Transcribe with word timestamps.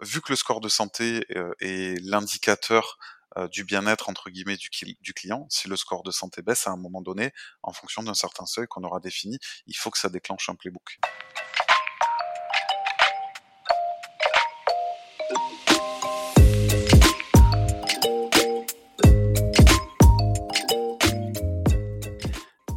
vu 0.00 0.20
que 0.20 0.30
le 0.30 0.36
score 0.36 0.60
de 0.60 0.68
santé 0.68 1.24
est 1.60 2.00
l'indicateur 2.02 2.98
du 3.52 3.64
bien-être 3.64 4.08
entre 4.08 4.30
guillemets 4.30 4.56
du, 4.56 4.68
du, 5.00 5.14
client, 5.14 5.46
si 5.48 5.68
le 5.68 5.76
score 5.76 6.02
de 6.02 6.10
santé 6.10 6.42
baisse 6.42 6.66
à 6.66 6.70
un 6.70 6.76
moment 6.76 7.02
donné, 7.02 7.32
en 7.62 7.72
fonction 7.72 8.02
d'un 8.02 8.14
certain 8.14 8.46
seuil 8.46 8.66
qu'on 8.66 8.82
aura 8.82 9.00
défini, 9.00 9.38
il 9.66 9.76
faut 9.76 9.90
que 9.90 9.98
ça 9.98 10.08
déclenche 10.08 10.48
un 10.48 10.54
playbook. 10.54 10.98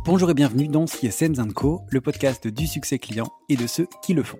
Bonjour 0.06 0.30
et 0.30 0.34
bienvenue 0.34 0.68
dans 0.68 0.88
CSM 0.88 1.54
Co, 1.54 1.86
le 1.88 2.02
podcast 2.02 2.46
du 2.46 2.68
succès 2.68 3.00
client 3.00 3.32
et 3.48 3.56
de 3.56 3.66
ceux 3.66 3.88
qui 4.04 4.14
le 4.14 4.24
font. 4.24 4.40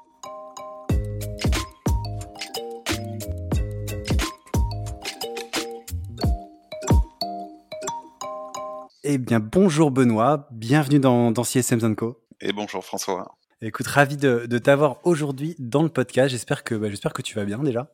Eh 9.13 9.17
bien, 9.17 9.41
bonjour 9.41 9.91
Benoît, 9.91 10.47
bienvenue 10.51 10.97
dans, 10.97 11.31
dans 11.31 11.43
CSM 11.43 11.97
Co. 11.97 12.23
Et 12.39 12.53
bonjour 12.53 12.81
François. 12.85 13.35
Écoute, 13.61 13.85
ravi 13.87 14.15
de, 14.15 14.57
t'avoir 14.57 14.99
aujourd'hui 15.03 15.53
dans 15.59 15.83
le 15.83 15.89
podcast. 15.89 16.29
J'espère 16.29 16.63
que, 16.63 16.75
bah, 16.75 16.89
j'espère 16.89 17.11
que 17.11 17.21
tu 17.21 17.35
vas 17.35 17.43
bien 17.43 17.57
déjà. 17.57 17.89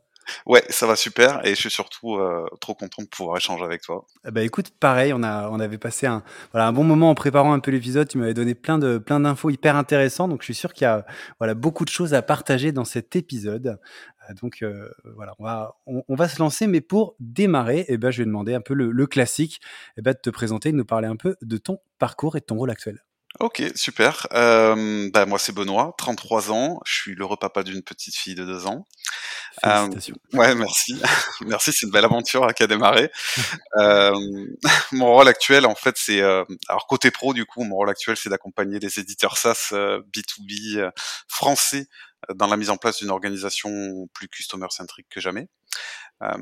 Ouais, 0.46 0.64
ça 0.70 0.86
va 0.86 0.96
super 0.96 1.44
et 1.44 1.56
je 1.56 1.56
suis 1.56 1.72
surtout 1.72 2.18
euh, 2.18 2.46
trop 2.62 2.76
content 2.76 3.02
de 3.02 3.08
pouvoir 3.08 3.38
échanger 3.38 3.64
avec 3.64 3.82
toi. 3.82 4.06
Bah 4.26 4.44
écoute, 4.44 4.70
pareil, 4.80 5.12
on 5.12 5.24
a 5.24 5.50
on 5.50 5.60
avait 5.60 5.80
passé 5.80 6.06
un 6.06 6.22
voilà 6.52 6.68
un 6.68 6.74
bon 6.74 6.84
moment 6.84 7.10
en 7.10 7.16
préparant 7.16 7.54
un 7.54 7.60
peu 7.60 7.72
l'épisode. 7.72 8.08
Tu 8.08 8.20
m'avais 8.20 8.36
donné 8.36 8.54
plein 8.54 8.78
de 8.78 9.00
plein 9.00 9.22
d'infos 9.22 9.50
hyper 9.50 9.76
intéressantes, 9.76 10.30
donc 10.30 10.42
je 10.42 10.46
suis 10.46 10.54
sûr 10.54 10.74
qu'il 10.74 10.84
y 10.84 10.88
a 10.88 11.06
voilà 11.40 11.56
beaucoup 11.56 11.86
de 11.86 11.90
choses 11.90 12.14
à 12.14 12.22
partager 12.22 12.72
dans 12.72 12.86
cet 12.86 13.16
épisode. 13.16 13.80
Euh, 14.30 14.34
donc 14.42 14.62
euh, 14.62 14.90
voilà, 15.16 15.34
on 15.40 15.44
va 15.44 15.76
on, 15.86 16.16
va 16.16 16.28
se 16.28 16.40
lancer, 16.40 16.68
mais 16.68 16.82
pour 16.82 17.16
démarrer, 17.20 17.86
eh 17.88 17.98
ben 17.98 18.12
je 18.12 18.20
vais 18.20 18.26
demander 18.26 18.54
un 18.54 18.62
peu 18.62 18.74
le, 18.74 19.08
classique, 19.08 19.62
eh 19.98 20.02
ben 20.02 20.14
de 20.14 20.20
te 20.20 20.30
présenter, 20.30 20.72
de 20.72 20.78
nous 20.78 20.86
parler 20.86 21.08
un 21.08 21.16
peu 21.16 21.36
de 21.42 21.58
ton 21.58 21.80
parcours 22.00 22.36
et 22.36 22.40
de 22.40 22.46
ton 22.46 22.58
rôle 22.58 22.72
actuel. 22.72 23.02
Ok, 23.40 23.62
super. 23.76 24.26
Euh, 24.34 25.12
bah, 25.14 25.28
moi, 25.28 25.38
c'est 25.38 25.52
Benoît, 25.52 25.94
33 26.00 26.52
ans. 26.52 26.80
Je 26.86 26.94
suis 26.94 27.14
le 27.14 27.28
papa 27.36 27.62
d'une 27.62 27.84
petite 27.84 28.16
fille 28.16 28.34
de 28.34 28.44
2 28.44 28.66
ans. 28.66 28.88
Euh, 29.64 29.88
ouais, 30.34 30.56
merci. 30.56 31.00
merci, 31.42 31.72
c'est 31.72 31.86
une 31.86 31.92
belle 31.92 32.06
aventure 32.06 32.52
qui 32.56 32.64
a 32.64 32.68
démarré. 32.68 33.12
euh, 33.78 34.12
mon 34.92 35.14
rôle 35.14 35.28
actuel, 35.28 35.68
en 35.68 35.76
fait, 35.76 35.96
c'est... 36.00 36.20
Euh, 36.22 36.44
alors, 36.68 36.88
côté 36.88 37.12
pro, 37.12 37.36
du 37.36 37.46
coup, 37.46 37.64
mon 37.64 37.76
rôle 37.76 37.92
actuel, 37.92 38.18
c'est 38.18 38.30
d'accompagner 38.30 38.80
les 38.80 39.00
éditeurs 39.00 39.38
SaaS 39.38 39.70
B2B 39.72 40.78
euh, 40.78 40.90
français 41.28 41.88
dans 42.34 42.48
la 42.48 42.58
mise 42.58 42.72
en 42.72 42.78
place 42.78 42.98
d'une 42.98 43.12
organisation 43.12 43.70
plus 44.14 44.28
customer-centrique 44.30 45.08
que 45.12 45.22
jamais. 45.22 45.48
Euh, 46.24 46.34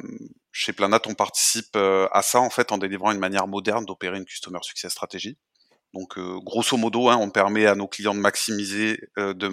chez 0.53 0.71
Planat, 0.71 1.01
on 1.07 1.13
participe 1.13 1.75
à 1.75 2.21
ça, 2.21 2.39
en 2.39 2.49
fait, 2.49 2.71
en 2.71 2.77
délivrant 2.77 3.11
une 3.11 3.19
manière 3.19 3.47
moderne 3.47 3.83
d'opérer 3.85 4.17
une 4.17 4.25
customer 4.25 4.59
success 4.61 4.93
stratégie. 4.93 5.37
Donc 5.95 6.17
euh, 6.17 6.39
grosso 6.43 6.75
modo, 6.75 7.07
hein, 7.09 7.17
on 7.21 7.29
permet 7.29 7.65
à 7.65 7.73
nos 7.73 7.87
clients 7.87 8.13
de 8.13 8.19
maximiser, 8.19 8.99
euh, 9.17 9.33
de, 9.33 9.47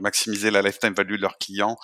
maximiser 0.00 0.52
la 0.52 0.62
lifetime 0.62 0.94
value 0.94 1.16
de 1.16 1.22
leurs 1.22 1.38
clients 1.38 1.76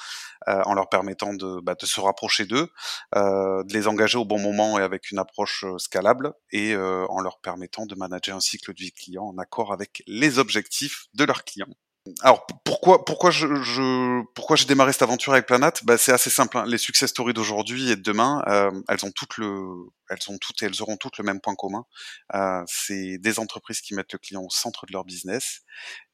euh, 0.47 0.63
en 0.67 0.75
leur 0.75 0.89
permettant 0.89 1.35
de, 1.35 1.61
bah, 1.61 1.75
de 1.75 1.85
se 1.85 2.01
rapprocher 2.01 2.47
d'eux, 2.47 2.69
de 3.15 3.73
les 3.73 3.89
engager 3.89 4.17
au 4.17 4.25
bon 4.25 4.39
moment 4.39 4.79
et 4.79 4.83
avec 4.83 5.11
une 5.11 5.19
approche 5.19 5.65
scalable, 5.79 6.33
et 6.53 6.77
en 6.77 7.21
leur 7.21 7.41
permettant 7.41 7.87
de 7.87 7.95
manager 7.97 8.37
un 8.37 8.41
cycle 8.41 8.73
de 8.73 8.79
vie 8.79 8.93
client 8.93 9.25
en 9.25 9.39
accord 9.39 9.73
avec 9.73 10.03
les 10.07 10.39
objectifs 10.39 11.07
de 11.15 11.25
leurs 11.25 11.45
clients. 11.45 11.75
Alors 12.21 12.47
pourquoi 12.65 13.03
pourquoi 13.03 13.31
je, 13.31 13.47
je 13.63 14.23
pourquoi 14.35 14.57
j'ai 14.57 14.67
démarré 14.67 14.93
cette 14.93 15.01
aventure 15.01 15.33
avec 15.33 15.47
Planat 15.47 15.73
bah, 15.85 15.97
c'est 15.97 16.13
assez 16.13 16.29
simple. 16.29 16.59
Hein. 16.59 16.65
Les 16.67 16.77
success 16.77 17.09
stories 17.09 17.33
d'aujourd'hui 17.33 17.91
et 17.91 17.97
de 17.97 18.03
demain, 18.03 18.43
euh, 18.47 18.71
elles 18.89 19.07
ont 19.07 19.11
toutes 19.11 19.39
le 19.39 19.65
elles 20.11 20.19
ont 20.29 20.37
toutes 20.37 20.63
elles 20.63 20.83
auront 20.83 20.99
toutes 20.99 21.17
le 21.17 21.25
même 21.25 21.41
point 21.41 21.55
commun. 21.55 21.87
Euh, 22.35 22.63
c'est 22.67 23.17
des 23.17 23.39
entreprises 23.39 23.81
qui 23.81 23.95
mettent 23.95 24.13
le 24.13 24.19
client 24.19 24.43
au 24.43 24.51
centre 24.51 24.85
de 24.85 24.93
leur 24.93 25.05
business 25.05 25.63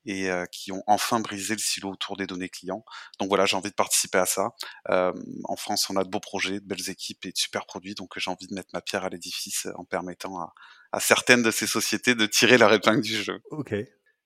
et 0.06 0.30
euh, 0.30 0.44
qui 0.46 0.70
ont 0.70 0.84
enfin 0.86 1.18
brisé 1.18 1.54
le 1.54 1.60
silo 1.60 1.90
autour 1.90 2.16
des 2.16 2.28
données 2.28 2.48
clients. 2.48 2.84
Donc 3.18 3.28
voilà, 3.28 3.44
j'ai 3.46 3.56
envie 3.56 3.70
de 3.70 3.74
participer 3.74 4.18
à 4.18 4.26
ça. 4.26 4.50
en 4.88 5.56
France, 5.56 5.90
on 5.90 5.96
a 5.96 6.04
de 6.04 6.08
beaux 6.08 6.20
projets, 6.20 6.60
de 6.60 6.66
belles 6.66 6.88
équipes 6.88 7.26
et 7.26 7.32
de 7.32 7.36
super 7.36 7.66
produits, 7.66 7.96
donc 7.96 8.16
j'ai 8.16 8.30
envie 8.30 8.46
de 8.46 8.54
mettre 8.54 8.70
ma 8.72 8.80
pierre 8.80 9.04
à 9.04 9.08
l'édifice 9.08 9.66
en 9.74 9.84
permettant 9.84 10.38
à, 10.92 11.00
certaines 11.00 11.42
de 11.42 11.50
ces 11.50 11.66
sociétés 11.66 12.14
de 12.14 12.26
tirer 12.26 12.58
la 12.58 12.72
épingle 12.72 13.02
du 13.02 13.16
jeu. 13.20 13.40
Ok. 13.50 13.74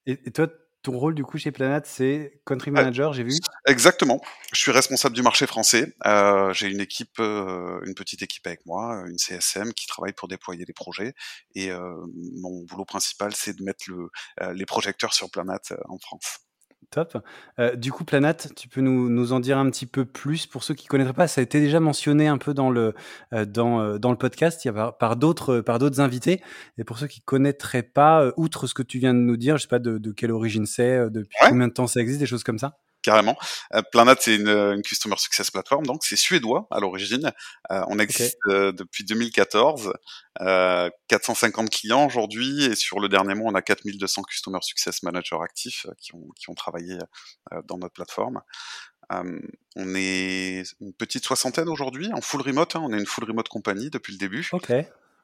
Et 0.06 0.30
toi, 0.32 0.48
ton 0.84 0.98
rôle 0.98 1.14
du 1.14 1.24
coup 1.24 1.38
chez 1.38 1.50
Planat, 1.50 1.82
c'est 1.84 2.40
country 2.44 2.70
manager, 2.70 3.14
j'ai 3.14 3.24
vu. 3.24 3.32
Exactement. 3.66 4.20
Je 4.52 4.60
suis 4.60 4.70
responsable 4.70 5.16
du 5.16 5.22
marché 5.22 5.46
français. 5.46 5.94
Euh, 6.06 6.52
j'ai 6.52 6.68
une 6.68 6.80
équipe, 6.80 7.18
euh, 7.20 7.80
une 7.86 7.94
petite 7.94 8.22
équipe 8.22 8.46
avec 8.46 8.64
moi, 8.66 9.02
une 9.08 9.18
CSM 9.18 9.72
qui 9.72 9.86
travaille 9.86 10.12
pour 10.12 10.28
déployer 10.28 10.64
les 10.66 10.72
projets. 10.74 11.14
Et 11.54 11.70
euh, 11.70 11.94
mon 12.36 12.64
boulot 12.64 12.84
principal, 12.84 13.34
c'est 13.34 13.56
de 13.56 13.64
mettre 13.64 13.84
le, 13.88 14.10
les 14.52 14.66
projecteurs 14.66 15.14
sur 15.14 15.30
Planat 15.30 15.62
en 15.88 15.98
France. 15.98 16.43
Top. 16.90 17.16
Euh, 17.58 17.76
du 17.76 17.92
coup, 17.92 18.04
Planat, 18.04 18.34
tu 18.56 18.68
peux 18.68 18.80
nous, 18.80 19.08
nous, 19.08 19.32
en 19.32 19.40
dire 19.40 19.58
un 19.58 19.70
petit 19.70 19.86
peu 19.86 20.04
plus 20.04 20.46
pour 20.46 20.64
ceux 20.64 20.74
qui 20.74 20.86
ne 20.86 20.88
connaîtraient 20.88 21.12
pas. 21.12 21.28
Ça 21.28 21.40
a 21.40 21.44
été 21.44 21.60
déjà 21.60 21.80
mentionné 21.80 22.26
un 22.26 22.38
peu 22.38 22.54
dans 22.54 22.70
le, 22.70 22.94
euh, 23.32 23.44
dans, 23.44 23.80
euh, 23.80 23.98
dans 23.98 24.10
le 24.10 24.16
podcast 24.16 24.64
il 24.64 24.68
y 24.68 24.70
a 24.70 24.74
par, 24.74 24.98
par 24.98 25.16
d'autres, 25.16 25.60
par 25.60 25.78
d'autres 25.78 26.00
invités. 26.00 26.42
Et 26.78 26.84
pour 26.84 26.98
ceux 26.98 27.06
qui 27.06 27.20
ne 27.20 27.24
connaîtraient 27.24 27.82
pas, 27.82 28.32
outre 28.36 28.66
ce 28.66 28.74
que 28.74 28.82
tu 28.82 28.98
viens 28.98 29.14
de 29.14 29.20
nous 29.20 29.36
dire, 29.36 29.56
je 29.56 29.62
ne 29.62 29.66
sais 29.66 29.68
pas 29.68 29.78
de, 29.78 29.98
de 29.98 30.12
quelle 30.12 30.32
origine 30.32 30.66
c'est, 30.66 31.10
depuis 31.10 31.36
combien 31.48 31.68
de 31.68 31.72
temps 31.72 31.86
ça 31.86 32.00
existe, 32.00 32.20
des 32.20 32.26
choses 32.26 32.44
comme 32.44 32.58
ça 32.58 32.78
carrément. 33.04 33.36
Euh, 33.74 33.82
Planat, 33.92 34.16
c'est 34.18 34.34
une, 34.34 34.48
une, 34.48 34.82
customer 34.82 35.16
success 35.18 35.50
platform, 35.50 35.86
donc 35.86 36.02
c'est 36.02 36.16
suédois 36.16 36.66
à 36.70 36.80
l'origine. 36.80 37.30
Euh, 37.70 37.84
on 37.88 37.98
existe 38.00 38.38
euh, 38.48 38.72
depuis 38.72 39.04
2014, 39.04 39.92
450 41.08 41.70
clients 41.70 42.06
aujourd'hui, 42.06 42.64
et 42.64 42.74
sur 42.74 42.98
le 42.98 43.08
dernier 43.08 43.34
mois, 43.34 43.52
on 43.52 43.54
a 43.54 43.62
4200 43.62 44.22
customer 44.22 44.58
success 44.62 45.02
managers 45.04 45.38
actifs 45.40 45.86
qui 46.00 46.14
ont, 46.14 46.26
qui 46.34 46.50
ont 46.50 46.54
travaillé 46.54 46.98
dans 47.66 47.78
notre 47.78 47.94
plateforme. 47.94 48.40
on 49.10 49.94
est 49.94 50.64
une 50.80 50.92
petite 50.94 51.24
soixantaine 51.24 51.68
aujourd'hui 51.68 52.10
en 52.12 52.20
full 52.20 52.40
remote. 52.42 52.74
Hein. 52.74 52.82
on 52.84 52.92
est 52.92 52.98
une 52.98 53.06
full 53.06 53.24
remote 53.24 53.48
compagnie 53.48 53.90
depuis 53.90 54.12
le 54.14 54.18
début. 54.18 54.48
Ok. 54.52 54.72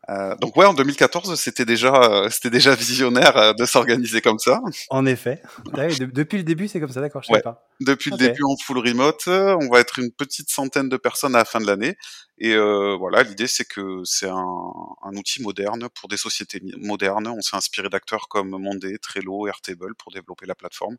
Euh, 0.09 0.35
donc 0.37 0.57
ouais, 0.57 0.67
en 0.67 0.75
2014, 0.75 1.35
c'était 1.39 1.65
déjà, 1.65 1.95
euh, 1.95 2.31
c'était 2.31 2.51
déjà 2.51 2.75
visionnaire 2.75 3.37
euh, 3.37 3.53
de 3.53 3.65
s'organiser 3.67 4.21
comme 4.21 4.39
ça. 4.39 4.61
En 4.89 5.07
effet. 5.07 5.43
Ah 5.75 5.87
depuis 6.13 6.39
le 6.39 6.45
début, 6.45 6.69
c'est 6.69 6.81
comme 6.81 6.91
ça, 6.91 7.01
d'accord. 7.01 7.23
Je 7.23 7.35
sais 7.35 7.43
pas. 7.43 7.67
Depuis 7.81 8.11
le 8.11 8.17
début 8.17 8.43
en 8.45 8.57
full 8.57 8.79
remote, 8.79 9.29
on 9.29 9.69
va 9.69 9.81
être 9.81 9.99
une 9.99 10.11
petite 10.11 10.51
centaine 10.51 10.89
de 10.89 10.97
personnes 10.97 11.35
à 11.35 11.39
la 11.39 11.45
fin 11.45 11.61
de 11.61 11.67
l'année. 11.67 11.97
Et 12.41 12.55
euh, 12.55 12.97
voilà, 12.99 13.23
l'idée 13.23 13.47
c'est 13.47 13.67
que 13.67 14.01
c'est 14.05 14.29
un, 14.29 14.73
un, 15.03 15.17
outil 15.17 15.43
moderne 15.43 15.91
pour 15.95 16.09
des 16.09 16.17
sociétés 16.17 16.63
modernes. 16.79 17.29
On 17.29 17.43
s'est 17.43 17.57
inspiré 17.57 17.91
d'acteurs 17.91 18.29
comme 18.29 18.51
Monday, 18.51 18.97
Trello, 18.97 19.47
Airtable 19.47 19.95
pour 19.95 20.11
développer 20.11 20.47
la 20.47 20.55
plateforme. 20.55 20.97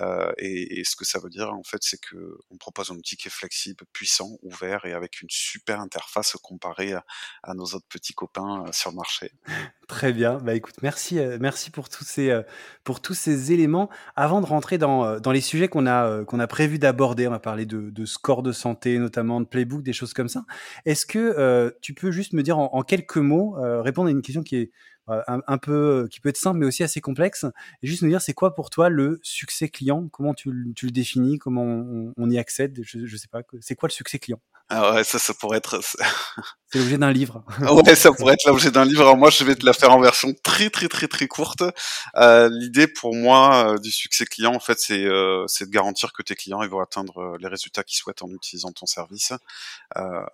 Euh, 0.00 0.32
et, 0.38 0.80
et, 0.80 0.84
ce 0.84 0.96
que 0.96 1.04
ça 1.04 1.20
veut 1.20 1.30
dire 1.30 1.52
en 1.52 1.62
fait, 1.62 1.78
c'est 1.82 2.00
que 2.00 2.36
on 2.50 2.56
propose 2.56 2.90
un 2.90 2.96
outil 2.96 3.16
qui 3.16 3.28
est 3.28 3.30
flexible, 3.30 3.84
puissant, 3.92 4.38
ouvert 4.42 4.84
et 4.84 4.92
avec 4.92 5.22
une 5.22 5.30
super 5.30 5.80
interface 5.80 6.32
comparée 6.42 6.94
à, 6.94 7.04
à 7.44 7.54
nos 7.54 7.64
autres 7.64 7.86
petits 7.88 8.14
copains 8.14 8.64
euh, 8.66 8.72
sur 8.72 8.90
le 8.90 8.96
marché. 8.96 9.30
Très 9.88 10.12
bien. 10.12 10.38
Bah 10.38 10.54
écoute, 10.54 10.76
merci, 10.82 11.18
euh, 11.18 11.36
merci 11.40 11.70
pour 11.70 11.90
tous 11.90 12.04
ces, 12.04 12.30
euh, 12.30 12.42
pour 12.82 13.00
tous 13.02 13.14
ces 13.14 13.52
éléments. 13.52 13.90
Avant 14.16 14.40
de 14.40 14.46
rentrer 14.46 14.78
dans, 14.78 15.20
dans 15.20 15.32
les 15.32 15.42
sujets 15.42 15.68
qu'on 15.68 15.86
a, 15.86 16.24
qu'on 16.24 16.40
a 16.40 16.46
prévu 16.46 16.78
d'aborder, 16.78 17.28
on 17.28 17.30
va 17.30 17.38
parler 17.38 17.66
de, 17.66 17.90
de 17.90 18.04
score 18.06 18.42
de 18.42 18.52
santé, 18.52 18.98
notamment 18.98 19.40
de 19.40 19.46
playbook, 19.46 19.82
des 19.82 19.92
choses 19.92 20.14
comme 20.14 20.28
ça. 20.28 20.44
Est-ce 20.84 21.06
que 21.06 21.18
euh, 21.18 21.70
tu 21.80 21.94
peux 21.94 22.10
juste 22.10 22.32
me 22.32 22.42
dire 22.42 22.58
en, 22.58 22.82
quelques 22.82 23.16
mots, 23.16 23.56
euh, 23.58 23.82
répondre 23.82 24.08
à 24.08 24.10
une 24.10 24.22
question 24.22 24.42
qui 24.42 24.56
est 24.56 24.70
euh, 25.08 25.20
un, 25.26 25.58
peu, 25.58 26.06
qui 26.10 26.20
peut 26.20 26.28
être 26.28 26.36
simple 26.36 26.58
mais 26.58 26.66
aussi 26.66 26.82
assez 26.82 27.00
complexe, 27.00 27.44
et 27.82 27.86
juste 27.86 28.02
me 28.02 28.08
dire 28.08 28.20
c'est 28.20 28.34
quoi 28.34 28.54
pour 28.54 28.70
toi 28.70 28.88
le 28.88 29.20
succès 29.22 29.68
client? 29.68 30.08
Comment 30.08 30.34
tu, 30.34 30.50
le 30.50 30.90
définis? 30.90 31.38
Comment 31.38 31.64
on, 32.16 32.30
y 32.30 32.38
accède? 32.38 32.80
Je, 32.82 32.98
ne 32.98 33.16
sais 33.16 33.28
pas. 33.28 33.42
C'est 33.60 33.74
quoi 33.74 33.88
le 33.88 33.92
succès 33.92 34.18
client? 34.18 34.40
Ah 34.74 34.94
ouais, 34.94 35.04
ça, 35.04 35.18
ça 35.18 35.34
pourrait 35.34 35.58
être. 35.58 35.78
C'est 36.72 36.78
l'objet 36.78 36.96
d'un 36.96 37.12
livre. 37.12 37.44
ouais, 37.60 37.94
ça 37.94 38.10
pourrait 38.10 38.32
être 38.32 38.46
l'objet 38.46 38.70
d'un 38.70 38.86
livre. 38.86 39.02
Alors 39.02 39.18
moi, 39.18 39.28
je 39.28 39.44
vais 39.44 39.54
te 39.54 39.66
la 39.66 39.74
faire 39.74 39.90
en 39.92 40.00
version 40.00 40.32
très 40.42 40.70
très 40.70 40.88
très 40.88 41.08
très 41.08 41.28
courte. 41.28 41.62
Euh, 42.16 42.48
L'idée 42.50 42.86
pour 42.86 43.14
moi 43.14 43.74
euh, 43.74 43.78
du 43.78 43.90
succès 43.92 44.24
client, 44.24 44.54
en 44.54 44.60
fait, 44.60 44.78
c'est 44.80 45.04
euh, 45.04 45.44
de 45.60 45.66
garantir 45.66 46.14
que 46.14 46.22
tes 46.22 46.34
clients 46.34 46.62
ils 46.62 46.70
vont 46.70 46.80
atteindre 46.80 47.18
euh, 47.18 47.36
les 47.38 47.48
résultats 47.48 47.84
qu'ils 47.84 47.98
souhaitent 47.98 48.22
en 48.22 48.30
utilisant 48.30 48.72
ton 48.72 48.86
service. 48.86 49.34
Euh, 49.98 50.24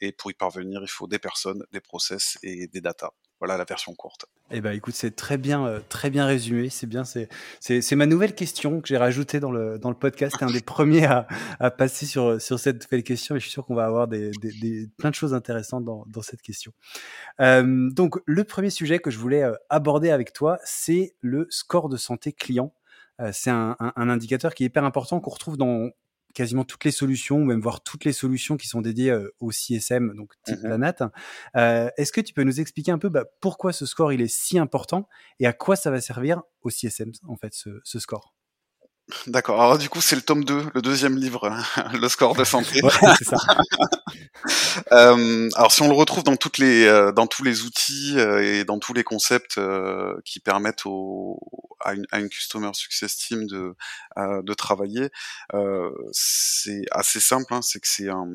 et 0.00 0.12
pour 0.12 0.30
y 0.30 0.34
parvenir, 0.34 0.80
il 0.82 0.88
faut 0.88 1.06
des 1.06 1.18
personnes, 1.18 1.62
des 1.72 1.80
process 1.80 2.38
et 2.42 2.68
des 2.68 2.80
data. 2.80 3.12
Voilà 3.42 3.56
la 3.56 3.64
version 3.64 3.92
courte. 3.92 4.26
Eh 4.52 4.60
ben, 4.60 4.70
écoute, 4.70 4.94
c'est 4.94 5.16
très 5.16 5.36
bien, 5.36 5.66
euh, 5.66 5.80
très 5.88 6.10
bien 6.10 6.26
résumé. 6.26 6.68
C'est 6.68 6.86
bien, 6.86 7.02
c'est, 7.02 7.28
c'est, 7.58 7.96
ma 7.96 8.06
nouvelle 8.06 8.36
question 8.36 8.80
que 8.80 8.86
j'ai 8.86 8.96
rajoutée 8.96 9.40
dans 9.40 9.50
le, 9.50 9.80
dans 9.80 9.88
le 9.88 9.96
podcast. 9.96 10.36
T'es 10.38 10.44
un 10.44 10.52
des 10.52 10.60
premiers 10.60 11.06
à, 11.06 11.26
à, 11.58 11.72
passer 11.72 12.06
sur, 12.06 12.40
sur 12.40 12.60
cette 12.60 12.84
nouvelle 12.84 13.02
question 13.02 13.34
et 13.34 13.40
je 13.40 13.42
suis 13.42 13.50
sûr 13.50 13.66
qu'on 13.66 13.74
va 13.74 13.84
avoir 13.84 14.06
des, 14.06 14.30
des, 14.40 14.52
des, 14.60 14.88
plein 14.96 15.10
de 15.10 15.16
choses 15.16 15.34
intéressantes 15.34 15.84
dans, 15.84 16.04
dans 16.06 16.22
cette 16.22 16.40
question. 16.40 16.72
Euh, 17.40 17.90
donc, 17.90 18.14
le 18.26 18.44
premier 18.44 18.70
sujet 18.70 19.00
que 19.00 19.10
je 19.10 19.18
voulais 19.18 19.42
euh, 19.42 19.54
aborder 19.70 20.10
avec 20.10 20.32
toi, 20.32 20.60
c'est 20.62 21.16
le 21.20 21.48
score 21.50 21.88
de 21.88 21.96
santé 21.96 22.32
client. 22.32 22.72
Euh, 23.20 23.30
c'est 23.32 23.50
un, 23.50 23.74
un, 23.80 23.92
un, 23.96 24.08
indicateur 24.08 24.54
qui 24.54 24.62
est 24.62 24.66
hyper 24.66 24.84
important 24.84 25.18
qu'on 25.18 25.32
retrouve 25.32 25.56
dans 25.56 25.90
quasiment 26.32 26.64
toutes 26.64 26.84
les 26.84 26.90
solutions, 26.90 27.36
ou 27.36 27.44
même 27.44 27.60
voir 27.60 27.82
toutes 27.82 28.04
les 28.04 28.12
solutions 28.12 28.56
qui 28.56 28.68
sont 28.68 28.80
dédiées 28.80 29.10
euh, 29.10 29.34
au 29.40 29.50
CSM, 29.50 30.14
donc 30.16 30.32
type 30.44 30.60
Planat. 30.60 31.10
Euh, 31.56 31.90
Est-ce 31.96 32.12
que 32.12 32.20
tu 32.20 32.34
peux 32.34 32.42
nous 32.42 32.60
expliquer 32.60 32.92
un 32.92 32.98
peu 32.98 33.08
bah, 33.08 33.24
pourquoi 33.40 33.72
ce 33.72 33.86
score 33.86 34.12
il 34.12 34.20
est 34.20 34.32
si 34.32 34.58
important 34.58 35.08
et 35.40 35.46
à 35.46 35.52
quoi 35.52 35.76
ça 35.76 35.90
va 35.90 36.00
servir 36.00 36.42
au 36.62 36.70
CSM 36.70 37.12
en 37.28 37.36
fait 37.36 37.54
ce, 37.54 37.80
ce 37.84 37.98
score? 37.98 38.34
D'accord. 39.26 39.60
Alors 39.60 39.78
du 39.78 39.88
coup, 39.88 40.00
c'est 40.00 40.14
le 40.14 40.22
tome 40.22 40.44
2, 40.44 40.66
le 40.74 40.80
deuxième 40.80 41.18
livre, 41.18 41.52
le 41.92 42.08
score 42.08 42.34
de 42.34 42.44
santé. 42.44 42.82
Ouais, 42.82 42.90
c'est 43.18 43.24
ça. 43.24 43.36
euh, 44.92 45.48
alors 45.54 45.72
si 45.72 45.82
on 45.82 45.88
le 45.88 45.94
retrouve 45.94 46.22
dans 46.22 46.36
toutes 46.36 46.58
les 46.58 46.86
dans 47.14 47.26
tous 47.26 47.42
les 47.42 47.62
outils 47.62 48.16
et 48.18 48.64
dans 48.64 48.78
tous 48.78 48.94
les 48.94 49.02
concepts 49.02 49.60
qui 50.24 50.38
permettent 50.38 50.86
au, 50.86 51.36
à, 51.82 51.94
une, 51.94 52.06
à 52.10 52.20
une 52.20 52.28
customer 52.28 52.70
success 52.74 53.16
team 53.16 53.46
de 53.46 53.74
de 54.16 54.54
travailler, 54.54 55.08
c'est 56.12 56.84
assez 56.90 57.20
simple. 57.20 57.52
Hein, 57.54 57.62
c'est 57.62 57.80
que 57.80 57.88
c'est 57.88 58.08
un, 58.08 58.28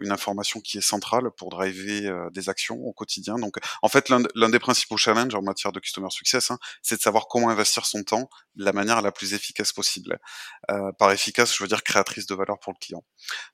une 0.00 0.10
information 0.10 0.60
qui 0.60 0.78
est 0.78 0.82
centrale 0.82 1.30
pour 1.36 1.50
driver 1.50 2.30
des 2.32 2.48
actions 2.48 2.76
au 2.76 2.92
quotidien. 2.92 3.36
Donc 3.36 3.56
en 3.82 3.88
fait, 3.88 4.08
l'un 4.08 4.48
des 4.48 4.58
principaux 4.58 4.96
challenges 4.96 5.34
en 5.34 5.42
matière 5.42 5.72
de 5.72 5.80
customer 5.80 6.10
success, 6.10 6.50
hein, 6.50 6.58
c'est 6.82 6.96
de 6.96 7.02
savoir 7.02 7.28
comment 7.28 7.48
investir 7.48 7.86
son 7.86 8.02
temps 8.02 8.28
de 8.56 8.64
la 8.64 8.72
manière 8.72 9.00
la 9.02 9.12
plus 9.12 9.34
efficace 9.34 9.72
possible. 9.72 10.18
Euh, 10.70 10.92
par 10.92 11.10
efficace, 11.12 11.56
je 11.56 11.62
veux 11.62 11.68
dire 11.68 11.82
créatrice 11.82 12.26
de 12.26 12.34
valeur 12.34 12.58
pour 12.58 12.72
le 12.72 12.78
client. 12.78 13.04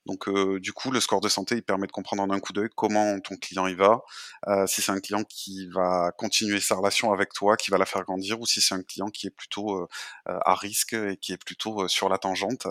Donc 0.06 0.28
euh, 0.28 0.58
du 0.60 0.72
coup, 0.72 0.90
le 0.90 1.00
score 1.00 1.20
de 1.20 1.28
santé, 1.28 1.56
il 1.56 1.62
permet 1.62 1.86
de 1.86 1.92
comprendre 1.92 2.22
en 2.22 2.30
un 2.30 2.40
coup 2.40 2.52
d'œil 2.52 2.68
comment 2.74 3.18
ton 3.20 3.36
client 3.36 3.66
y 3.66 3.74
va, 3.74 4.00
euh, 4.48 4.66
si 4.66 4.82
c'est 4.82 4.92
un 4.92 5.00
client 5.00 5.24
qui 5.24 5.68
va 5.68 6.12
continuer 6.16 6.60
sa 6.60 6.76
relation 6.76 7.12
avec 7.12 7.32
toi, 7.32 7.56
qui 7.56 7.70
va 7.70 7.78
la 7.78 7.86
faire 7.86 8.04
grandir, 8.04 8.40
ou 8.40 8.46
si 8.46 8.60
c'est 8.60 8.74
un 8.74 8.82
client 8.82 9.08
qui 9.08 9.27
plutôt 9.30 9.76
euh, 9.82 9.88
à 10.24 10.54
risque 10.54 10.94
et 10.94 11.16
qui 11.16 11.32
est 11.32 11.42
plutôt 11.42 11.88
sur 11.88 12.08
la 12.08 12.18
tangente. 12.18 12.66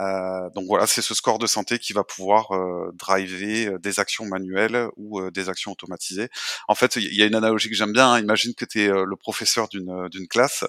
Euh, 0.00 0.50
donc 0.50 0.66
voilà, 0.66 0.86
c'est 0.86 1.02
ce 1.02 1.14
score 1.14 1.38
de 1.38 1.46
santé 1.46 1.78
qui 1.78 1.92
va 1.92 2.04
pouvoir 2.04 2.52
euh, 2.52 2.92
driver 2.94 3.66
euh, 3.66 3.78
des 3.78 4.00
actions 4.00 4.24
manuelles 4.26 4.88
ou 4.96 5.20
euh, 5.20 5.30
des 5.30 5.48
actions 5.48 5.72
automatisées. 5.72 6.28
En 6.68 6.74
fait, 6.74 6.96
il 6.96 7.14
y 7.14 7.22
a 7.22 7.26
une 7.26 7.34
analogie 7.34 7.68
que 7.68 7.74
j'aime 7.74 7.92
bien. 7.92 8.12
Hein. 8.12 8.20
Imagine 8.20 8.54
que 8.54 8.64
tu 8.64 8.82
es 8.82 8.88
le 8.88 9.16
professeur 9.16 9.68
d'une 9.68 10.08
d'une 10.08 10.28
classe. 10.28 10.64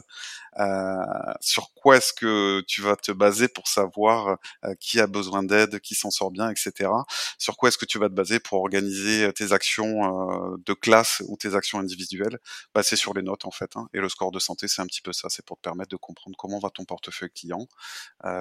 sur 1.41 1.71
quoi 1.73 1.97
est-ce 1.97 2.13
que 2.13 2.61
tu 2.67 2.81
vas 2.81 2.95
te 2.95 3.11
baser 3.11 3.47
pour 3.47 3.67
savoir 3.67 4.37
qui 4.79 4.99
a 4.99 5.07
besoin 5.07 5.43
d'aide, 5.43 5.79
qui 5.79 5.95
s'en 5.95 6.11
sort 6.11 6.31
bien, 6.31 6.49
etc. 6.49 6.89
Sur 7.37 7.57
quoi 7.57 7.69
est-ce 7.69 7.77
que 7.77 7.85
tu 7.85 7.99
vas 7.99 8.09
te 8.09 8.13
baser 8.13 8.39
pour 8.39 8.59
organiser 8.59 9.31
tes 9.33 9.51
actions 9.53 10.57
de 10.65 10.73
classe 10.73 11.21
ou 11.27 11.37
tes 11.37 11.55
actions 11.55 11.79
individuelles? 11.79 12.39
Bah, 12.73 12.83
C'est 12.83 12.95
sur 12.95 13.13
les 13.13 13.21
notes 13.21 13.45
en 13.45 13.51
fait. 13.51 13.71
Hein. 13.75 13.87
Et 13.93 13.99
le 13.99 14.09
score 14.09 14.31
de 14.31 14.39
santé, 14.39 14.67
c'est 14.67 14.81
un 14.81 14.87
petit 14.87 15.01
peu 15.01 15.13
ça. 15.13 15.29
C'est 15.29 15.45
pour 15.45 15.57
te 15.57 15.61
permettre 15.61 15.91
de 15.91 15.97
comprendre 15.97 16.35
comment 16.37 16.59
va 16.59 16.69
ton 16.69 16.85
portefeuille 16.85 17.31
client, 17.31 17.67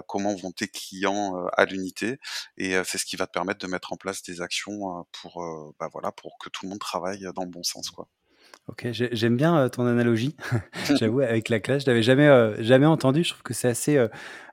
comment 0.06 0.34
vont 0.34 0.52
tes 0.52 0.68
clients 0.78 1.36
euh, 1.36 1.48
à 1.56 1.64
l'unité 1.64 2.18
et 2.56 2.76
euh, 2.76 2.82
c'est 2.84 2.98
ce 2.98 3.04
qui 3.04 3.16
va 3.16 3.26
te 3.26 3.32
permettre 3.32 3.64
de 3.64 3.70
mettre 3.70 3.92
en 3.92 3.96
place 3.96 4.22
des 4.22 4.40
actions 4.40 4.98
euh, 4.98 5.02
pour 5.20 5.44
bah 5.78 5.88
voilà 5.92 6.12
pour 6.12 6.38
que 6.38 6.48
tout 6.48 6.64
le 6.64 6.70
monde 6.70 6.78
travaille 6.78 7.26
dans 7.34 7.44
le 7.44 7.50
bon 7.50 7.62
sens 7.62 7.90
quoi. 7.90 8.08
Ok, 8.66 8.88
j'aime 8.92 9.36
bien 9.36 9.68
ton 9.70 9.86
analogie. 9.86 10.36
J'avoue, 10.98 11.20
avec 11.20 11.48
la 11.48 11.60
classe, 11.60 11.84
je 11.84 11.86
l'avais 11.86 12.02
jamais 12.02 12.28
jamais 12.62 12.86
entendu. 12.86 13.24
Je 13.24 13.30
trouve 13.30 13.42
que 13.42 13.54
c'est 13.54 13.68
assez 13.68 13.98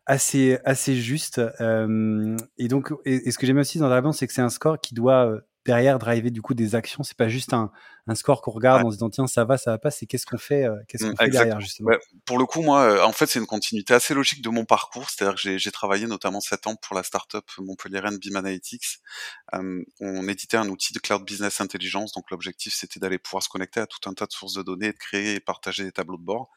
assez 0.05 0.57
assez 0.63 0.95
juste. 0.95 1.41
et 1.59 2.67
donc, 2.67 2.93
et, 3.05 3.31
ce 3.31 3.37
que 3.37 3.45
j'aime 3.45 3.57
aussi 3.57 3.77
dans 3.77 3.89
la 3.89 4.01
c'est 4.13 4.27
que 4.27 4.33
c'est 4.33 4.41
un 4.41 4.49
score 4.49 4.79
qui 4.79 4.93
doit 4.93 5.41
derrière 5.65 5.99
driver 5.99 6.31
du 6.31 6.41
coup 6.41 6.53
des 6.53 6.75
actions. 6.75 7.03
C'est 7.03 7.17
pas 7.17 7.27
juste 7.27 7.53
un, 7.53 7.71
un 8.07 8.15
score 8.15 8.41
qu'on 8.41 8.51
regarde 8.51 8.81
ouais. 8.81 8.87
en 8.87 8.91
se 8.91 8.97
disant 8.97 9.09
tiens 9.09 9.27
ça 9.27 9.45
va, 9.45 9.57
ça 9.57 9.71
va 9.71 9.77
pas. 9.79 9.89
C'est 9.89 10.05
qu'est-ce 10.05 10.25
qu'on 10.25 10.37
fait, 10.37 10.63
euh, 10.63 10.75
qu'est-ce 10.87 11.05
qu'on 11.05 11.11
mmh, 11.11 11.17
fait 11.17 11.29
derrière 11.29 11.59
justement? 11.59 11.89
Ouais. 11.89 11.99
Pour 12.25 12.37
le 12.37 12.45
coup, 12.45 12.61
moi, 12.61 12.81
euh, 12.81 13.03
en 13.03 13.11
fait, 13.11 13.25
c'est 13.25 13.39
une 13.39 13.47
continuité 13.47 13.93
assez 13.93 14.13
logique 14.13 14.43
de 14.43 14.49
mon 14.49 14.63
parcours. 14.63 15.09
C'est-à-dire 15.09 15.41
que 15.41 15.57
j'ai 15.57 15.71
travaillé 15.71 16.05
notamment 16.05 16.39
7 16.39 16.67
ans 16.67 16.75
pour 16.75 16.95
la 16.95 17.01
startup 17.01 17.45
montpelliéraine 17.57 18.17
Beam 18.17 18.35
Analytics. 18.35 18.99
Euh, 19.55 19.83
on 20.01 20.27
éditait 20.27 20.57
un 20.57 20.69
outil 20.69 20.93
de 20.93 20.99
cloud 20.99 21.23
business 21.23 21.61
intelligence. 21.61 22.11
Donc 22.13 22.29
l'objectif 22.29 22.75
c'était 22.75 22.99
d'aller 22.99 23.17
pouvoir 23.17 23.41
se 23.41 23.49
connecter 23.49 23.79
à 23.79 23.87
tout 23.87 24.07
un 24.07 24.13
tas 24.13 24.27
de 24.27 24.31
sources 24.31 24.53
de 24.53 24.61
données, 24.61 24.87
et 24.87 24.93
de 24.93 24.97
créer 24.97 25.35
et 25.35 25.39
partager 25.39 25.83
des 25.83 25.91
tableaux 25.91 26.17
de 26.17 26.23
bord. 26.23 26.51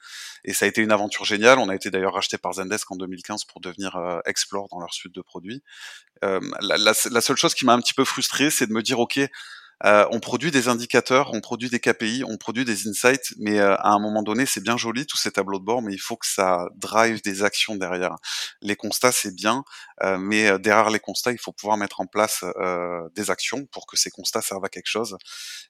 Et 0.44 0.52
ça 0.52 0.66
a 0.66 0.68
été 0.68 0.82
une 0.82 0.92
aventure 0.92 1.24
géniale. 1.24 1.58
On 1.58 1.70
a 1.70 1.74
été 1.74 1.90
d'ailleurs 1.90 2.14
racheté 2.14 2.36
par 2.36 2.52
Zendesk 2.54 2.90
en 2.90 2.96
2015 2.96 3.44
pour 3.44 3.62
devenir 3.62 3.96
euh, 3.96 4.20
Explore 4.26 4.68
dans 4.70 4.80
leur 4.80 4.92
suite 4.92 5.14
de 5.14 5.22
produits. 5.22 5.62
Euh, 6.24 6.40
la, 6.60 6.76
la, 6.76 6.92
la, 7.10 7.20
seule 7.20 7.36
chose 7.36 7.54
qui 7.54 7.64
m'a 7.64 7.72
un 7.72 7.80
petit 7.80 7.94
peu 7.94 8.04
frustré, 8.04 8.50
c'est 8.50 8.66
de 8.66 8.72
me 8.72 8.82
dire 8.82 8.98
ok, 8.98 9.20
euh, 9.84 10.06
on 10.10 10.18
produit 10.18 10.50
des 10.50 10.68
indicateurs, 10.68 11.30
on 11.32 11.40
produit 11.40 11.70
des 11.70 11.78
KPI, 11.78 12.24
on 12.26 12.36
produit 12.36 12.64
des 12.64 12.88
insights, 12.88 13.34
mais 13.38 13.60
euh, 13.60 13.76
à 13.76 13.90
un 13.90 14.00
moment 14.00 14.22
donné, 14.22 14.44
c'est 14.44 14.60
bien 14.60 14.76
joli 14.76 15.06
tous 15.06 15.16
ces 15.16 15.30
tableaux 15.30 15.58
de 15.58 15.64
bord, 15.64 15.82
mais 15.82 15.92
il 15.92 16.00
faut 16.00 16.16
que 16.16 16.26
ça 16.26 16.66
drive 16.74 17.22
des 17.22 17.44
actions 17.44 17.76
derrière. 17.76 18.16
Les 18.60 18.74
constats, 18.74 19.12
c'est 19.12 19.34
bien, 19.34 19.64
euh, 20.02 20.18
mais 20.18 20.58
derrière 20.58 20.90
les 20.90 20.98
constats, 20.98 21.32
il 21.32 21.38
faut 21.38 21.52
pouvoir 21.52 21.76
mettre 21.76 22.00
en 22.00 22.06
place 22.06 22.44
des 23.14 23.30
actions 23.30 23.66
pour 23.66 23.86
que 23.86 23.96
ces 23.96 24.10
constats 24.10 24.42
servent 24.42 24.64
à 24.64 24.68
quelque 24.68 24.88
chose. 24.88 25.16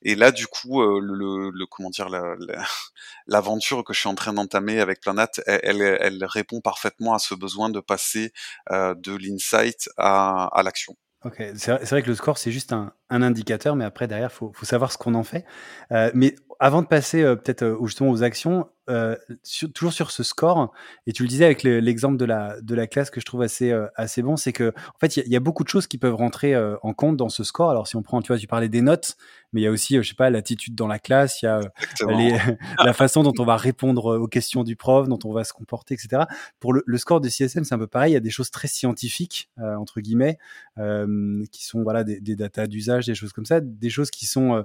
Et 0.02 0.14
là, 0.14 0.32
du 0.32 0.46
coup, 0.46 0.82
le, 0.82 1.50
le, 1.50 1.66
comment 1.66 1.90
dire, 1.90 2.08
l'aventure 3.26 3.84
que 3.84 3.92
je 3.92 4.00
suis 4.00 4.08
en 4.08 4.14
train 4.14 4.32
d'entamer 4.32 4.80
avec 4.80 5.00
Planat, 5.00 5.30
elle, 5.46 5.82
elle, 5.82 5.98
elle, 6.00 6.24
répond 6.24 6.60
parfaitement 6.60 7.14
à 7.14 7.18
ce 7.18 7.34
besoin 7.34 7.68
de 7.70 7.80
passer 7.80 8.32
de 8.70 9.16
l'insight 9.16 9.88
à, 9.96 10.46
à 10.46 10.62
l'action. 10.62 10.96
Ok, 11.24 11.42
c'est 11.56 11.84
vrai 11.84 12.02
que 12.02 12.08
le 12.08 12.14
score 12.14 12.38
c'est 12.38 12.52
juste 12.52 12.72
un, 12.72 12.92
un, 13.10 13.22
indicateur, 13.22 13.76
mais 13.76 13.84
après 13.84 14.06
derrière 14.06 14.32
faut, 14.32 14.52
faut 14.54 14.66
savoir 14.66 14.92
ce 14.92 14.98
qu'on 14.98 15.14
en 15.14 15.24
fait. 15.24 15.44
Euh, 15.92 16.10
mais 16.14 16.34
avant 16.60 16.82
de 16.82 16.86
passer 16.86 17.22
euh, 17.22 17.36
peut-être 17.36 17.62
euh, 17.62 17.86
justement 17.86 18.10
aux 18.10 18.22
actions, 18.22 18.66
euh, 18.88 19.16
sur, 19.42 19.70
toujours 19.70 19.92
sur 19.92 20.10
ce 20.10 20.22
score, 20.22 20.72
et 21.06 21.12
tu 21.12 21.22
le 21.22 21.28
disais 21.28 21.44
avec 21.44 21.62
l'exemple 21.62 22.16
de 22.16 22.24
la 22.24 22.58
de 22.62 22.74
la 22.74 22.86
classe 22.86 23.10
que 23.10 23.20
je 23.20 23.26
trouve 23.26 23.42
assez 23.42 23.70
euh, 23.70 23.86
assez 23.96 24.22
bon, 24.22 24.36
c'est 24.36 24.54
que 24.54 24.70
en 24.70 24.98
fait 24.98 25.18
il 25.18 25.26
y, 25.26 25.32
y, 25.32 25.36
a 25.36 25.40
beaucoup 25.40 25.62
de 25.62 25.68
choses 25.68 25.86
qui 25.86 25.98
peuvent 25.98 26.14
rentrer 26.14 26.54
euh, 26.54 26.76
en 26.82 26.94
compte 26.94 27.18
dans 27.18 27.28
ce 27.28 27.44
score. 27.44 27.70
Alors 27.70 27.86
si 27.86 27.96
on 27.96 28.02
prend, 28.02 28.22
tu 28.22 28.28
vois, 28.28 28.38
tu 28.38 28.46
parlais 28.46 28.70
des 28.70 28.80
notes, 28.80 29.18
mais 29.52 29.60
il 29.60 29.64
y 29.64 29.66
a 29.66 29.70
aussi, 29.70 29.96
je 29.96 30.08
sais 30.08 30.14
pas, 30.14 30.30
l'attitude 30.30 30.74
dans 30.74 30.86
la 30.86 30.98
classe, 30.98 31.42
il 31.42 31.46
y 31.46 31.48
a 31.48 31.60
les, 32.08 32.38
la 32.82 32.94
façon 32.94 33.22
dont 33.22 33.34
on 33.38 33.44
va 33.44 33.58
répondre 33.58 34.18
aux 34.18 34.26
questions 34.26 34.64
du 34.64 34.74
prof, 34.74 35.06
dont 35.06 35.18
on 35.22 35.34
va 35.34 35.44
se 35.44 35.52
comporter, 35.52 35.92
etc. 35.92 36.22
Pour 36.58 36.72
le, 36.72 36.82
le 36.86 36.96
score 36.96 37.20
de 37.20 37.28
CSM, 37.28 37.64
c'est 37.64 37.74
un 37.74 37.78
peu 37.78 37.86
pareil. 37.88 38.12
Il 38.12 38.14
y 38.14 38.18
a 38.18 38.20
des 38.20 38.30
choses 38.30 38.50
très 38.50 38.68
scientifiques 38.68 39.50
entre 39.58 40.00
guillemets 40.00 40.38
qui 40.76 41.64
sont 41.66 41.82
voilà 41.82 42.04
des, 42.04 42.20
des 42.20 42.36
datas 42.36 42.66
d'usage, 42.66 42.97
des 43.06 43.14
choses 43.14 43.32
comme 43.32 43.46
ça, 43.46 43.60
des 43.60 43.90
choses 43.90 44.10
qui 44.10 44.26
sont 44.26 44.64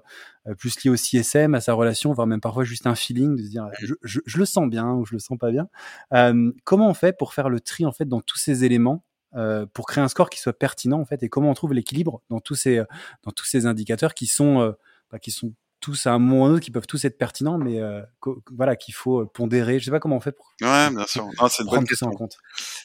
plus 0.57 0.83
liées 0.83 0.89
au 0.89 0.95
CSM, 0.95 1.55
à 1.55 1.61
sa 1.61 1.73
relation, 1.73 2.13
voire 2.13 2.27
même 2.27 2.41
parfois 2.41 2.63
juste 2.63 2.87
un 2.87 2.95
feeling 2.95 3.35
de 3.35 3.43
se 3.43 3.49
dire 3.49 3.69
je, 3.79 3.93
je, 4.03 4.19
je, 4.25 4.37
le 4.37 4.45
sens 4.45 4.69
bien 4.69 4.91
ou 4.91 5.05
je 5.05 5.13
le 5.13 5.19
sens 5.19 5.37
pas 5.37 5.51
bien. 5.51 5.69
Euh, 6.13 6.51
comment 6.63 6.89
on 6.89 6.93
fait 6.93 7.17
pour 7.17 7.33
faire 7.33 7.49
le 7.49 7.59
tri 7.59 7.85
en 7.85 7.91
fait 7.91 8.05
dans 8.05 8.21
tous 8.21 8.37
ces 8.37 8.63
éléments 8.63 9.03
euh, 9.35 9.65
pour 9.73 9.87
créer 9.87 10.03
un 10.03 10.07
score 10.07 10.29
qui 10.29 10.39
soit 10.39 10.53
pertinent 10.53 10.99
en 10.99 11.05
fait 11.05 11.23
et 11.23 11.29
comment 11.29 11.49
on 11.49 11.53
trouve 11.53 11.73
l'équilibre 11.73 12.21
dans 12.29 12.39
tous 12.39 12.55
ces 12.55 12.83
dans 13.23 13.31
tous 13.31 13.45
ces 13.45 13.65
indicateurs 13.65 14.13
qui 14.13 14.27
sont 14.27 14.59
euh, 14.59 14.71
bah, 15.11 15.19
qui 15.19 15.31
sont 15.31 15.53
tous 15.83 16.07
à 16.07 16.13
un 16.13 16.19
moment 16.19 16.43
ou 16.43 16.45
un 16.45 16.51
autre 16.51 16.63
qui 16.63 16.71
peuvent 16.71 16.87
tous 16.87 17.03
être 17.03 17.17
pertinents, 17.17 17.57
mais 17.57 17.81
euh, 17.81 18.01
voilà 18.55 18.77
qu'il 18.77 18.93
faut 18.93 19.21
euh, 19.21 19.25
pondérer. 19.25 19.79
Je 19.79 19.85
sais 19.85 19.91
pas 19.91 19.99
comment 19.99 20.15
on 20.15 20.21
fait 20.21 20.31
pour. 20.31 20.53
Ouais, 20.61 20.89
bien 20.89 21.05
sûr. 21.05 21.27
c'est 21.49 21.63
une 21.63 21.69
bonne 21.69 21.85
question. 21.85 22.09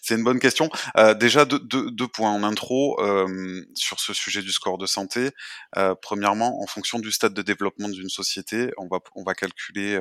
C'est 0.02 0.16
une 0.16 0.24
bonne 0.24 0.40
question. 0.40 0.68
Euh, 0.96 1.14
déjà 1.14 1.44
deux, 1.44 1.60
deux, 1.60 1.92
deux, 1.92 2.08
points 2.08 2.32
en 2.32 2.42
intro 2.42 3.00
euh, 3.00 3.64
sur 3.74 4.00
ce 4.00 4.12
sujet 4.12 4.42
du 4.42 4.50
score 4.50 4.78
de 4.78 4.86
santé. 4.86 5.30
Premièrement, 6.02 6.60
en 6.60 6.66
fonction 6.66 6.98
du 6.98 7.12
stade 7.12 7.34
de 7.34 7.42
développement 7.42 7.88
d'une 7.88 8.08
société, 8.08 8.72
on 8.78 8.88
va 8.88 8.98
on 9.14 9.22
va 9.22 9.34
calculer, 9.34 9.96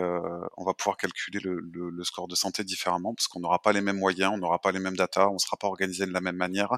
on 0.57 0.65
va 0.65 0.73
pouvoir 0.73 0.97
calculer 0.97 1.39
le, 1.39 1.59
le, 1.59 1.91
le, 1.91 2.03
score 2.03 2.27
de 2.27 2.35
santé 2.35 2.63
différemment 2.63 3.13
parce 3.13 3.27
qu'on 3.27 3.39
n'aura 3.39 3.61
pas 3.61 3.73
les 3.73 3.81
mêmes 3.81 3.99
moyens, 3.99 4.31
on 4.33 4.37
n'aura 4.39 4.59
pas 4.59 4.71
les 4.71 4.79
mêmes 4.79 4.95
data, 4.95 5.29
on 5.29 5.37
sera 5.37 5.57
pas 5.57 5.67
organisé 5.67 6.07
de 6.07 6.13
la 6.13 6.21
même 6.21 6.35
manière. 6.37 6.77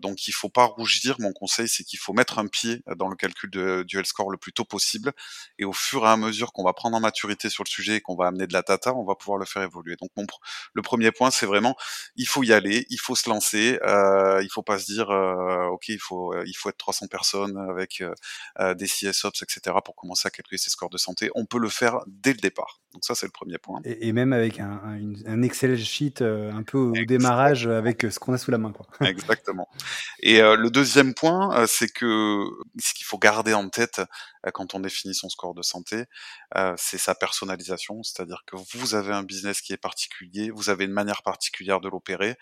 donc 0.00 0.26
il 0.28 0.32
faut 0.32 0.48
pas 0.48 0.64
rougir. 0.64 1.16
Mon 1.18 1.32
conseil, 1.32 1.68
c'est 1.68 1.84
qu'il 1.84 1.98
faut 1.98 2.14
mettre 2.14 2.38
un 2.38 2.46
pied 2.46 2.82
dans 2.96 3.08
le 3.08 3.16
calcul 3.16 3.50
de, 3.50 3.84
du 3.86 3.98
health 3.98 4.06
score 4.06 4.30
le 4.30 4.38
plus 4.38 4.52
tôt 4.52 4.64
possible 4.64 5.09
Et 5.58 5.64
au 5.64 5.72
fur 5.72 6.04
et 6.04 6.08
à 6.08 6.16
mesure 6.16 6.52
qu'on 6.52 6.64
va 6.64 6.72
prendre 6.72 6.96
en 6.96 7.00
maturité 7.00 7.50
sur 7.50 7.64
le 7.64 7.68
sujet 7.68 7.96
et 7.96 8.00
qu'on 8.00 8.16
va 8.16 8.26
amener 8.26 8.46
de 8.46 8.52
la 8.52 8.62
data, 8.62 8.94
on 8.94 9.04
va 9.04 9.14
pouvoir 9.14 9.38
le 9.38 9.46
faire 9.46 9.62
évoluer. 9.62 9.96
Donc 9.96 10.10
le 10.74 10.82
premier 10.82 11.12
point, 11.12 11.30
c'est 11.30 11.46
vraiment, 11.46 11.76
il 12.16 12.26
faut 12.26 12.42
y 12.42 12.52
aller, 12.52 12.86
il 12.90 12.98
faut 12.98 13.14
se 13.14 13.28
lancer, 13.28 13.78
euh, 13.84 14.42
il 14.42 14.50
faut 14.50 14.62
pas 14.62 14.78
se 14.78 14.86
dire, 14.86 15.10
euh, 15.10 15.66
ok, 15.66 15.88
il 15.88 15.98
faut, 16.00 16.34
il 16.44 16.54
faut 16.54 16.68
être 16.70 16.78
300 16.78 17.06
personnes 17.08 17.56
avec 17.70 18.02
des 18.76 18.86
CSOps, 18.86 19.42
etc. 19.42 19.76
pour 19.84 19.94
commencer 19.96 20.26
à 20.28 20.30
calculer 20.30 20.58
ses 20.58 20.70
scores 20.70 20.90
de 20.90 20.98
santé. 20.98 21.30
On 21.34 21.46
peut 21.46 21.58
le 21.58 21.68
faire 21.68 22.00
dès 22.06 22.32
le 22.32 22.38
départ. 22.38 22.79
Donc 22.92 23.04
ça, 23.04 23.14
c'est 23.14 23.26
le 23.26 23.32
premier 23.32 23.58
point. 23.58 23.80
Et, 23.84 24.12
même 24.12 24.32
avec 24.32 24.58
un, 24.58 24.80
un, 25.26 25.42
Excel 25.42 25.78
sheet 25.78 26.22
un 26.22 26.62
peu 26.62 26.78
au 26.78 26.92
démarrage 26.92 27.66
avec 27.66 28.02
ce 28.02 28.18
qu'on 28.18 28.32
a 28.32 28.38
sous 28.38 28.50
la 28.50 28.58
main. 28.58 28.72
Quoi. 28.72 28.86
Exactement. 29.08 29.68
Et 30.20 30.40
euh, 30.40 30.56
le 30.56 30.70
deuxième 30.70 31.14
point, 31.14 31.56
euh, 31.56 31.66
c'est 31.66 31.88
que 31.88 32.44
ce 32.78 32.94
qu'il 32.94 33.04
faut 33.04 33.18
garder 33.18 33.54
en 33.54 33.68
tête 33.68 34.00
euh, 34.46 34.50
quand 34.52 34.74
on 34.74 34.80
définit 34.80 35.14
son 35.14 35.28
score 35.28 35.54
de 35.54 35.62
santé, 35.62 36.04
c'est 36.76 36.98
sa 36.98 37.14
personnalisation, 37.14 38.02
c'est-à-dire 38.02 38.42
que 38.46 38.56
vous 38.56 38.94
avez 38.94 39.12
un 39.12 39.22
business 39.22 39.60
qui 39.60 39.72
est 39.72 39.76
particulier, 39.76 40.50
vous 40.50 40.68
avez 40.68 40.84
une 40.84 40.92
manière 40.92 41.22
particulière 41.22 41.80
de 41.80 41.88
l'opérer, 41.88 42.36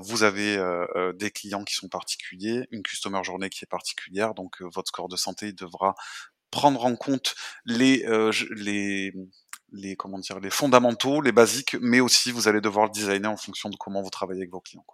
vous 0.00 0.24
avez 0.24 0.58
des 1.14 1.30
clients 1.30 1.62
qui 1.62 1.74
sont 1.74 1.88
particuliers, 1.88 2.66
une 2.72 2.82
customer 2.82 3.22
journée 3.22 3.50
qui 3.50 3.64
est 3.64 3.68
particulière, 3.68 4.34
donc 4.34 4.60
votre 4.62 4.88
score 4.88 5.08
de 5.08 5.16
santé 5.16 5.52
devra 5.52 5.94
prendre 6.50 6.84
en 6.84 6.96
compte 6.96 7.36
les, 7.66 8.04
les 8.50 9.12
les 9.72 9.96
comment 9.96 10.18
dire 10.18 10.40
les 10.40 10.50
fondamentaux, 10.50 11.20
les 11.20 11.32
basiques, 11.32 11.76
mais 11.80 12.00
aussi 12.00 12.32
vous 12.32 12.48
allez 12.48 12.60
devoir 12.60 12.86
le 12.86 12.92
designer 12.92 13.30
en 13.30 13.36
fonction 13.36 13.68
de 13.68 13.76
comment 13.76 14.02
vous 14.02 14.10
travaillez 14.10 14.42
avec 14.42 14.52
vos 14.52 14.60
clients. 14.60 14.84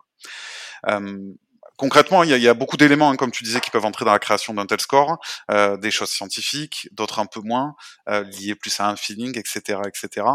Concrètement, 1.76 2.22
il 2.22 2.30
y 2.30 2.48
a, 2.48 2.54
beaucoup 2.54 2.76
d'éléments, 2.76 3.10
hein, 3.10 3.16
comme 3.16 3.30
tu 3.30 3.44
disais, 3.44 3.60
qui 3.60 3.70
peuvent 3.70 3.84
entrer 3.84 4.04
dans 4.04 4.12
la 4.12 4.18
création 4.18 4.54
d'un 4.54 4.66
tel 4.66 4.80
score, 4.80 5.18
euh, 5.50 5.76
des 5.76 5.90
choses 5.90 6.10
scientifiques, 6.10 6.88
d'autres 6.92 7.18
un 7.18 7.26
peu 7.26 7.40
moins, 7.40 7.74
euh, 8.08 8.24
liées 8.24 8.54
plus 8.54 8.78
à 8.80 8.88
un 8.88 8.96
feeling, 8.96 9.38
etc., 9.38 9.80
etc. 9.86 10.26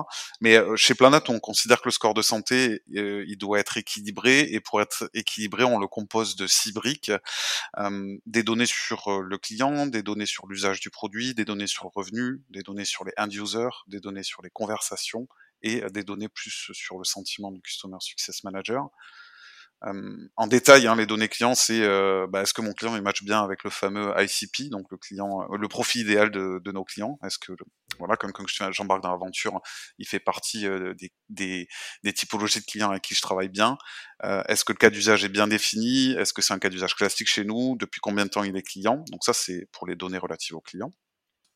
Mais 0.42 0.58
euh, 0.58 0.76
chez 0.76 0.96
Planet, 0.96 1.30
on 1.30 1.40
considère 1.40 1.82
que 1.82 1.88
le 1.88 1.92
score 1.92 2.14
de 2.14 2.22
santé, 2.22 2.82
euh, 2.96 3.26
il 3.28 3.38
doit 3.38 3.60
être 3.60 3.78
équilibré, 3.78 4.40
et 4.40 4.60
pour 4.60 4.82
être 4.82 5.10
équilibré, 5.14 5.64
on 5.64 5.80
le 5.80 5.88
compose 5.88 6.36
de 6.36 6.48
six 6.48 6.72
briques 6.72 7.12
des 8.26 8.44
données 8.44 8.66
sur 8.66 9.22
le 9.22 9.38
client, 9.38 9.88
des 9.88 10.04
données 10.04 10.26
sur 10.26 10.48
l'usage 10.48 10.80
du 10.80 10.90
produit, 10.90 11.34
des 11.34 11.46
données 11.46 11.68
sur 11.68 11.86
le 11.86 11.92
revenu, 11.94 12.42
des 12.50 12.62
données 12.62 12.86
sur 12.86 13.06
les 13.06 13.14
end 13.18 13.30
users, 13.30 13.84
des 13.88 14.00
données 14.00 14.24
sur 14.24 14.42
les 14.42 14.50
conversations 14.50 15.28
et 15.62 15.82
des 15.92 16.04
données 16.04 16.30
plus 16.30 16.72
sur 16.74 16.98
le 16.98 17.04
sentiment 17.04 17.52
du 17.52 17.62
customer 17.62 17.98
success 18.00 18.44
manager. 18.44 18.90
Euh, 19.86 20.18
en 20.36 20.48
détail, 20.48 20.88
hein, 20.88 20.96
les 20.96 21.06
données 21.06 21.28
clients, 21.28 21.54
c'est 21.54 21.82
euh, 21.82 22.26
bah, 22.28 22.42
est-ce 22.42 22.54
que 22.54 22.62
mon 22.62 22.74
client 22.74 22.96
il 22.96 23.02
match 23.04 23.24
bien 23.24 23.44
avec 23.44 23.64
le 23.64 23.70
fameux 23.70 24.12
ICP, 24.18 24.70
donc 24.70 24.88
le 24.90 24.98
client, 24.98 25.44
euh, 25.52 25.58
le 25.58 25.68
profil 25.68 26.02
idéal 26.02 26.32
de, 26.32 26.60
de 26.64 26.72
nos 26.72 26.84
clients? 26.84 27.20
Est-ce 27.24 27.38
que 27.38 27.54
voilà, 28.00 28.16
comme, 28.16 28.32
comme 28.32 28.48
j'embarque 28.48 29.04
dans 29.04 29.12
l'aventure, 29.12 29.62
il 30.00 30.08
fait 30.08 30.20
partie 30.20 30.68
des, 31.00 31.12
des, 31.30 31.68
des, 32.04 32.14
typologies 32.14 32.60
de 32.60 32.66
clients 32.66 32.90
avec 32.90 33.04
qui 33.04 33.16
je 33.16 33.22
travaille 33.22 33.50
bien. 33.50 33.78
est-ce 34.24 34.66
que 34.66 34.74
le 34.74 34.78
cas 34.78 34.90
d'usage 34.90 35.24
est 35.24 35.30
bien 35.30 35.48
défini? 35.48 36.12
Est-ce 36.12 36.34
que 36.34 36.42
c'est 36.42 36.54
un 36.54 36.60
cas 36.60 36.70
d'usage 36.70 36.96
classique 36.96 37.28
chez 37.28 37.44
nous? 37.44 37.76
Depuis 37.80 38.00
combien 38.00 38.26
de 38.26 38.30
temps 38.30 38.44
il 38.44 38.56
est 38.56 38.62
client? 38.62 39.04
Donc 39.12 39.24
ça, 39.24 39.34
c'est 39.34 39.68
pour 39.72 39.88
les 39.88 39.96
données 39.96 40.20
relatives 40.20 40.56
aux 40.56 40.62
clients. 40.62 40.92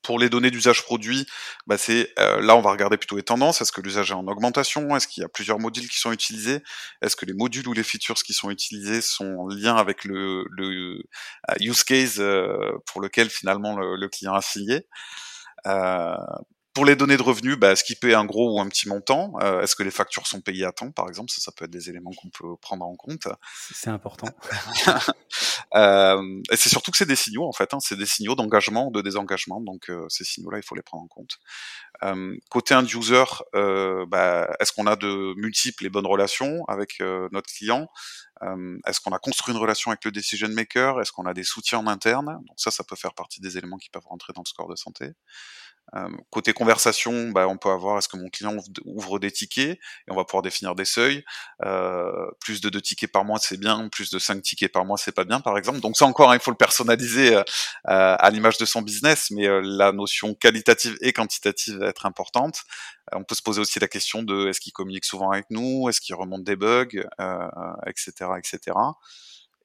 Pour 0.02 0.20
les 0.20 0.30
données 0.30 0.52
d'usage 0.52 0.84
produit, 0.84 1.26
bah 1.68 1.78
c'est 1.78 2.12
euh, 2.20 2.42
là 2.42 2.56
on 2.56 2.62
va 2.62 2.72
regarder 2.72 2.98
plutôt 2.98 3.16
les 3.18 3.24
tendances. 3.24 3.62
Est-ce 3.62 3.72
que 3.72 3.82
l'usage 3.82 4.12
est 4.12 4.16
en 4.16 4.28
augmentation? 4.28 4.96
Est-ce 4.96 5.08
qu'il 5.08 5.22
y 5.22 5.26
a 5.26 5.30
plusieurs 5.30 5.60
modules 5.60 5.88
qui 5.88 6.00
sont 6.00 6.12
utilisés? 6.12 6.62
Est-ce 7.02 7.16
que 7.16 7.26
les 7.26 7.34
modules 7.34 7.68
ou 7.68 7.74
les 7.74 7.84
features 7.84 8.16
qui 8.16 8.34
sont 8.34 8.50
utilisés 8.50 9.02
sont 9.02 9.36
en 9.36 9.48
lien 9.48 9.76
avec 9.76 10.04
le, 10.06 10.46
le 10.50 11.04
euh, 11.50 11.56
use 11.60 11.84
case 11.84 12.16
euh, 12.20 12.72
pour 12.86 13.02
lequel 13.02 13.30
finalement 13.30 13.78
le, 13.78 13.96
le 13.96 14.10
client 14.10 14.34
a 14.34 14.42
signé? 14.42 14.88
Pour 16.74 16.86
les 16.86 16.96
données 16.96 17.18
de 17.18 17.22
revenus, 17.22 17.58
bah, 17.58 17.74
est-ce 17.74 17.84
qu'il 17.84 17.98
paie 17.98 18.14
un 18.14 18.24
gros 18.24 18.56
ou 18.56 18.62
un 18.62 18.70
petit 18.70 18.88
montant? 18.88 19.34
Euh, 19.42 19.62
Est-ce 19.62 19.76
que 19.76 19.84
les 19.84 19.92
factures 19.92 20.26
sont 20.26 20.40
payées 20.40 20.64
à 20.64 20.72
temps, 20.72 20.90
par 20.90 21.10
exemple? 21.10 21.30
Ça, 21.30 21.42
ça 21.42 21.52
peut 21.52 21.66
être 21.66 21.72
des 21.72 21.90
éléments 21.90 22.12
qu'on 22.12 22.30
peut 22.30 22.56
prendre 22.62 22.86
en 22.86 22.96
compte. 22.96 23.28
C'est 23.74 23.90
important. 23.90 24.30
euh, 25.76 26.42
et 26.52 26.56
c'est 26.58 26.70
surtout 26.70 26.92
que 26.92 26.98
c'est 26.98 27.06
des 27.06 27.16
signaux, 27.16 27.46
en 27.48 27.52
fait. 27.54 27.74
Hein, 27.74 27.80
c'est 27.80 27.96
des 27.98 28.06
signaux 28.06 28.36
d'engagement 28.36 28.88
ou 28.88 28.92
de 28.92 29.02
désengagement. 29.02 29.62
Donc, 29.62 29.90
euh, 29.90 30.06
ces 30.10 30.24
signaux-là, 30.24 30.58
il 30.58 30.64
faut 30.64 30.76
les 30.76 30.82
prendre 30.82 31.04
en 31.04 31.08
compte. 31.08 31.38
Euh, 32.04 32.36
côté 32.50 32.76
end-user, 32.76 33.24
bah, 34.08 34.50
est-ce 34.60 34.74
qu'on 34.74 34.88
a 34.88 34.96
de 34.96 35.34
multiples 35.38 35.86
et 35.86 35.90
bonnes 35.90 36.08
relations 36.08 36.66
avec 36.68 37.00
notre 37.32 37.54
client? 37.54 37.88
Est-ce 38.86 39.00
qu'on 39.02 39.12
a 39.12 39.20
construit 39.20 39.54
une 39.54 39.62
relation 39.62 39.92
avec 39.92 40.04
le 40.06 40.12
decision 40.12 40.50
maker? 40.50 41.00
Est-ce 41.02 41.12
qu'on 41.12 41.26
a 41.26 41.34
des 41.34 41.44
soutiens 41.44 41.80
en 41.80 41.88
interne? 41.88 42.26
Donc 42.48 42.58
ça, 42.58 42.72
ça 42.72 42.84
peut 42.84 42.96
faire 42.96 43.14
partie 43.14 43.40
des 43.40 43.58
éléments 43.58 43.78
qui 43.78 43.90
peuvent 43.90 44.08
rentrer 44.08 44.34
dans 44.34 44.42
le 44.44 44.50
score 44.50 44.68
de 44.68 44.76
santé. 44.76 45.12
Côté 46.30 46.54
conversation, 46.54 47.32
bah, 47.32 47.50
on 47.50 47.58
peut 47.58 47.70
avoir 47.70 47.98
est-ce 47.98 48.08
que 48.08 48.16
mon 48.16 48.30
client 48.30 48.56
ouvre 48.86 49.20
des 49.20 49.30
tickets 49.30 49.78
et 49.78 50.12
on 50.12 50.16
va 50.16 50.24
pouvoir 50.24 50.42
définir 50.42 50.74
des 50.74 50.86
seuils. 50.86 51.26
Plus 52.40 52.62
de 52.62 52.70
deux 52.70 52.80
tickets 52.80 53.12
par 53.12 53.26
mois, 53.26 53.40
c'est 53.40 53.60
bien. 53.60 53.90
Plus 53.90 54.10
de 54.10 54.18
cinq 54.18 54.42
tickets 54.42 54.72
par 54.72 54.86
mois, 54.86 54.98
c'est 54.98 55.12
pas 55.12 55.26
bien, 55.26 55.42
par 55.42 55.58
exemple. 55.58 55.82
Donc 55.82 55.98
ça 55.98 56.06
encore, 56.06 56.32
hein, 56.32 56.36
il 56.36 56.42
faut 56.42 56.52
le 56.52 56.58
personnaliser 56.58 57.36
euh, 57.36 57.44
à 57.86 58.30
l'image 58.30 58.58
de 58.58 58.66
son 58.66 58.82
business, 58.82 59.32
mais 59.32 59.48
la 59.62 59.92
notion 59.92 60.34
qualitative 60.34 60.98
et 61.02 61.12
quantitative 61.12 61.80
va 61.80 61.88
être 61.88 62.06
importante. 62.06 62.62
on 63.12 63.24
peut 63.26 63.36
se 63.36 63.42
poser 63.42 63.60
aussi 63.60 63.80
la 63.80 63.90
question 63.90 64.24
de 64.24 64.48
est-ce 64.48 64.62
qu'il 64.62 64.72
communique 64.74 65.06
souvent 65.06 65.32
avec 65.32 65.48
nous, 65.50 65.90
est-ce 65.90 66.00
qu'il 66.00 66.16
remonte 66.16 66.44
des 66.46 66.56
bugs, 66.56 67.04
etc., 67.86 68.12
etc. 68.38 68.78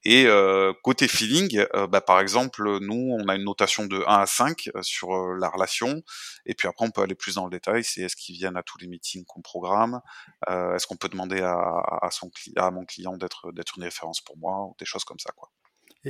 Et 0.04 0.26
euh, 0.26 0.72
côté 0.82 1.08
feeling, 1.08 1.64
euh, 1.74 1.86
bah, 1.86 2.00
par 2.00 2.20
exemple, 2.20 2.78
nous, 2.80 3.16
on 3.18 3.28
a 3.28 3.34
une 3.34 3.44
notation 3.44 3.86
de 3.86 4.04
1 4.06 4.20
à 4.20 4.26
5 4.26 4.70
euh, 4.74 4.82
sur 4.82 5.10
la 5.34 5.48
relation, 5.48 6.02
et 6.44 6.54
puis 6.54 6.68
après, 6.68 6.86
on 6.86 6.90
peut 6.90 7.02
aller 7.02 7.14
plus 7.14 7.34
dans 7.36 7.44
le 7.44 7.50
détail, 7.50 7.82
c'est 7.84 8.02
est-ce 8.02 8.16
qu'ils 8.16 8.36
viennent 8.36 8.56
à 8.56 8.62
tous 8.62 8.78
les 8.78 8.86
meetings 8.86 9.24
qu'on 9.24 9.42
programme, 9.42 10.00
est-ce 10.48 10.86
qu'on 10.86 10.96
peut 10.96 11.08
demander 11.08 11.40
à, 11.40 12.70
mon 12.70 12.84
client 12.84 13.16
d'être 13.16 13.52
d'être 13.52 13.78
une 13.78 13.84
référence 13.84 14.20
pour 14.20 14.36
moi, 14.38 14.66
ou 14.66 14.74
des 14.78 14.86
choses 14.86 15.04
comme 15.04 15.18
ça, 15.18 15.32
quoi. 15.36 15.50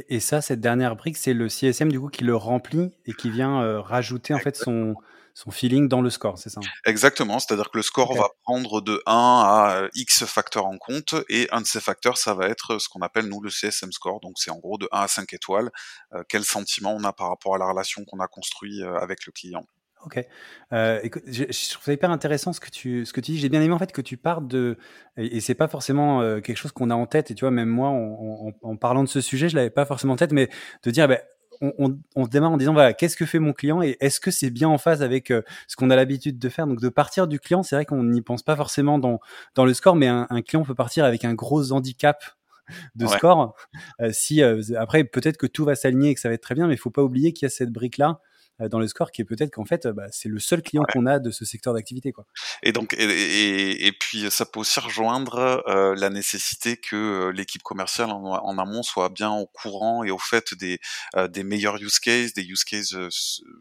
Et, 0.09 0.21
ça, 0.21 0.41
cette 0.41 0.61
dernière 0.61 0.97
brique, 0.97 1.17
c'est 1.17 1.35
le 1.35 1.49
CSM 1.49 1.91
du 1.91 2.01
coup 2.01 2.09
qui 2.09 2.25
le 2.25 2.37
remplit 2.37 2.91
et 3.07 3.13
qui 3.13 3.31
vient 3.31 3.81
rajouter 3.81 4.35
en 4.35 4.39
fait 4.39 4.57
son 4.57 4.95
son 5.37 5.51
feeling 5.51 5.87
dans 5.87 6.01
le 6.01 6.09
score, 6.09 6.39
c'est 6.39 6.49
ça 6.49 6.61
hein? 6.65 6.69
Exactement, 6.87 7.39
c'est-à-dire 7.39 7.71
que 7.71 7.77
le 7.77 7.83
score 7.83 8.15
va 8.17 8.31
prendre 8.43 8.81
de 8.81 9.03
1 9.05 9.13
à 9.13 9.77
euh, 9.77 9.89
X 9.95 10.25
facteurs 10.25 10.65
en 10.65 10.79
compte, 10.79 11.15
et 11.29 11.47
un 11.53 11.61
de 11.61 11.67
ces 11.67 11.81
facteurs, 11.81 12.17
ça 12.17 12.33
va 12.33 12.49
être 12.49 12.79
ce 12.79 12.89
qu'on 12.89 13.03
appelle, 13.03 13.27
nous, 13.27 13.43
le 13.43 13.51
CSM 13.51 13.93
score, 13.93 14.21
donc 14.21 14.37
c'est 14.37 14.51
en 14.51 14.57
gros 14.57 14.79
de 14.79 14.89
1 14.93 15.01
à 15.03 15.09
5 15.09 15.35
étoiles, 15.35 15.71
euh, 16.15 16.23
quel 16.27 16.43
sentiment 16.43 16.97
on 16.97 17.05
a 17.05 17.13
par 17.13 17.29
rapport 17.29 17.55
à 17.55 17.59
la 17.59 17.67
relation 17.67 18.03
qu'on 18.07 18.19
a 18.19 18.29
construite 18.29 18.81
euh, 18.81 18.97
avec 18.97 19.27
le 19.27 19.33
client. 19.33 19.67
Ok. 20.05 20.25
Euh, 20.73 21.01
écoute, 21.03 21.23
je, 21.27 21.45
je, 21.51 21.73
trouve 21.73 21.85
ça 21.85 21.93
hyper 21.93 22.11
intéressant 22.11 22.53
ce 22.53 22.61
que 22.61 22.71
tu, 22.71 23.05
ce 23.05 23.13
que 23.13 23.21
tu 23.21 23.33
dis. 23.33 23.39
J'ai 23.39 23.49
bien 23.49 23.61
aimé 23.61 23.75
en 23.75 23.79
fait 23.79 23.91
que 23.91 24.03
tu 24.03 24.17
parles 24.17 24.47
de, 24.47 24.79
et, 25.17 25.37
et 25.37 25.41
c'est 25.41 25.55
pas 25.55 25.67
forcément 25.67 26.21
quelque 26.41 26.57
chose 26.57 26.73
qu'on 26.73 26.91
a 26.91 26.95
en 26.95 27.07
tête. 27.07 27.31
Et 27.31 27.35
tu 27.35 27.41
vois, 27.41 27.51
même 27.51 27.69
moi, 27.69 27.89
en, 27.89 28.49
en, 28.49 28.53
en 28.63 28.77
parlant 28.77 29.03
de 29.03 29.09
ce 29.09 29.21
sujet, 29.21 29.49
je 29.49 29.57
l'avais 29.57 29.71
pas 29.71 29.85
forcément 29.85 30.13
en 30.13 30.17
tête, 30.17 30.33
mais 30.33 30.49
de 30.85 30.91
dire, 30.91 31.09
ben, 31.09 31.19
on, 31.61 31.99
on, 32.15 32.27
démarre 32.27 32.53
en 32.53 32.57
disant 32.57 32.73
voilà 32.73 32.93
qu'est-ce 32.93 33.17
que 33.17 33.27
fait 33.27 33.39
mon 33.39 33.53
client 33.53 33.83
et 33.83 33.97
est-ce 34.01 34.21
que 34.21 34.31
c'est 34.31 34.51
bien 34.51 34.69
en 34.69 34.79
phase 34.79 35.03
avec 35.03 35.31
euh, 35.31 35.43
ce 35.69 35.77
qu'on 35.77 35.91
a 35.91 35.97
l'habitude 35.97 36.39
de 36.39 36.49
faire? 36.49 36.67
Donc 36.67 36.81
de 36.81 36.89
partir 36.89 37.27
du 37.27 37.41
client 37.41 37.63
c'est 37.63 37.77
vrai 37.77 37.85
qu'on 37.85 38.03
n'y 38.05 38.23
pense 38.23 38.43
pas 38.43 38.57
forcément 38.57 38.99
dans 38.99 39.21
dans 39.55 39.65
le 39.65 39.75
score 39.75 39.97
mais 39.97 40.07
un, 40.07 40.27
client 40.43 40.63
peut 40.63 40.75
partir 40.75 41.05
avec 41.05 41.25
un 41.25 41.35
gros 41.35 41.73
handicap 41.73 42.23
de 42.95 43.07
score 43.07 43.55
euh, 44.01 44.11
si 44.13 44.43
euh, 44.43 44.61
après 44.77 45.05
peut-être 45.05 45.37
que 45.37 45.47
tout 45.47 45.65
va 45.65 45.77
s'aligner 45.77 46.11
et 46.11 46.15
que 46.15 46.21
ça 46.21 46.29
va 46.29 46.35
être 46.35 46.43
très 46.43 46.55
bien 46.55 46.67
mais 46.67 46.75
il 46.75 46.79
faut 46.79 46.91
pas 46.91 47.03
oublier 47.03 47.33
qu'il 47.33 47.47
y 47.47 47.47
a 47.47 47.51
cette 47.51 47.71
brique 47.71 47.97
là 47.97 48.09
euh, 48.09 48.36
dans 48.59 48.79
le 48.79 48.89
score 48.89 49.11
qui 49.11 49.23
est 49.23 49.25
peut-être 49.25 49.51
qu'en 49.51 49.65
fait 49.65 49.87
bah, 49.87 50.07
c'est 50.11 50.29
le 50.29 50.39
seul 50.39 50.63
client 50.63 50.83
qu'on 50.93 51.07
a 51.07 51.19
de 51.19 51.31
ce 51.31 51.45
secteur 51.45 51.75
d'activité 51.75 52.13
quoi. 52.13 52.27
Et 52.63 52.73
donc 52.73 52.95
et, 52.95 53.05
et, 53.05 53.87
et, 53.87 53.93
puis 53.93 54.31
ça 54.31 54.47
peut 54.47 54.61
aussi 54.61 54.81
rejoindre 54.81 55.63
euh, 55.67 55.95
la 55.97 56.11
nécessité 56.11 56.77
que 56.77 56.97
euh, 56.97 57.33
l'équipe 57.33 57.63
commerciale 57.63 58.11
en, 58.11 58.25
en, 58.25 58.59
amont 58.59 58.83
soit 58.83 59.09
bien 59.09 59.31
au 59.31 59.47
courant 59.47 60.05
et 60.05 60.11
au 60.11 60.19
fait 60.19 60.55
des 60.55 60.79
euh, 61.17 61.29
des 61.29 61.45
meilleurs 61.45 61.77
use 61.77 61.99
cases, 61.99 62.33
des 62.33 62.45
use 62.45 62.65
cases 62.65 62.95
euh, 62.95 63.09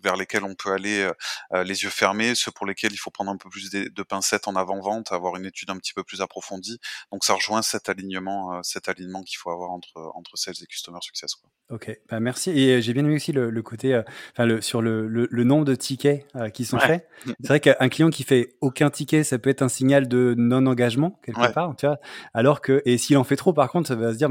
vers 0.02 0.16
lesquels 0.16 0.44
on 0.44 0.56
peut 0.56 0.72
aller 0.72 1.10
les 1.54 1.84
yeux 1.84 1.90
fermés, 1.90 2.36
ceux 2.36 2.52
pour 2.52 2.66
lesquels 2.66 2.92
il 2.94 2.98
faut 2.98 3.12
prendre 3.12 3.32
un 3.32 3.38
peu 3.38 3.50
plus 3.50 3.70
de, 3.70 3.90
de 3.90 4.04
pincettes 4.04 4.48
en 4.48 4.56
avant 4.56 4.80
vente, 4.80 5.12
avoir 5.12 5.36
une 5.36 5.46
étude 5.46 5.70
un 5.70 5.78
petit 5.78 5.94
peu 5.94 6.04
plus 6.04 6.22
approfondie. 6.22 6.80
Donc 7.12 7.24
ça 7.24 7.34
rejoint 7.34 7.62
cet 7.62 7.90
alignement 7.90 8.62
cet 8.64 8.90
alignement 8.90 9.24
qu'il 9.24 9.38
faut 9.38 9.52
avoir 9.52 9.72
entre 9.72 10.12
entre 10.16 10.38
sales 10.38 10.56
et 10.62 10.66
customer 10.66 11.00
success 11.02 11.36
quoi. 11.36 11.50
Ok, 11.70 11.98
bah 12.10 12.20
merci. 12.20 12.52
Et 12.52 12.82
j'ai 12.82 12.94
bien 12.94 13.04
aimé 13.04 13.16
aussi 13.16 13.32
le, 13.32 13.50
le 13.50 13.64
côté, 13.64 14.00
enfin 14.34 14.46
le 14.46 14.62
sur 14.62 14.82
le, 14.86 15.28
le, 15.30 15.44
nombre 15.44 15.66
de 15.66 15.76
tickets 15.76 16.26
euh, 16.36 16.50
qui 16.50 16.66
sont 16.66 16.80
faits. 16.80 17.08
C'est 17.26 17.48
vrai 17.48 17.60
qu'un 17.60 17.90
client 17.90 18.10
qui 18.10 18.24
fait 18.24 18.56
aucun 18.62 18.90
ticket, 18.90 19.24
ça 19.24 19.38
peut 19.38 19.50
être 19.50 19.62
un 19.62 19.70
signal 19.70 20.08
de 20.08 20.36
non-engagement 20.38 21.20
quelque 21.24 21.52
part, 21.54 21.76
tu 21.78 21.86
vois. 21.86 21.98
Alors 22.34 22.62
que 22.62 22.82
et 22.86 22.98
s'il 22.98 23.18
en 23.18 23.24
fait 23.24 23.36
trop, 23.36 23.54
par 23.54 23.70
contre, 23.70 23.88
ça 23.88 23.96
va 23.96 24.14
se 24.14 24.18
dire 24.18 24.30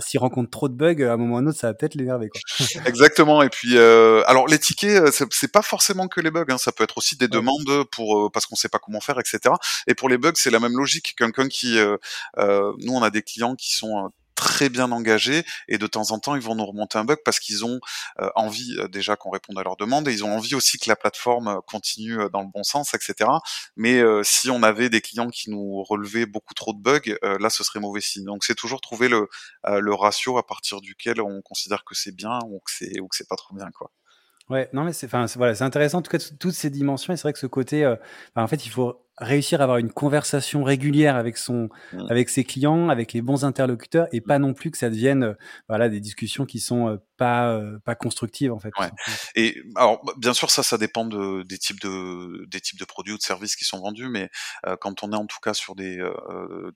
s'il 0.00 0.20
rencontre 0.20 0.50
trop 0.50 0.68
de 0.68 0.74
bugs, 0.74 1.02
à 1.02 1.12
un 1.12 1.16
moment 1.16 1.34
ou 1.34 1.38
à 1.38 1.40
un 1.40 1.46
autre, 1.46 1.58
ça 1.58 1.68
va 1.68 1.74
peut-être 1.74 1.94
l'énerver. 1.94 2.30
Exactement. 2.86 3.42
Et 3.42 3.48
puis, 3.48 3.76
euh, 3.76 4.22
alors 4.26 4.46
les 4.46 4.58
tickets, 4.58 5.02
euh, 5.02 5.26
c'est 5.30 5.52
pas 5.52 5.62
forcément 5.62 6.08
que 6.08 6.20
les 6.20 6.30
bugs. 6.30 6.44
Hein. 6.48 6.58
Ça 6.58 6.72
peut 6.72 6.84
être 6.84 6.98
aussi 6.98 7.16
des 7.16 7.28
demandes 7.28 7.84
pour 7.92 8.30
parce 8.32 8.46
qu'on 8.46 8.56
sait 8.56 8.68
pas 8.68 8.78
comment 8.78 9.00
faire, 9.00 9.18
etc. 9.18 9.54
Et 9.86 9.94
pour 9.94 10.08
les 10.08 10.18
bugs, 10.18 10.32
c'est 10.34 10.50
la 10.50 10.60
même 10.60 10.76
logique. 10.76 11.14
Quelqu'un 11.16 11.48
qui, 11.48 11.78
nous, 12.36 12.92
on 12.92 13.02
a 13.02 13.10
des 13.10 13.22
clients 13.22 13.54
qui 13.54 13.74
sont 13.74 14.10
très 14.38 14.68
bien 14.68 14.92
engagés 14.92 15.44
et 15.66 15.78
de 15.78 15.86
temps 15.88 16.12
en 16.12 16.20
temps 16.20 16.36
ils 16.36 16.42
vont 16.42 16.54
nous 16.54 16.64
remonter 16.64 16.96
un 16.96 17.04
bug 17.04 17.18
parce 17.24 17.40
qu'ils 17.40 17.64
ont 17.64 17.80
envie 18.36 18.76
déjà 18.90 19.16
qu'on 19.16 19.30
réponde 19.30 19.58
à 19.58 19.64
leurs 19.64 19.76
demandes 19.76 20.06
et 20.06 20.12
ils 20.12 20.24
ont 20.24 20.32
envie 20.32 20.54
aussi 20.54 20.78
que 20.78 20.88
la 20.88 20.94
plateforme 20.94 21.60
continue 21.66 22.18
dans 22.32 22.42
le 22.42 22.48
bon 22.52 22.62
sens, 22.62 22.94
etc. 22.94 23.30
Mais 23.76 24.00
si 24.22 24.48
on 24.50 24.62
avait 24.62 24.90
des 24.90 25.00
clients 25.00 25.28
qui 25.28 25.50
nous 25.50 25.82
relevaient 25.82 26.26
beaucoup 26.26 26.54
trop 26.54 26.72
de 26.72 26.80
bugs, 26.80 27.16
là 27.22 27.50
ce 27.50 27.64
serait 27.64 27.80
mauvais 27.80 28.00
signe. 28.00 28.24
Donc 28.24 28.44
c'est 28.44 28.54
toujours 28.54 28.80
trouver 28.80 29.08
le, 29.08 29.28
le 29.66 29.94
ratio 29.94 30.38
à 30.38 30.46
partir 30.46 30.80
duquel 30.80 31.20
on 31.20 31.42
considère 31.42 31.84
que 31.84 31.94
c'est 31.94 32.14
bien 32.14 32.38
ou 32.46 32.60
que 32.60 32.70
c'est 32.70 33.00
ou 33.00 33.08
que 33.08 33.16
c'est 33.16 33.28
pas 33.28 33.36
trop 33.36 33.54
bien 33.54 33.70
quoi. 33.76 33.90
Ouais, 34.48 34.70
non 34.72 34.84
mais 34.84 34.92
c'est 34.92 35.06
enfin 35.06 35.26
voilà, 35.36 35.54
c'est 35.54 35.64
intéressant 35.64 35.98
en 35.98 36.02
tout 36.02 36.10
cas 36.10 36.18
toutes 36.38 36.54
ces 36.54 36.70
dimensions 36.70 37.12
et 37.12 37.16
c'est 37.16 37.22
vrai 37.22 37.32
que 37.32 37.38
ce 37.38 37.46
côté 37.46 37.86
en 38.36 38.46
fait, 38.46 38.64
il 38.64 38.70
faut 38.70 39.07
réussir 39.20 39.60
à 39.60 39.64
avoir 39.64 39.78
une 39.78 39.90
conversation 39.90 40.62
régulière 40.62 41.16
avec 41.16 41.36
son 41.36 41.68
mmh. 41.92 42.06
avec 42.10 42.28
ses 42.28 42.44
clients, 42.44 42.88
avec 42.88 43.12
les 43.12 43.22
bons 43.22 43.44
interlocuteurs 43.44 44.06
et 44.12 44.20
pas 44.20 44.38
non 44.38 44.54
plus 44.54 44.70
que 44.70 44.78
ça 44.78 44.90
devienne 44.90 45.24
euh, 45.24 45.34
voilà 45.68 45.88
des 45.88 46.00
discussions 46.00 46.46
qui 46.46 46.60
sont 46.60 46.88
euh, 46.88 46.96
pas 47.16 47.50
euh, 47.50 47.78
pas 47.84 47.94
constructives 47.94 48.52
en 48.52 48.58
fait. 48.58 48.70
Ouais. 48.78 48.90
Et 49.34 49.60
alors 49.76 50.02
bah, 50.04 50.12
bien 50.16 50.34
sûr 50.34 50.50
ça 50.50 50.62
ça 50.62 50.78
dépend 50.78 51.04
de, 51.04 51.42
des 51.42 51.58
types 51.58 51.80
de 51.80 52.46
des 52.46 52.60
types 52.60 52.78
de 52.78 52.84
produits 52.84 53.14
ou 53.14 53.18
de 53.18 53.22
services 53.22 53.56
qui 53.56 53.64
sont 53.64 53.80
vendus 53.80 54.08
mais 54.08 54.30
quand 54.80 55.02
on 55.02 55.12
est 55.12 55.16
en 55.16 55.26
tout 55.26 55.40
cas 55.42 55.54
sur 55.54 55.74
des 55.74 55.98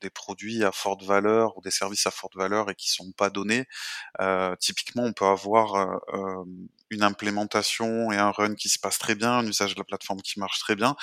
des 0.00 0.11
produits 0.11 0.64
à 0.64 0.72
forte 0.72 1.02
valeur 1.02 1.56
ou 1.56 1.61
des 1.61 1.70
services 1.70 2.06
à 2.06 2.11
forte 2.11 2.37
valeur 2.37 2.70
et 2.70 2.75
qui 2.75 2.90
sont 2.90 3.12
pas 3.12 3.30
donnés 3.30 3.66
typiquement 4.58 5.04
on 5.04 5.12
peut 5.12 5.26
avoir 5.26 6.00
une 6.92 7.02
implémentation 7.02 8.12
et 8.12 8.16
un 8.16 8.30
run 8.30 8.54
qui 8.54 8.68
se 8.68 8.78
passe 8.78 8.99
très 8.99 9.14
bien, 9.14 9.32
un 9.32 9.46
usage 9.46 9.75
de 9.75 9.80
la 9.80 9.84
plateforme 9.84 10.20
qui 10.22 10.38
marche 10.38 10.58
très 10.61 10.76
bien, 10.76 10.96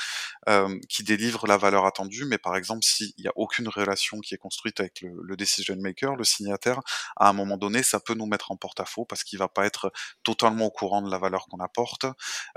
qui 0.88 1.04
délivre 1.04 1.48
la 1.48 1.58
valeur 1.58 1.86
attendue, 1.86 2.26
mais 2.26 2.38
par 2.38 2.56
exemple, 2.56 2.84
s'il 2.84 3.12
n'y 3.20 3.28
a 3.28 3.32
aucune 3.36 3.68
relation 3.68 4.20
qui 4.20 4.34
est 4.34 4.38
construite 4.38 4.80
avec 4.80 5.02
le, 5.02 5.36
decision 5.36 5.76
maker, 5.78 6.16
le 6.16 6.24
signataire, 6.24 6.80
à 7.16 7.30
un 7.30 7.34
moment 7.34 7.58
donné, 7.58 7.84
ça 7.84 8.00
peut 8.00 8.14
nous 8.14 8.26
mettre 8.26 8.52
en 8.52 8.58
porte-à-faux 8.58 9.06
parce 9.06 9.24
qu'il 9.24 9.40
va 9.40 9.48
pas 9.48 9.66
être 9.66 9.92
totalement 10.24 10.66
au 10.66 10.72
courant 10.72 11.02
de 11.02 11.10
la 11.10 11.18
valeur 11.18 11.48
qu'on 11.48 11.60
apporte. 11.60 12.06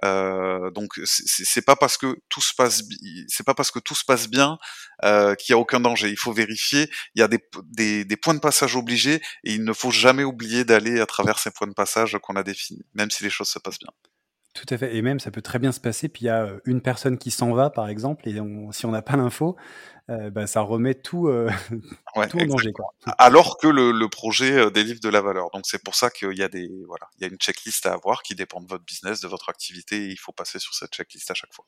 Euh, 0.04 0.70
donc, 0.70 1.00
c'est 1.04 1.62
pas 1.62 1.76
parce 1.76 1.96
que 1.96 2.20
tout 2.28 2.40
se 2.40 2.54
passe, 2.54 2.82
c'est 3.28 3.44
pas 3.44 3.54
parce 3.54 3.70
que 3.70 3.78
tout 3.78 3.94
se 3.94 4.04
passe 4.04 4.28
bien 4.28 4.58
euh, 5.04 5.34
qu'il 5.34 5.52
y 5.52 5.54
a 5.54 5.58
aucun 5.58 5.80
danger. 5.80 6.10
Il 6.10 6.18
faut 6.18 6.32
vérifier. 6.32 6.90
Il 7.14 7.20
y 7.20 7.22
a 7.22 7.28
des, 7.28 7.40
des, 7.64 8.04
des 8.04 8.16
points 8.16 8.34
de 8.34 8.40
passage 8.40 8.76
obligés 8.76 9.22
et 9.44 9.52
il 9.54 9.64
ne 9.64 9.72
faut 9.72 9.90
jamais 9.90 10.24
oublier 10.24 10.64
d'aller 10.64 11.00
à 11.00 11.06
travers 11.06 11.38
ces 11.38 11.50
points 11.50 11.66
de 11.66 11.74
passage 11.74 12.18
qu'on 12.22 12.36
a 12.36 12.42
définis, 12.42 12.84
même 12.94 13.10
si 13.10 13.21
les 13.22 13.30
choses 13.30 13.48
se 13.48 13.58
passent 13.58 13.78
bien. 13.78 13.92
Tout 14.54 14.66
à 14.68 14.76
fait. 14.76 14.94
Et 14.94 15.00
même, 15.00 15.18
ça 15.18 15.30
peut 15.30 15.40
très 15.40 15.58
bien 15.58 15.72
se 15.72 15.80
passer. 15.80 16.08
Puis 16.08 16.24
il 16.24 16.26
y 16.26 16.30
a 16.30 16.46
une 16.66 16.82
personne 16.82 17.16
qui 17.16 17.30
s'en 17.30 17.52
va, 17.54 17.70
par 17.70 17.88
exemple, 17.88 18.28
et 18.28 18.38
si 18.72 18.84
on 18.84 18.90
n'a 18.90 19.00
pas 19.00 19.16
l'info, 19.16 19.56
euh, 20.10 20.30
bah, 20.30 20.46
ça 20.46 20.60
remet 20.60 20.94
tout, 20.94 21.28
euh, 21.28 21.50
tout 22.30 22.38
en 22.38 22.46
danger. 22.46 22.72
Quoi. 22.72 22.92
Alors 23.16 23.56
que 23.56 23.66
le, 23.66 23.92
le, 23.92 24.08
projet 24.08 24.70
délivre 24.70 25.00
de 25.00 25.08
la 25.08 25.22
valeur. 25.22 25.50
Donc 25.52 25.62
c'est 25.64 25.82
pour 25.82 25.94
ça 25.94 26.10
qu'il 26.10 26.36
y 26.36 26.42
a 26.42 26.48
des 26.48 26.68
voilà, 26.86 27.08
il 27.16 27.22
y 27.22 27.24
a 27.24 27.28
une 27.28 27.38
checklist 27.38 27.86
à 27.86 27.94
avoir 27.94 28.22
qui 28.22 28.34
dépend 28.34 28.60
de 28.60 28.68
votre 28.68 28.84
business, 28.84 29.20
de 29.20 29.28
votre 29.28 29.48
activité. 29.48 30.04
Et 30.04 30.10
il 30.10 30.18
faut 30.18 30.32
passer 30.32 30.58
sur 30.58 30.74
cette 30.74 30.92
checklist 30.92 31.30
à 31.30 31.34
chaque 31.34 31.54
fois. 31.54 31.64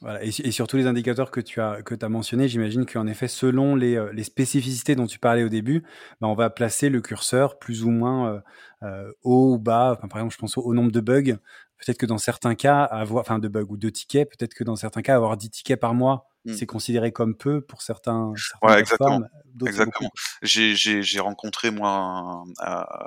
Voilà. 0.00 0.22
Et, 0.24 0.28
et, 0.28 0.50
sur 0.50 0.66
tous 0.66 0.76
les 0.76 0.86
indicateurs 0.86 1.30
que 1.30 1.40
tu 1.40 1.60
as, 1.60 1.82
que 1.82 1.94
as 2.00 2.08
mentionnés, 2.08 2.48
j'imagine 2.48 2.84
qu'en 2.84 3.06
effet, 3.06 3.28
selon 3.28 3.74
les, 3.76 4.04
les, 4.12 4.24
spécificités 4.24 4.96
dont 4.96 5.06
tu 5.06 5.18
parlais 5.18 5.44
au 5.44 5.48
début, 5.48 5.82
bah, 6.20 6.28
on 6.28 6.34
va 6.34 6.50
placer 6.50 6.90
le 6.90 7.00
curseur 7.00 7.58
plus 7.58 7.84
ou 7.84 7.90
moins 7.90 8.42
euh, 8.82 9.12
haut 9.22 9.54
ou 9.54 9.58
bas. 9.58 9.98
Par 10.10 10.18
exemple, 10.18 10.34
je 10.34 10.38
pense 10.38 10.58
au 10.58 10.74
nombre 10.74 10.92
de 10.92 11.00
bugs. 11.00 11.38
Peut-être 11.78 11.98
que 11.98 12.06
dans 12.06 12.18
certains 12.18 12.54
cas, 12.54 12.82
avoir, 12.82 13.22
enfin 13.22 13.38
de 13.38 13.48
bugs 13.48 13.66
ou 13.68 13.76
de 13.76 13.88
tickets, 13.88 14.28
peut-être 14.30 14.54
que 14.54 14.64
dans 14.64 14.76
certains 14.76 15.02
cas, 15.02 15.16
avoir 15.16 15.36
10 15.36 15.50
tickets 15.50 15.80
par 15.80 15.94
mois, 15.94 16.28
mmh. 16.44 16.54
c'est 16.54 16.66
considéré 16.66 17.12
comme 17.12 17.36
peu 17.36 17.60
pour 17.60 17.82
certains. 17.82 18.32
ouais, 18.62 18.78
exactement. 18.80 19.20
Exactement. 19.64 20.10
J'ai 20.42 21.20
rencontré 21.20 21.70
moi 21.70 22.44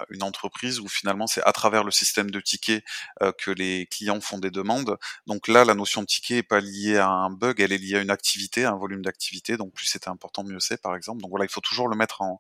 une 0.10 0.24
entreprise 0.24 0.80
où 0.80 0.88
finalement 0.88 1.28
c'est 1.28 1.44
à 1.44 1.52
travers 1.52 1.84
le 1.84 1.92
système 1.92 2.32
de 2.32 2.40
tickets 2.40 2.84
euh, 3.22 3.32
que 3.38 3.52
les 3.52 3.86
clients 3.88 4.22
font 4.22 4.38
des 4.38 4.52
demandes. 4.52 4.98
Donc 5.26 5.48
là, 5.48 5.66
la 5.66 5.74
notion 5.74 6.02
de 6.02 6.08
ticket 6.08 6.38
est 6.38 6.44
pas 6.44 6.60
liée 6.60 6.98
à 6.98 7.10
un 7.10 7.30
bug, 7.30 7.60
elle 7.60 7.74
est 7.74 7.78
liée 7.78 7.98
à 7.98 8.02
une 8.02 8.12
activité, 8.12 8.64
à 8.66 8.72
un 8.72 8.78
volume 8.78 9.02
d'activité. 9.02 9.58
Donc 9.58 9.74
plus 9.74 9.86
c'était 9.86 10.10
important, 10.10 10.44
mieux 10.44 10.60
c'est, 10.60 10.82
par 10.82 10.96
exemple. 10.96 11.22
Donc 11.22 11.32
voilà, 11.32 11.46
il 11.46 11.52
faut 11.52 11.62
toujours 11.62 11.90
le 11.90 11.98
mettre 11.98 12.22
en 12.22 12.40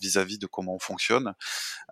vis-à-vis 0.00 0.36
-vis 0.36 0.40
de 0.40 0.46
comment 0.46 0.74
on 0.74 0.78
fonctionne. 0.78 1.34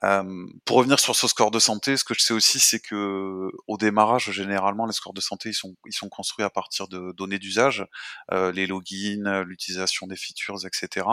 Euh, 0.05 0.47
pour 0.65 0.79
revenir 0.79 0.99
sur 0.99 1.15
ce 1.15 1.29
score 1.29 1.51
de 1.51 1.59
santé, 1.59 1.97
ce 1.97 2.05
que 2.05 2.15
je 2.15 2.23
sais 2.23 2.35
aussi, 2.35 2.59
c'est 2.59 2.81
que 2.81 3.51
au 3.69 3.77
démarrage, 3.77 4.31
généralement, 4.33 4.87
les 4.87 4.93
scores 4.93 5.15
de 5.15 5.21
santé, 5.21 5.51
ils 5.51 5.55
sont, 5.55 5.77
ils 5.87 5.93
sont 5.93 6.09
construits 6.09 6.45
à 6.45 6.51
partir 6.51 6.89
de 6.89 7.13
données 7.13 7.39
d'usage, 7.39 7.87
euh, 8.33 8.42
les 8.51 8.67
logins, 8.67 9.45
l'utilisation 9.45 10.07
des 10.07 10.17
features, 10.17 10.67
etc. 10.67 11.07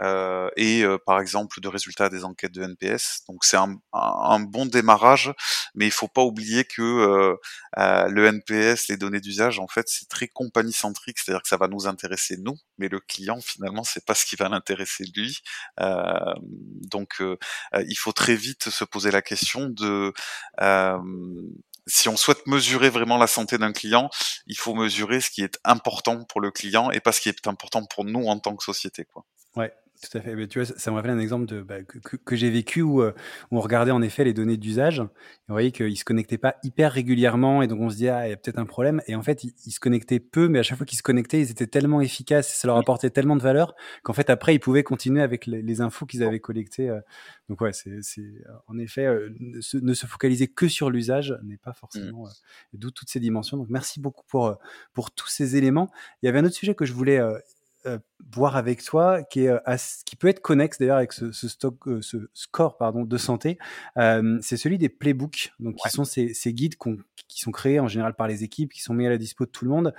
Euh, 0.00 0.48
et 0.56 0.82
euh, 0.82 0.98
par 0.98 1.20
exemple 1.20 1.60
de 1.60 1.68
résultats 1.68 2.08
des 2.08 2.24
enquêtes 2.24 2.52
de 2.52 2.62
NPS. 2.62 3.22
Donc 3.28 3.44
c'est 3.44 3.56
un, 3.56 3.78
bon 4.40 4.66
démarrage, 4.66 5.32
mais 5.74 5.86
il 5.86 5.90
faut 5.90 6.08
pas 6.08 6.22
oublier 6.22 6.64
que 6.64 6.82
euh, 6.82 7.36
euh, 7.78 8.08
le 8.08 8.26
NPS, 8.26 8.88
les 8.88 8.96
données 8.96 9.20
d'usage, 9.20 9.58
en 9.58 9.68
fait, 9.68 9.88
c'est 9.88 10.08
très 10.08 10.28
compagnie 10.28 10.72
centrique, 10.72 11.18
c'est-à-dire 11.18 11.42
que 11.42 11.48
ça 11.48 11.56
va 11.56 11.68
nous 11.68 11.86
intéresser 11.86 12.36
nous, 12.38 12.56
mais 12.78 12.88
le 12.88 13.00
client 13.00 13.40
finalement, 13.40 13.84
c'est 13.84 14.04
pas 14.04 14.14
ce 14.14 14.24
qui 14.24 14.36
va 14.36 14.48
l'intéresser 14.48 15.04
lui. 15.14 15.40
donc 16.90 17.20
il 17.20 17.96
faut 17.96 18.12
très 18.12 18.36
vite 18.36 18.70
se 18.70 18.84
poser 18.84 19.10
la 19.10 19.22
question 19.22 19.68
de 19.68 20.12
si 21.88 22.08
on 22.08 22.16
souhaite 22.16 22.46
mesurer 22.46 22.90
vraiment 22.90 23.18
la 23.18 23.26
santé 23.26 23.58
d'un 23.58 23.72
client, 23.72 24.10
il 24.46 24.56
faut 24.56 24.74
mesurer 24.74 25.20
ce 25.20 25.30
qui 25.30 25.42
est 25.42 25.58
important 25.64 26.24
pour 26.24 26.40
le 26.40 26.50
client 26.50 26.90
et 26.90 27.00
pas 27.00 27.12
ce 27.12 27.20
qui 27.20 27.28
est 27.28 27.46
important 27.46 27.84
pour 27.84 28.04
nous 28.04 28.26
en 28.26 28.38
tant 28.38 28.54
que 28.54 28.62
société. 28.62 29.04
Quoi. 29.04 29.24
Ouais, 29.58 29.72
tout 30.00 30.16
à 30.16 30.20
fait. 30.20 30.36
Mais 30.36 30.46
tu 30.46 30.60
vois, 30.60 30.66
ça 30.66 30.90
me 30.92 30.96
rappelle 30.96 31.10
un 31.10 31.18
exemple 31.18 31.46
de, 31.46 31.62
bah, 31.62 31.82
que, 31.82 32.16
que, 32.16 32.36
j'ai 32.36 32.48
vécu 32.48 32.82
où, 32.82 33.02
euh, 33.02 33.12
où, 33.50 33.58
on 33.58 33.60
regardait 33.60 33.90
en 33.90 34.00
effet 34.02 34.22
les 34.22 34.32
données 34.32 34.56
d'usage. 34.56 35.00
Et 35.00 35.50
on 35.50 35.54
voyait 35.54 35.72
qu'ils 35.72 35.98
se 35.98 36.04
connectaient 36.04 36.38
pas 36.38 36.54
hyper 36.62 36.92
régulièrement. 36.92 37.60
Et 37.62 37.66
donc 37.66 37.80
on 37.80 37.90
se 37.90 37.96
dit, 37.96 38.08
ah, 38.08 38.28
il 38.28 38.30
y 38.30 38.32
a 38.32 38.36
peut-être 38.36 38.58
un 38.60 38.66
problème. 38.66 39.02
Et 39.08 39.16
en 39.16 39.22
fait, 39.22 39.42
ils, 39.42 39.72
se 39.72 39.80
connectaient 39.80 40.20
peu, 40.20 40.46
mais 40.46 40.60
à 40.60 40.62
chaque 40.62 40.78
fois 40.78 40.86
qu'ils 40.86 40.98
se 40.98 41.02
connectaient, 41.02 41.40
ils 41.40 41.50
étaient 41.50 41.66
tellement 41.66 42.00
efficaces, 42.00 42.54
ça 42.54 42.68
leur 42.68 42.76
apportait 42.76 43.10
tellement 43.10 43.34
de 43.34 43.42
valeur 43.42 43.74
qu'en 44.04 44.12
fait, 44.12 44.30
après, 44.30 44.54
ils 44.54 44.60
pouvaient 44.60 44.84
continuer 44.84 45.20
avec 45.20 45.46
les, 45.46 45.62
les 45.62 45.80
infos 45.80 46.06
qu'ils 46.06 46.22
avaient 46.22 46.40
collectées. 46.40 46.88
Euh. 46.88 47.00
Donc 47.48 47.60
ouais, 47.60 47.72
c'est 47.72 47.98
en 48.68 48.78
effet, 48.78 49.06
euh, 49.06 49.30
ne, 49.40 49.60
se, 49.60 49.78
ne, 49.78 49.94
se, 49.94 50.06
focaliser 50.06 50.46
que 50.46 50.68
sur 50.68 50.90
l'usage 50.90 51.36
n'est 51.42 51.56
pas 51.56 51.72
forcément, 51.72 52.24
mmh. 52.24 52.28
d'où 52.74 52.90
toutes 52.92 53.08
ces 53.08 53.20
dimensions. 53.20 53.56
Donc 53.56 53.68
merci 53.70 54.00
beaucoup 54.00 54.24
pour, 54.28 54.56
pour 54.92 55.10
tous 55.10 55.28
ces 55.28 55.56
éléments. 55.56 55.90
Il 56.22 56.26
y 56.26 56.28
avait 56.28 56.38
un 56.38 56.44
autre 56.44 56.54
sujet 56.54 56.74
que 56.74 56.84
je 56.84 56.92
voulais 56.92 57.18
euh, 57.86 57.98
voir 58.32 58.56
avec 58.56 58.82
toi, 58.82 59.22
qui, 59.22 59.44
est, 59.44 59.48
euh, 59.48 59.76
qui 60.04 60.16
peut 60.16 60.28
être 60.28 60.40
connexe 60.40 60.78
d'ailleurs 60.78 60.96
avec 60.96 61.12
ce, 61.12 61.32
ce, 61.32 61.48
stock, 61.48 61.76
euh, 61.86 62.02
ce 62.02 62.28
score 62.34 62.76
pardon, 62.76 63.04
de 63.04 63.16
santé, 63.16 63.58
c'est 64.40 64.56
celui 64.56 64.78
des 64.78 64.88
playbooks, 64.88 65.52
donc 65.60 65.76
qui 65.76 65.88
sont 65.90 66.04
ces, 66.04 66.34
ces 66.34 66.52
guides 66.52 66.74
qui 67.28 67.40
sont 67.40 67.50
créés 67.50 67.80
en 67.80 67.88
général 67.88 68.14
par 68.14 68.28
les 68.28 68.44
équipes, 68.44 68.72
qui 68.72 68.82
sont 68.82 68.94
mis 68.94 69.06
à 69.06 69.10
la 69.10 69.18
dispo 69.18 69.44
de 69.44 69.50
tout 69.50 69.64
le 69.64 69.70
monde 69.70 69.94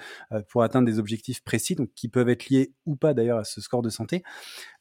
pour 0.50 0.64
atteindre 0.64 0.86
des 0.86 1.00
objectifs 1.00 1.44
précis, 1.44 1.76
donc 1.76 1.90
qui 1.96 2.08
peuvent 2.08 2.30
être 2.30 2.50
liés 2.50 2.74
ou 2.86 2.96
pas 2.96 3.14
d'ailleurs 3.14 3.40
à 3.40 3.44
ce 3.44 3.62
score 3.62 3.82
de 3.82 3.90
santé. 3.90 4.24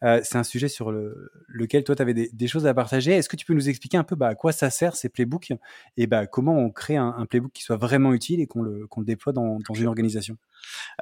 c'est 0.03 0.37
un 0.37 0.45
sujet 0.45 0.69
sur 0.69 0.91
le, 0.91 1.31
lequel 1.49 1.85
toi 1.85 1.95
tu 1.95 2.03
avais 2.03 2.15
des, 2.15 2.31
des, 2.33 2.49
choses 2.49 2.67
à 2.67 2.75
partager. 2.75 3.13
Est-ce 3.13 3.29
que 3.29 3.37
tu 3.37 3.45
peux 3.45 3.55
nous 3.55 3.69
expliquer 3.69 3.97
un 3.97 4.05
peu 4.05 4.17
bah, 4.17 4.29
à 4.29 4.35
quoi 4.35 4.53
ça 4.53 4.71
sert 4.71 4.97
ces 4.97 5.09
playbooks 5.09 5.53
et 5.97 6.07
bah, 6.07 6.27
comment 6.27 6.57
on 6.57 6.71
crée 6.71 6.97
un, 6.97 7.15
un 7.17 7.27
playbook 7.27 7.53
qui 7.53 7.63
soit 7.63 7.77
vraiment 7.77 8.13
utile 8.13 8.41
et 8.41 8.47
qu'on 8.47 8.63
le, 8.63 8.87
qu'on 8.87 9.01
le 9.01 9.07
déploie 9.07 9.33
dans, 9.33 9.59
dans 9.67 9.75
une 9.75 9.87
organisation? 9.87 10.37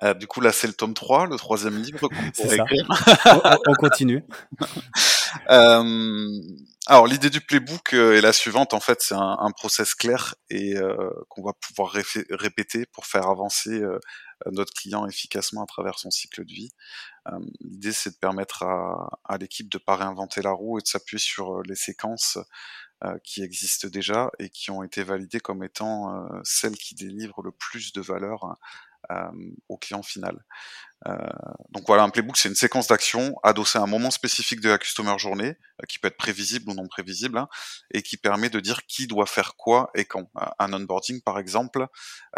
Euh, 0.03 0.15
du 0.15 0.27
coup, 0.27 0.41
là, 0.41 0.53
c'est 0.53 0.67
le 0.67 0.73
tome 0.73 0.95
3, 0.95 1.27
le 1.29 1.37
troisième 1.37 1.81
livre 1.81 2.09
on, 3.67 3.75
continue. 3.75 4.25
euh, 5.51 6.31
alors, 6.89 7.09
l'idée 7.09 7.31
du 7.31 7.41
playbook 7.41 7.95
euh, 7.95 8.17
est 8.17 8.21
la 8.21 8.33
suivante. 8.33 8.73
En 8.73 8.79
fait, 8.79 9.03
c'est 9.03 9.17
un, 9.17 9.37
un, 9.41 9.51
process 9.51 9.93
clair 9.97 10.37
et 10.51 10.77
euh, 10.77 11.11
qu'on 11.29 11.43
va 11.43 11.53
pouvoir 11.53 11.91
répéter 12.31 12.87
pour 12.87 13.07
faire 13.07 13.27
avancer 13.27 13.83
euh, 13.83 13.99
notre 14.53 14.73
client 14.73 15.05
efficacement 15.05 15.65
à 15.65 15.67
travers 15.67 15.99
son 15.99 16.13
cycle 16.13 16.45
de 16.45 16.53
vie. 16.53 16.71
l'idée, 17.61 17.93
c'est 17.93 18.11
de 18.11 18.19
permettre 18.21 18.63
à, 18.63 19.09
à 19.25 19.37
l'équipe 19.37 19.69
de 19.69 19.79
pas 19.79 19.97
réinventer 19.97 20.43
la 20.43 20.53
roue 20.53 20.79
et 20.79 20.83
de 20.83 20.87
s'appuyer 20.87 21.19
sur 21.19 21.61
les 21.63 21.75
séquences 21.75 22.39
qui 23.25 23.43
existent 23.43 23.89
déjà 23.89 24.31
et 24.39 24.49
qui 24.49 24.71
ont 24.71 24.83
été 24.83 25.03
validées 25.03 25.41
comme 25.41 25.65
étant 25.65 26.29
celles 26.45 26.77
qui 26.77 26.95
délivrent 26.95 27.43
le 27.43 27.53
plus 27.53 27.93
de 27.93 28.01
valeur 28.01 28.57
au 29.69 29.77
client 29.77 30.03
final. 30.03 30.45
Euh, 31.07 31.17
donc 31.71 31.85
voilà, 31.87 32.03
un 32.03 32.11
playbook, 32.11 32.37
c'est 32.37 32.49
une 32.49 32.55
séquence 32.55 32.87
d'actions 32.89 33.37
adossée 33.43 33.79
à 33.79 33.83
un 33.83 33.87
moment 33.87 34.11
spécifique 34.11 34.61
de 34.61 34.71
la 34.71 34.79
customer 34.79 35.19
journée, 35.19 35.57
euh, 35.83 35.87
qui 35.89 35.99
peut 35.99 36.09
être 36.09 36.17
prévisible 36.17 36.71
ou 36.71 36.75
non 36.75 36.87
prévisible, 36.89 37.39
hein, 37.39 37.49
et 37.91 38.03
qui 38.03 38.17
permet 38.17 38.49
de 38.49 38.61
dire 38.61 38.87
qui 38.87 39.07
doit 39.07 39.27
faire 39.27 39.57
quoi 39.57 39.91
et 39.95 40.05
quand. 40.05 40.31
Un 40.59 40.73
onboarding, 40.73 41.21
par 41.21 41.39
exemple, 41.39 41.87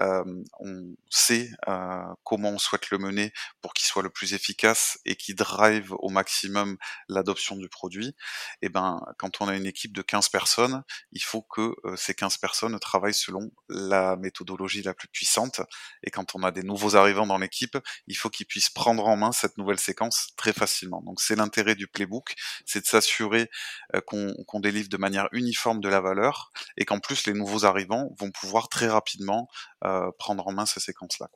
euh, 0.01 0.25
on 0.61 0.97
sait 1.09 1.51
euh, 1.68 2.03
comment 2.25 2.51
on 2.51 2.59
souhaite 2.59 2.90
le 2.90 2.99
mener 2.99 3.33
pour 3.61 3.75
qu'il 3.75 3.87
soit 3.87 4.03
le 4.03 4.11
plus 4.11 4.35
efficace 4.35 4.99
et 5.05 5.14
qui 5.14 5.35
drive 5.35 5.92
au 6.01 6.09
maximum 6.09 6.77
l'adoption 7.09 7.57
du 7.57 7.68
produit. 7.68 8.14
Et 8.62 8.68
ben, 8.68 9.01
quand 9.18 9.40
on 9.40 9.49
a 9.49 9.57
une 9.57 9.66
équipe 9.66 9.92
de 9.92 10.03
15 10.03 10.29
personnes, 10.31 10.83
il 11.12 11.23
faut 11.23 11.42
que 11.42 11.75
ces 11.97 12.14
15 12.14 12.38
personnes 12.38 12.79
travaillent 12.81 13.14
selon 13.14 13.51
la 13.68 14.16
méthodologie 14.16 14.83
la 14.83 14.94
plus 14.94 15.09
puissante. 15.09 15.61
Et 16.03 16.11
quand 16.11 16.35
on 16.35 16.42
a 16.42 16.51
des 16.51 16.62
nouveaux 16.62 16.97
arrivants 16.97 17.27
dans 17.27 17.38
l'équipe, 17.38 17.79
il 18.07 18.16
faut 18.16 18.31
qu'ils 18.31 18.48
puissent 18.49 18.71
prendre 18.71 19.07
en 19.07 19.17
main 19.17 19.33
cette 19.33 19.59
nouvelle 19.59 19.79
séquence 19.79 20.29
très 20.37 20.53
facilement. 20.53 21.03
Donc 21.03 21.21
c'est 21.21 21.37
l'intérêt 21.37 21.75
du 21.75 21.87
playbook, 21.87 22.35
c'est 22.67 22.81
de 22.81 22.87
s'assurer 22.87 23.51
euh, 23.95 24.01
qu'on 24.01 24.61
délivre 24.61 24.89
de 24.89 24.97
manière 24.97 25.29
uniforme 25.33 25.81
de 25.81 25.89
la 25.89 26.01
valeur 26.01 26.51
et 26.77 26.85
qu'en 26.85 26.99
plus 26.99 27.27
les 27.27 27.35
nouveaux 27.35 27.65
arrivants 27.65 28.09
vont 28.19 28.31
pouvoir 28.31 28.69
très 28.69 28.89
rapidement 28.89 29.49
euh, 29.85 30.11
prendre 30.19 30.47
en 30.49 30.53
main 30.53 30.67
ces 30.67 30.81
séquences-là. 30.81 31.29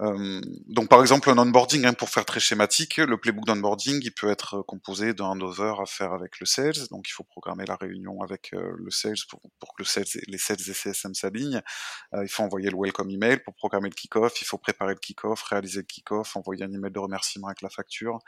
Euh, 0.00 0.40
donc 0.66 0.88
par 0.88 1.02
exemple 1.02 1.28
un 1.28 1.38
onboarding, 1.38 1.84
hein, 1.84 1.92
pour 1.92 2.08
faire 2.08 2.24
très 2.24 2.40
schématique, 2.40 2.96
le 2.96 3.18
playbook 3.18 3.44
d'onboarding, 3.44 4.00
il 4.02 4.12
peut 4.12 4.30
être 4.30 4.62
composé 4.62 5.12
d'un 5.12 5.26
handover 5.26 5.74
à 5.80 5.86
faire 5.86 6.12
avec 6.12 6.40
le 6.40 6.46
sales, 6.46 6.88
donc 6.90 7.08
il 7.08 7.12
faut 7.12 7.24
programmer 7.24 7.66
la 7.66 7.76
réunion 7.76 8.22
avec 8.22 8.54
euh, 8.54 8.72
le 8.76 8.90
sales 8.90 9.16
pour, 9.28 9.40
que 9.76 9.82
les 10.28 10.38
sales 10.38 10.60
et 10.60 10.72
CSM 10.72 11.14
s'alignent. 11.14 11.60
Euh, 12.14 12.24
il 12.24 12.28
faut 12.28 12.42
envoyer 12.42 12.70
le 12.70 12.76
welcome 12.78 13.10
email 13.10 13.38
pour 13.38 13.54
programmer 13.54 13.90
le 13.90 13.94
kick-off, 13.94 14.40
il 14.40 14.46
faut 14.46 14.58
préparer 14.58 14.94
le 14.94 15.00
kick-off, 15.00 15.42
réaliser 15.42 15.80
le 15.80 15.86
kick-off, 15.86 16.36
envoyer 16.36 16.64
un 16.64 16.72
email 16.72 16.90
de 16.90 16.98
remerciement 16.98 17.48
avec 17.48 17.60
la 17.62 17.68
facture, 17.68 18.18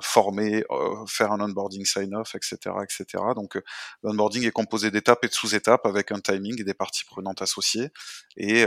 former, 0.00 0.64
faire 1.06 1.32
un 1.32 1.40
onboarding 1.40 1.84
sign-off, 1.84 2.34
etc., 2.34 2.74
etc. 2.82 3.22
Donc 3.34 3.60
l'onboarding 4.02 4.46
est 4.46 4.52
composé 4.52 4.90
d'étapes 4.90 5.24
et 5.24 5.28
de 5.28 5.32
sous-étapes 5.32 5.86
avec 5.86 6.12
un 6.12 6.20
timing 6.20 6.60
et 6.60 6.64
des 6.64 6.74
parties 6.74 7.04
prenantes 7.04 7.42
associées. 7.42 7.90
Et, 8.36 8.62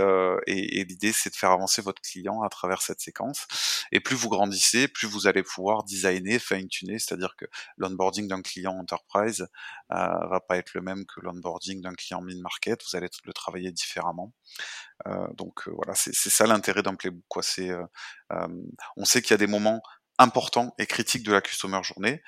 et 0.48 0.84
l'idée 0.86 1.12
c'est 1.14 1.30
de 1.30 1.36
faire 1.40 1.52
avancer 1.52 1.82
votre 1.82 2.02
client 2.02 2.42
à 2.42 2.50
travers 2.50 2.82
cette 2.82 3.00
séquence. 3.00 3.48
Et 3.92 4.00
plus 4.00 4.16
vous 4.16 4.30
grandissez, 4.30 4.88
plus 4.88 5.08
vous 5.08 5.28
allez 5.28 5.44
pouvoir 5.44 5.84
designer, 5.84 6.40
fine-tuner, 6.40 7.00
c'est-à-dire 7.00 7.36
que 7.38 7.46
l'onboarding 7.78 8.28
d'un 8.28 8.42
client 8.42 8.74
enterprise 8.78 9.48
euh, 9.92 10.28
va 10.28 10.40
pas 10.48 10.58
être 10.58 10.74
le 10.74 10.82
même 10.82 11.06
que 11.06 11.22
l'onboarding 11.22 11.82
d'un 11.82 11.94
client 11.94 12.22
mid-market, 12.22 12.84
vous 12.84 12.96
allez 12.96 13.10
le 13.26 13.34
travailler 13.34 13.72
différemment. 13.72 14.34
Euh, 15.08 15.28
donc 15.34 15.68
euh, 15.68 15.72
voilà, 15.76 15.96
c'est 15.96 16.14
ça 16.14 16.46
l'intérêt 16.46 16.84
d'un 16.84 16.96
playbook. 16.96 17.24
Quoi. 17.28 17.44
Euh, 17.60 17.86
euh, 18.34 18.48
on 18.98 19.06
sait 19.06 19.22
qu'il 19.22 19.32
y 19.32 19.34
a 19.34 19.38
des 19.38 19.48
moments 19.48 19.82
importants 20.18 20.74
et 20.78 20.86
critiques 20.86 21.24
de 21.24 21.32
la 21.32 21.42
customer 21.42 21.82
journée. 21.84 22.22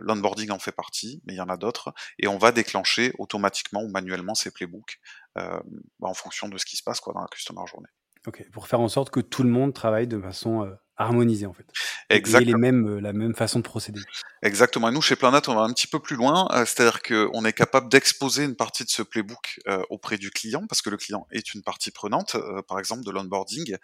L'onboarding 0.00 0.50
en 0.50 0.58
fait 0.58 0.72
partie, 0.72 1.22
mais 1.24 1.34
il 1.34 1.36
y 1.36 1.40
en 1.40 1.48
a 1.48 1.56
d'autres, 1.56 1.94
et 2.18 2.26
on 2.26 2.36
va 2.36 2.50
déclencher 2.50 3.12
automatiquement 3.20 3.80
ou 3.80 3.88
manuellement 3.88 4.34
ces 4.34 4.50
playbooks 4.50 4.98
bah, 5.36 5.62
en 6.00 6.14
fonction 6.14 6.48
de 6.48 6.58
ce 6.58 6.66
qui 6.66 6.76
se 6.76 6.82
passe 6.82 6.98
quoi, 6.98 7.12
dans 7.12 7.20
la 7.20 7.28
customer 7.28 7.64
journée. 7.70 7.88
Ok, 8.26 8.46
pour 8.52 8.68
faire 8.68 8.80
en 8.80 8.88
sorte 8.88 9.10
que 9.10 9.20
tout 9.20 9.42
le 9.42 9.48
monde 9.48 9.72
travaille 9.72 10.06
de 10.06 10.18
façon 10.20 10.68
harmonisée 10.96 11.46
en 11.46 11.52
fait. 11.52 11.66
Exactement. 12.10 12.42
Et 12.42 12.52
les 12.52 12.58
mêmes, 12.58 12.86
euh, 12.86 13.00
la 13.00 13.12
même 13.12 13.34
façon 13.34 13.58
de 13.58 13.64
procéder. 13.64 14.00
Exactement. 14.42 14.88
Et 14.88 14.92
nous, 14.92 15.00
chez 15.00 15.16
Planète, 15.16 15.48
on 15.48 15.54
va 15.54 15.62
un 15.62 15.72
petit 15.72 15.86
peu 15.86 15.98
plus 15.98 16.16
loin, 16.16 16.48
euh, 16.52 16.64
c'est-à-dire 16.66 17.02
qu'on 17.02 17.44
est 17.44 17.52
capable 17.52 17.88
d'exposer 17.88 18.44
une 18.44 18.56
partie 18.56 18.84
de 18.84 18.90
ce 18.90 19.02
playbook 19.02 19.60
euh, 19.68 19.82
auprès 19.88 20.18
du 20.18 20.30
client, 20.30 20.66
parce 20.68 20.82
que 20.82 20.90
le 20.90 20.96
client 20.96 21.26
est 21.30 21.54
une 21.54 21.62
partie 21.62 21.90
prenante, 21.90 22.36
par 22.68 22.78
exemple 22.78 23.04
de 23.04 23.10
l'onboarding. 23.10 23.76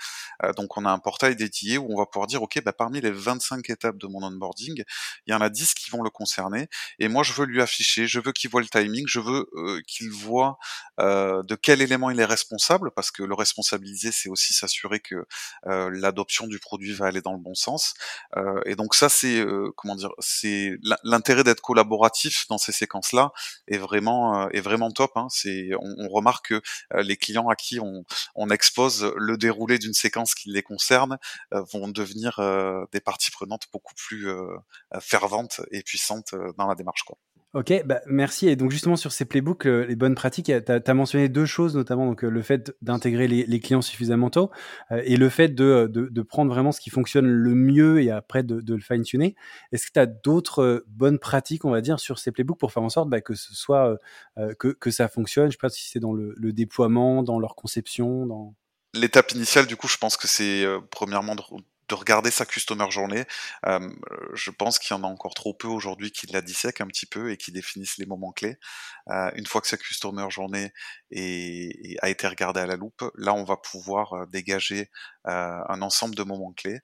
donc, 0.57 0.77
on 0.77 0.85
a 0.85 0.91
un 0.91 0.99
portail 0.99 1.37
dédié 1.37 1.79
où 1.79 1.93
on 1.93 1.99
va 1.99 2.07
pouvoir 2.07 2.27
dire, 2.27 2.43
OK, 2.43 2.61
bah, 2.63 2.73
parmi 2.73 3.01
les 3.01 3.11
25 3.11 3.69
étapes 3.71 3.99
de 3.99 4.07
mon 4.07 4.23
onboarding, 4.23 4.83
il 5.27 5.31
y 5.31 5.35
en 5.35 5.41
a 5.41 5.49
10 5.49 5.75
qui 5.75 5.91
vont 5.91 6.03
le 6.03 6.11
concerner, 6.11 6.69
et 6.99 7.09
moi, 7.09 7.23
je 7.23 7.33
veux 7.33 7.47
lui 7.47 7.63
afficher, 7.63 8.07
je 8.07 8.21
veux 8.21 8.33
qu'il 8.33 8.51
voit 8.51 8.61
le 8.61 8.69
timing, 8.69 9.05
je 9.07 9.21
veux 9.21 9.47
qu'il 9.87 10.11
voit 10.11 10.59
de 10.99 11.55
quel 11.55 11.83
élément 11.83 12.11
il 12.11 12.21
est 12.21 12.25
responsable, 12.25 12.91
parce 12.91 13.11
que 13.11 13.23
le 13.23 13.35
responsabiliser, 13.35 14.13
c'est 14.13 14.29
aussi 14.29 14.53
s'assurer 14.53 15.01
que 15.01 15.27
l'adoption 15.65 16.47
du 16.47 16.59
produit 16.59 16.98
va 16.99 17.07
aller 17.07 17.21
dans 17.23 17.33
le 17.33 17.39
bon 17.39 17.55
sens. 17.55 17.95
Euh, 18.37 18.61
et 18.67 18.77
donc 18.77 18.95
ça, 18.95 19.09
c'est 19.09 19.41
euh, 19.41 19.73
comment 19.77 19.95
dire, 19.95 20.11
c'est 20.19 20.77
l'intérêt 21.05 21.45
d'être 21.45 21.61
collaboratif 21.61 22.47
dans 22.49 22.59
ces 22.59 22.73
séquences-là 22.73 23.33
est 23.67 23.79
vraiment 23.79 24.43
euh, 24.43 24.49
est 24.53 24.61
vraiment 24.61 24.91
top. 24.91 25.13
Hein. 25.17 25.27
C'est 25.31 25.71
on, 25.81 26.09
remarque 26.09 26.49
que 26.49 26.63
les 27.03 27.17
clients 27.17 27.49
à 27.49 27.57
qui 27.57 27.81
on, 27.81 28.05
on 28.35 28.49
expose 28.49 29.13
le 29.17 29.37
déroulé 29.37 29.79
d'une 29.79 29.93
séquence 29.93 30.35
qui 30.35 30.51
les 30.51 30.63
concerne 30.63 31.19
vont 31.53 31.89
devenir 31.89 32.41
des 32.93 33.01
parties 33.01 33.31
prenantes 33.31 33.67
beaucoup 33.73 33.95
plus 33.95 34.29
ferventes 35.01 35.61
et 35.71 35.83
puissantes 35.83 36.35
dans 36.57 36.67
la 36.67 36.75
démarche. 36.75 37.03
Quoi. 37.03 37.19
Ok, 37.55 37.73
bah 37.87 38.03
merci. 38.07 38.47
Et 38.47 38.57
donc 38.57 38.71
justement 38.71 38.97
sur 38.97 39.11
ces 39.11 39.25
playbooks, 39.25 39.67
euh, 39.67 39.87
les 39.87 39.97
bonnes 39.97 40.15
pratiques, 40.15 40.53
tu 40.67 40.73
as, 40.73 40.95
mentionné 40.95 41.31
deux 41.31 41.47
choses, 41.47 41.75
notamment 41.75 42.05
donc, 42.05 42.23
euh, 42.23 42.29
le 42.29 42.43
fait 42.43 42.77
d'intégrer 42.83 43.27
les, 43.27 43.47
les, 43.47 43.61
clients 43.61 43.81
suffisamment 43.81 44.29
tôt 44.29 44.51
euh, 44.91 45.01
et 45.07 45.17
le 45.17 45.31
fait 45.31 45.49
de, 45.49 45.89
de, 45.91 46.09
de, 46.11 46.23
prendre 46.23 46.53
vraiment 46.53 46.73
ce 46.73 46.81
qui 46.81 46.91
fonctionne 46.91 47.27
le 47.27 47.55
mieux 47.55 48.03
et 48.03 48.11
après 48.11 48.43
de, 48.43 48.61
de 48.61 48.75
le 48.75 48.83
fine-tuner. 48.83 49.35
Est-ce 49.73 49.87
que 49.87 49.93
tu 49.95 49.99
as 49.99 50.05
d'autres 50.05 50.85
bonnes 50.89 51.19
pratiques, 51.19 51.65
on 51.65 51.71
va 51.71 51.81
dire, 51.81 52.01
sur 52.01 52.19
ces 52.19 52.33
playbooks 52.33 52.59
pour 52.59 52.71
faire 52.71 52.83
en 52.83 52.91
sorte 52.91 53.09
bah, 53.09 53.23
que 53.23 53.35
ce 53.35 53.55
soit 53.55 53.97
que, 54.59 54.69
que 54.69 54.91
ça 54.91 55.09
fonctionne? 55.09 55.47
Je 55.47 55.53
sais 55.53 55.59
pas 55.59 55.71
si 55.71 55.89
c'est 55.89 56.01
dans 56.01 56.13
le, 56.13 56.35
le, 56.37 56.53
déploiement, 56.53 57.23
dans 57.23 57.39
leur 57.39 57.55
conception, 57.55 58.27
dans 58.27 58.55
l'étape 58.93 59.33
initiale, 59.33 59.67
du 59.67 59.77
coup, 59.77 59.89
je 59.89 59.97
pense 59.97 60.19
que 60.19 60.29
c'est 60.29 60.67
premièrement 60.91 61.35
de, 61.35 61.43
de 61.89 61.95
regarder 61.95 62.31
sa 62.31 62.45
customer 62.47 62.91
journée. 62.91 63.25
Je 63.65 64.51
pense 64.51 64.79
qu'il 64.79 64.97
y 64.97 64.99
en 64.99 65.05
a 65.05 65.07
encore 65.07 65.35
trop 65.35 65.55
peu 65.55 65.69
aujourd'hui 65.69 66.11
qui 66.11 66.27
la 66.27 66.43
dissèquent 66.43 66.81
un 66.81 66.87
petit 66.87 67.07
peu 67.07 67.31
et 67.31 67.37
qui 67.37 67.53
définissent 67.53 67.99
les 67.99 68.07
moments 68.07 68.33
clés. 68.33 68.59
Une 69.09 69.47
fois 69.47 69.61
que 69.61 69.69
sa 69.69 69.77
customer 69.77 70.31
journée 70.31 70.73
a 71.13 72.09
été 72.09 72.27
regardée 72.27 72.61
à 72.61 72.67
la 72.67 72.77
loupe, 72.77 73.05
là 73.17 73.35
on 73.35 73.45
va 73.45 73.57
pouvoir 73.57 74.27
dégager 74.29 74.91
un 75.25 75.83
ensemble 75.83 76.15
de 76.15 76.23
moments 76.23 76.53
clés. 76.53 76.81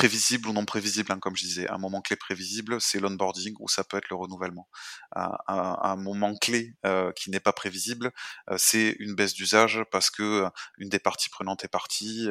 Prévisible 0.00 0.48
ou 0.48 0.54
non 0.54 0.64
prévisible, 0.64 1.12
hein, 1.12 1.18
comme 1.18 1.36
je 1.36 1.42
disais. 1.42 1.68
Un 1.68 1.76
moment 1.76 2.00
clé 2.00 2.16
prévisible, 2.16 2.80
c'est 2.80 3.00
l'onboarding 3.00 3.54
ou 3.58 3.68
ça 3.68 3.84
peut 3.84 3.98
être 3.98 4.08
le 4.08 4.16
renouvellement. 4.16 4.66
Un, 5.14 5.96
moment 5.96 6.34
clé 6.36 6.74
euh, 6.86 7.12
qui 7.12 7.30
n'est 7.30 7.38
pas 7.38 7.52
prévisible, 7.52 8.10
euh, 8.50 8.54
c'est 8.56 8.96
une 8.98 9.14
baisse 9.14 9.34
d'usage 9.34 9.82
parce 9.92 10.08
que 10.08 10.22
euh, 10.22 10.48
une 10.78 10.88
des 10.88 11.00
parties 11.00 11.28
prenantes 11.28 11.64
est 11.64 11.68
partie, 11.68 12.30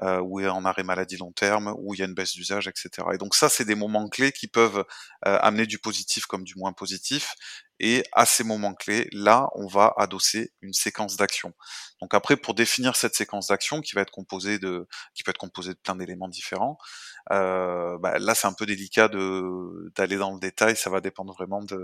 euh, 0.00 0.20
ou 0.22 0.40
est 0.40 0.48
en 0.48 0.64
arrêt 0.64 0.84
maladie 0.84 1.18
long 1.18 1.32
terme, 1.32 1.74
ou 1.76 1.92
il 1.92 1.98
y 1.98 2.02
a 2.02 2.06
une 2.06 2.14
baisse 2.14 2.32
d'usage, 2.32 2.66
etc. 2.66 3.06
Et 3.12 3.18
donc 3.18 3.34
ça, 3.34 3.50
c'est 3.50 3.66
des 3.66 3.74
moments 3.74 4.08
clés 4.08 4.32
qui 4.32 4.48
peuvent 4.48 4.82
amener 5.20 5.66
du 5.66 5.78
positif 5.78 6.24
comme 6.24 6.44
du 6.44 6.54
moins 6.56 6.72
positif. 6.72 7.34
Et 7.82 8.04
à 8.12 8.26
ces 8.26 8.44
moments 8.44 8.74
clés, 8.74 9.08
là, 9.12 9.48
on 9.56 9.66
va 9.66 9.92
adosser 9.96 10.52
une 10.62 10.72
séquence 10.72 11.16
d'action. 11.16 11.52
Donc 12.00 12.14
après, 12.14 12.36
pour 12.36 12.54
définir 12.54 12.94
cette 12.94 13.16
séquence 13.16 13.48
d'action 13.48 13.80
qui 13.80 13.96
va 13.96 14.02
être 14.02 14.12
composée 14.12 14.60
de, 14.60 14.86
qui 15.14 15.24
peut 15.24 15.30
être 15.30 15.38
composée 15.38 15.74
de 15.74 15.78
plein 15.78 15.96
d'éléments 15.96 16.28
différents, 16.28 16.78
euh, 17.32 17.98
bah, 17.98 18.20
là, 18.20 18.36
c'est 18.36 18.46
un 18.46 18.52
peu 18.52 18.66
délicat 18.66 19.08
de 19.08 19.90
d'aller 19.96 20.16
dans 20.16 20.32
le 20.32 20.38
détail. 20.38 20.76
Ça 20.76 20.90
va 20.90 21.00
dépendre 21.00 21.34
vraiment 21.34 21.60
de, 21.60 21.76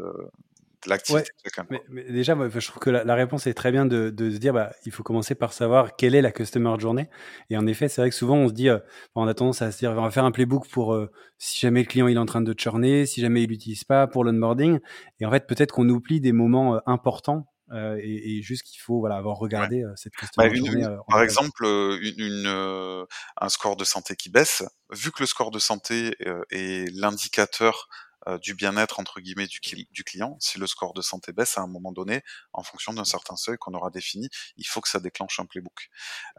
l'activité 0.87 1.31
mais, 1.71 1.83
mais, 1.89 2.05
déjà, 2.05 2.35
moi, 2.35 2.49
je 2.49 2.67
trouve 2.67 2.81
que 2.81 2.91
la, 2.91 3.05
la, 3.05 3.15
réponse 3.15 3.47
est 3.47 3.55
très 3.55 3.73
bien 3.73 3.87
de, 3.87 4.11
de, 4.11 4.31
se 4.31 4.37
dire, 4.37 4.53
bah, 4.53 4.73
il 4.85 4.93
faut 4.93 5.03
commencer 5.03 5.35
par 5.35 5.53
savoir 5.53 5.97
quelle 5.97 6.15
est 6.15 6.23
la 6.23 6.31
customer 6.31 6.75
journée. 6.79 7.09
Et 7.51 7.57
en 7.57 7.67
effet, 7.67 7.89
c'est 7.89 8.01
vrai 8.01 8.11
que 8.11 8.17
souvent 8.17 8.37
on 8.37 8.49
se 8.49 8.53
dit, 8.53 8.69
euh, 8.69 8.79
on 9.15 9.27
a 9.27 9.35
tendance 9.35 9.63
à 9.63 9.73
se 9.73 9.79
dire, 9.79 9.91
on 9.91 10.03
va 10.03 10.11
faire 10.11 10.25
un 10.25 10.31
playbook 10.31 10.69
pour 10.69 10.95
euh, 10.95 11.11
si 11.39 11.61
jamais 11.61 11.81
le 11.81 11.87
client 11.87 12.07
il 12.07 12.17
est 12.17 12.21
en 12.21 12.27
train 12.27 12.41
de 12.41 12.55
churner, 12.57 13.07
si 13.07 13.21
jamais 13.21 13.43
il 13.43 13.49
l'utilise 13.49 13.85
pas 13.85 14.07
pour 14.07 14.25
l'onboarding. 14.25 14.79
Et 15.21 15.27
en 15.27 15.31
fait, 15.31 15.47
peut-être 15.47 15.73
qu'on 15.73 15.89
oublie 15.89 16.21
des 16.21 16.33
moments 16.33 16.77
euh, 16.77 16.79
importants 16.87 17.47
euh, 17.73 17.99
et, 18.01 18.39
et, 18.39 18.43
juste 18.43 18.63
qu'il 18.63 18.81
faut 18.81 18.99
voilà 19.01 19.17
avoir 19.17 19.37
regardé 19.37 19.85
ouais. 19.85 19.93
cette 19.95 20.15
customer 20.15 20.49
bah. 20.49 20.55
Une, 20.55 20.99
par 21.07 21.23
exemple, 21.23 21.65
une, 21.65 22.15
une, 22.17 23.07
un 23.37 23.49
score 23.49 23.77
de 23.77 23.85
santé 23.85 24.17
qui 24.17 24.31
baisse, 24.31 24.63
vu 24.91 25.11
que 25.11 25.21
le 25.21 25.27
score 25.27 25.51
de 25.51 25.59
santé 25.59 26.15
est 26.51 26.91
l'indicateur 26.95 27.89
euh, 27.91 28.08
du 28.43 28.55
bien-être 28.55 29.01
entre 29.01 29.21
guillemets 29.21 29.47
du, 29.47 29.59
du, 29.91 30.05
client. 30.05 30.37
Si 30.41 30.59
le 30.59 30.67
score 30.67 30.93
de 30.93 31.01
santé 31.01 31.33
baisse 31.33 31.57
à 31.57 31.63
un 31.63 31.67
moment 31.67 31.93
donné, 31.93 32.23
en 32.53 32.63
fonction 32.63 32.93
d'un 32.93 33.05
certain 33.05 33.37
seuil 33.37 33.57
qu'on 33.59 33.75
aura 33.75 33.91
défini, 33.91 34.29
il 34.57 34.67
faut 34.67 34.81
que 34.81 34.89
ça 34.89 35.01
déclenche 35.01 35.41
un 35.41 35.47
playbook. 35.47 35.89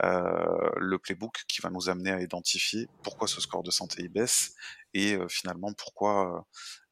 Euh, 0.04 0.70
le 0.78 1.00
playbook 1.00 1.44
qui 1.48 1.62
va 1.62 1.70
nous 1.70 1.90
amener 1.90 2.12
à 2.12 2.22
identifier 2.22 2.88
pourquoi 3.04 3.28
ce 3.28 3.42
score 3.42 3.64
de 3.64 3.72
santé 3.72 4.04
il 4.04 4.10
baisse 4.10 4.54
et 4.94 5.16
euh, 5.16 5.28
finalement 5.28 5.72
pourquoi 5.74 6.48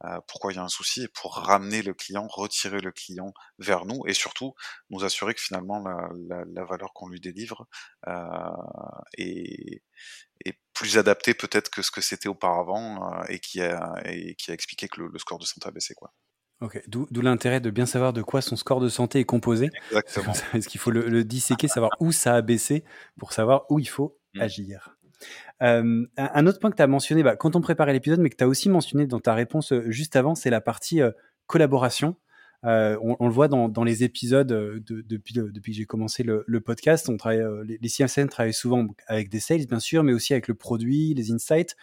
euh, 0.05 0.19
pourquoi 0.27 0.53
il 0.53 0.57
y 0.57 0.59
a 0.59 0.63
un 0.63 0.69
souci 0.69 1.03
et 1.03 1.07
pour 1.07 1.35
ramener 1.35 1.81
le 1.81 1.93
client, 1.93 2.27
retirer 2.27 2.81
le 2.81 2.91
client 2.91 3.33
vers 3.57 3.85
nous 3.85 4.03
et 4.05 4.13
surtout 4.13 4.53
nous 4.89 5.03
assurer 5.03 5.33
que 5.33 5.41
finalement 5.41 5.79
la, 5.79 6.65
valeur 6.65 6.93
qu'on 6.93 7.07
lui 7.07 7.19
délivre 7.19 7.67
euh, 8.07 8.13
est 9.17 9.81
plus 10.77 10.97
adapté 10.97 11.33
peut-être 11.33 11.69
que 11.69 11.81
ce 11.81 11.91
que 11.91 12.01
c'était 12.01 12.29
auparavant 12.29 13.11
euh, 13.11 13.23
et, 13.29 13.39
qui 13.39 13.61
a, 13.61 13.95
et 14.05 14.35
qui 14.35 14.51
a 14.51 14.53
expliqué 14.53 14.87
que 14.87 15.01
le, 15.01 15.09
le 15.11 15.19
score 15.19 15.39
de 15.39 15.45
santé 15.45 15.67
a 15.67 15.71
baissé. 15.71 15.93
Quoi. 15.95 16.13
Ok, 16.59 16.81
d'où 16.87 17.21
l'intérêt 17.21 17.59
de 17.59 17.69
bien 17.69 17.85
savoir 17.85 18.13
de 18.13 18.23
quoi 18.23 18.41
son 18.41 18.55
score 18.55 18.79
de 18.79 18.89
santé 18.89 19.19
est 19.19 19.25
composé. 19.25 19.69
Exactement. 19.91 20.33
Est-ce 20.53 20.67
qu'il 20.67 20.79
faut 20.79 20.89
le, 20.89 21.07
le, 21.07 21.23
disséquer, 21.23 21.67
savoir 21.67 21.91
où 21.99 22.11
ça 22.11 22.33
a 22.33 22.41
baissé 22.41 22.83
pour 23.19 23.31
savoir 23.31 23.65
où 23.69 23.77
il 23.77 23.87
faut 23.87 24.17
mmh. 24.33 24.41
agir. 24.41 24.97
Euh, 25.61 26.05
un 26.17 26.47
autre 26.47 26.59
point 26.59 26.71
que 26.71 26.75
tu 26.75 26.81
as 26.81 26.87
mentionné 26.87 27.23
bah, 27.23 27.35
quand 27.35 27.55
on 27.55 27.61
préparait 27.61 27.93
l'épisode, 27.93 28.19
mais 28.19 28.29
que 28.29 28.35
tu 28.35 28.43
as 28.43 28.47
aussi 28.47 28.69
mentionné 28.69 29.05
dans 29.05 29.19
ta 29.19 29.33
réponse 29.33 29.71
euh, 29.71 29.83
juste 29.89 30.15
avant, 30.15 30.35
c'est 30.35 30.49
la 30.49 30.61
partie 30.61 31.01
euh, 31.01 31.11
collaboration. 31.45 32.15
Euh, 32.65 32.97
on, 33.01 33.15
on, 33.19 33.27
le 33.27 33.33
voit 33.33 33.47
dans, 33.47 33.69
dans 33.69 33.83
les 33.83 34.03
épisodes 34.03 34.51
euh, 34.51 34.79
de, 34.79 35.01
depuis, 35.01 35.33
depuis 35.35 35.71
que 35.71 35.77
j'ai 35.77 35.85
commencé 35.85 36.23
le, 36.23 36.43
le, 36.47 36.59
podcast. 36.59 37.07
On 37.07 37.17
travaille, 37.17 37.41
euh, 37.41 37.63
les, 37.63 37.77
les 37.79 38.27
travaillent 38.27 38.53
souvent 38.53 38.87
avec 39.07 39.29
des 39.29 39.39
sales, 39.39 39.65
bien 39.67 39.79
sûr, 39.79 40.03
mais 40.03 40.13
aussi 40.13 40.33
avec 40.33 40.47
le 40.47 40.55
produit, 40.55 41.13
les 41.13 41.31
insights, 41.31 41.75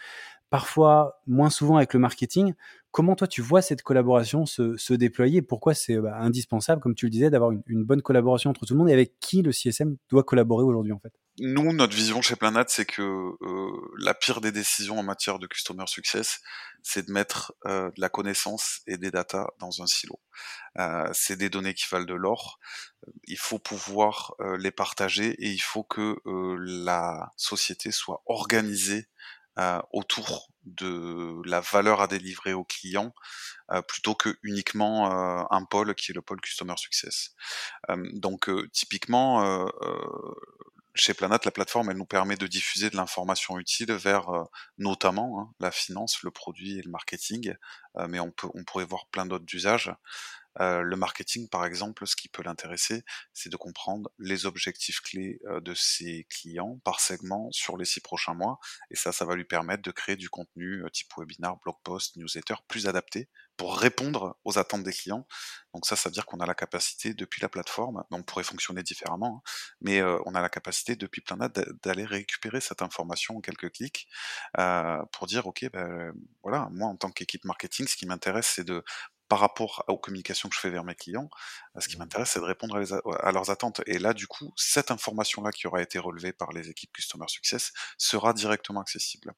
parfois 0.49 1.21
moins 1.27 1.49
souvent 1.49 1.77
avec 1.77 1.93
le 1.93 1.99
marketing. 1.99 2.53
Comment 2.91 3.15
toi 3.15 3.27
tu 3.27 3.41
vois 3.41 3.61
cette 3.61 3.83
collaboration 3.83 4.45
se, 4.45 4.75
se 4.77 4.93
déployer? 4.93 5.41
Pourquoi 5.41 5.73
c'est 5.73 5.97
bah, 5.97 6.17
indispensable, 6.19 6.81
comme 6.81 6.95
tu 6.95 7.05
le 7.05 7.11
disais, 7.11 7.29
d'avoir 7.29 7.51
une, 7.51 7.63
une, 7.67 7.83
bonne 7.85 8.01
collaboration 8.01 8.49
entre 8.49 8.65
tout 8.65 8.73
le 8.73 8.79
monde 8.79 8.89
et 8.89 8.93
avec 8.93 9.19
qui 9.19 9.41
le 9.41 9.51
CSM 9.51 9.95
doit 10.09 10.23
collaborer 10.23 10.63
aujourd'hui 10.63 10.93
en 10.93 10.99
fait? 10.99 11.13
Nous, 11.39 11.73
notre 11.73 11.95
vision 11.95 12.21
chez 12.21 12.37
Planat, 12.37 12.65
c'est 12.69 12.85
que 12.85 13.01
euh, 13.01 13.91
la 13.97 14.13
pire 14.13 14.39
des 14.39 14.53
décisions 14.53 14.97
en 14.97 15.03
matière 15.03 15.37
de 15.37 15.47
customer 15.47 15.85
success, 15.87 16.39
c'est 16.81 17.07
de 17.07 17.11
mettre 17.11 17.53
euh, 17.65 17.91
de 17.91 17.99
la 17.99 18.07
connaissance 18.07 18.81
et 18.87 18.97
des 18.97 19.11
data 19.11 19.47
dans 19.59 19.81
un 19.81 19.87
silo. 19.87 20.19
Euh, 20.77 21.09
c'est 21.13 21.35
des 21.35 21.49
données 21.49 21.73
qui 21.73 21.85
valent 21.91 22.05
de 22.05 22.13
l'or. 22.13 22.59
Il 23.25 23.37
faut 23.37 23.59
pouvoir 23.59 24.33
les 24.57 24.71
partager 24.71 25.31
et 25.31 25.49
il 25.51 25.59
faut 25.59 25.83
que 25.83 26.15
la 26.25 27.31
société 27.37 27.91
soit 27.91 28.23
organisée 28.25 29.07
autour 29.91 30.49
de 30.63 31.39
la 31.45 31.61
valeur 31.61 32.01
à 32.01 32.07
délivrer 32.07 32.53
aux 32.53 32.63
clients 32.63 33.13
plutôt 33.87 34.15
que 34.15 34.39
uniquement 34.41 35.51
un 35.51 35.65
pôle 35.65 35.93
qui 35.93 36.11
est 36.11 36.15
le 36.15 36.23
pôle 36.23 36.41
customer 36.41 36.73
success. 36.77 37.35
donc 38.13 38.49
typiquement 38.71 39.69
chez 40.95 41.13
Planat, 41.13 41.39
la 41.45 41.51
plateforme, 41.51 41.91
elle 41.91 41.97
nous 41.97 42.05
permet 42.05 42.37
de 42.37 42.47
diffuser 42.47 42.89
de 42.89 42.95
l'information 42.95 43.59
utile 43.59 43.91
vers 43.93 44.27
notamment 44.77 45.41
hein, 45.41 45.53
la 45.59 45.71
finance, 45.71 46.23
le 46.23 46.31
produit 46.31 46.79
et 46.79 46.81
le 46.81 46.89
marketing, 46.89 47.53
mais 48.07 48.19
on, 48.19 48.31
peut, 48.31 48.47
on 48.53 48.63
pourrait 48.63 48.85
voir 48.85 49.05
plein 49.07 49.25
d'autres 49.25 49.53
usages. 49.53 49.93
Euh, 50.61 50.81
le 50.81 50.95
marketing, 50.95 51.49
par 51.49 51.65
exemple, 51.65 52.05
ce 52.07 52.15
qui 52.15 52.29
peut 52.29 52.43
l'intéresser, 52.43 53.03
c'est 53.33 53.49
de 53.49 53.57
comprendre 53.57 54.09
les 54.19 54.45
objectifs 54.45 55.01
clés 55.01 55.39
euh, 55.45 55.59
de 55.59 55.73
ses 55.73 56.25
clients 56.29 56.79
par 56.83 56.99
segment 56.99 57.51
sur 57.51 57.77
les 57.77 57.85
six 57.85 58.01
prochains 58.01 58.33
mois. 58.33 58.59
Et 58.91 58.95
ça, 58.95 59.11
ça 59.11 59.25
va 59.25 59.35
lui 59.35 59.45
permettre 59.45 59.83
de 59.83 59.91
créer 59.91 60.15
du 60.15 60.29
contenu 60.29 60.83
euh, 60.83 60.89
type 60.89 61.09
webinar, 61.17 61.57
blog 61.57 61.75
post, 61.83 62.15
newsletter 62.17 62.55
plus 62.67 62.87
adapté 62.87 63.29
pour 63.57 63.77
répondre 63.77 64.37
aux 64.43 64.57
attentes 64.59 64.83
des 64.83 64.91
clients. 64.91 65.25
Donc 65.73 65.85
ça, 65.85 65.95
ça 65.95 66.09
veut 66.09 66.13
dire 66.13 66.25
qu'on 66.25 66.39
a 66.39 66.45
la 66.45 66.55
capacité 66.55 67.13
depuis 67.13 67.41
la 67.41 67.47
plateforme, 67.47 68.03
on 68.11 68.21
pourrait 68.21 68.43
fonctionner 68.43 68.83
différemment, 68.83 69.41
hein, 69.45 69.49
mais 69.79 70.03
on 70.03 70.35
a 70.35 70.41
la 70.41 70.49
capacité 70.49 70.95
depuis 70.97 71.21
plein 71.21 71.37
d'aller 71.83 72.05
récupérer 72.05 72.59
cette 72.59 72.81
information 72.81 73.37
en 73.37 73.41
quelques 73.41 73.71
clics 73.71 74.07
euh, 74.57 75.03
pour 75.11 75.27
dire 75.27 75.47
ok, 75.47 75.69
ben, 75.71 76.13
voilà, 76.43 76.69
moi 76.71 76.89
en 76.89 76.95
tant 76.95 77.11
qu'équipe 77.11 77.45
marketing, 77.45 77.87
ce 77.87 77.95
qui 77.95 78.05
m'intéresse, 78.05 78.47
c'est 78.55 78.63
de 78.63 78.83
par 79.27 79.39
rapport 79.39 79.83
aux 79.87 79.97
communications 79.97 80.49
que 80.49 80.55
je 80.55 80.59
fais 80.59 80.69
vers 80.69 80.83
mes 80.83 80.95
clients, 80.95 81.29
euh, 81.75 81.79
ce 81.79 81.87
qui 81.87 81.95
mmh. 81.95 81.99
m'intéresse, 81.99 82.29
c'est 82.31 82.39
de 82.39 82.45
répondre 82.45 82.79
à, 83.21 83.31
leurs 83.31 83.49
attentes. 83.49 83.81
Et 83.87 83.97
là, 83.99 84.13
du 84.13 84.27
coup, 84.27 84.53
cette 84.55 84.91
information-là 84.91 85.51
qui 85.51 85.67
aura 85.67 85.81
été 85.81 85.99
relevée 85.99 86.33
par 86.33 86.51
les 86.51 86.69
équipes 86.69 86.91
Customer 86.93 87.25
Success 87.27 87.71
sera 87.97 88.33
directement 88.33 88.81
accessible. 88.81 89.33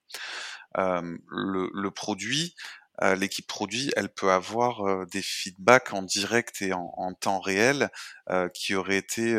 Euh, 0.77 1.17
le, 1.29 1.69
le, 1.73 1.91
produit, 1.91 2.55
euh, 3.03 3.15
l'équipe 3.15 3.45
produit, 3.47 3.91
elle 3.95 4.09
peut 4.09 4.31
avoir 4.31 4.87
euh, 4.87 5.05
des 5.05 5.21
feedbacks 5.21 5.93
en 5.93 6.01
direct 6.01 6.61
et 6.61 6.73
en, 6.73 6.93
en 6.97 7.13
temps 7.13 7.39
réel 7.39 7.89
euh, 8.29 8.49
qui 8.49 8.75
auraient 8.75 8.97
été 8.97 9.37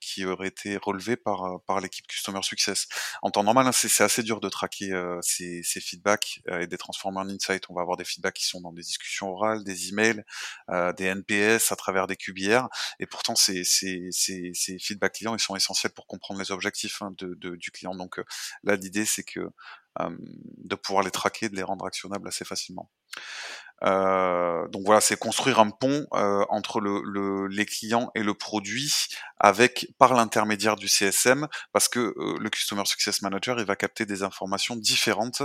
qui 0.00 0.24
auraient 0.24 0.48
été 0.48 0.76
relevés 0.76 1.16
par 1.16 1.60
par 1.66 1.80
l'équipe 1.80 2.06
customer 2.06 2.42
success. 2.42 2.86
En 3.22 3.30
temps 3.30 3.42
normal, 3.42 3.66
hein, 3.66 3.72
c'est 3.72 4.02
assez 4.02 4.22
dur 4.22 4.40
de 4.40 4.48
traquer 4.48 4.92
ces, 5.22 5.62
ces, 5.62 5.80
feedbacks 5.80 6.40
et 6.60 6.66
des 6.66 6.78
transformer 6.78 7.20
en 7.20 7.28
insight. 7.28 7.64
On 7.70 7.74
va 7.74 7.82
avoir 7.82 7.96
des 7.96 8.04
feedbacks 8.04 8.34
qui 8.34 8.46
sont 8.46 8.60
dans 8.60 8.72
des 8.72 8.82
discussions 8.82 9.30
orales, 9.30 9.64
des 9.64 9.88
emails, 9.88 10.22
des 10.96 11.04
NPS 11.04 11.72
à 11.72 11.76
travers 11.76 12.06
des 12.06 12.16
QBR. 12.16 12.68
Et 13.00 13.06
pourtant, 13.06 13.34
ces, 13.34 13.64
ces, 13.64 14.08
ces, 14.10 14.52
ces 14.54 14.78
feedbacks 14.78 15.14
clients, 15.14 15.34
ils 15.34 15.40
sont 15.40 15.56
essentiels 15.56 15.92
pour 15.92 16.06
comprendre 16.06 16.40
les 16.40 16.52
objectifs 16.52 17.02
hein, 17.02 17.12
de, 17.18 17.34
de, 17.34 17.56
du 17.56 17.70
client. 17.70 17.94
Donc 17.94 18.20
là, 18.62 18.76
l'idée, 18.76 19.04
c'est 19.04 19.24
que 19.24 19.40
euh, 19.40 19.50
de 19.98 20.74
pouvoir 20.74 21.04
les 21.04 21.10
traquer, 21.10 21.48
de 21.48 21.56
les 21.56 21.62
rendre 21.62 21.86
actionnables 21.86 22.28
assez 22.28 22.44
facilement. 22.44 22.90
Euh, 23.82 24.66
donc 24.68 24.82
voilà, 24.86 25.00
c'est 25.00 25.18
construire 25.18 25.58
un 25.58 25.70
pont 25.70 26.06
euh, 26.14 26.44
entre 26.48 26.80
le, 26.80 27.46
les 27.48 27.66
clients 27.66 28.10
et 28.14 28.22
le 28.22 28.32
produit 28.32 28.92
avec 29.38 29.88
par 29.98 30.14
l'intermédiaire 30.14 30.76
du 30.76 30.88
CSM, 30.88 31.48
parce 31.72 31.88
que 31.88 32.14
euh, 32.16 32.38
le 32.40 32.50
Customer 32.50 32.84
Success 32.86 33.20
Manager, 33.20 33.58
il 33.58 33.66
va 33.66 33.76
capter 33.76 34.06
des 34.06 34.22
informations 34.22 34.76
différentes 34.76 35.42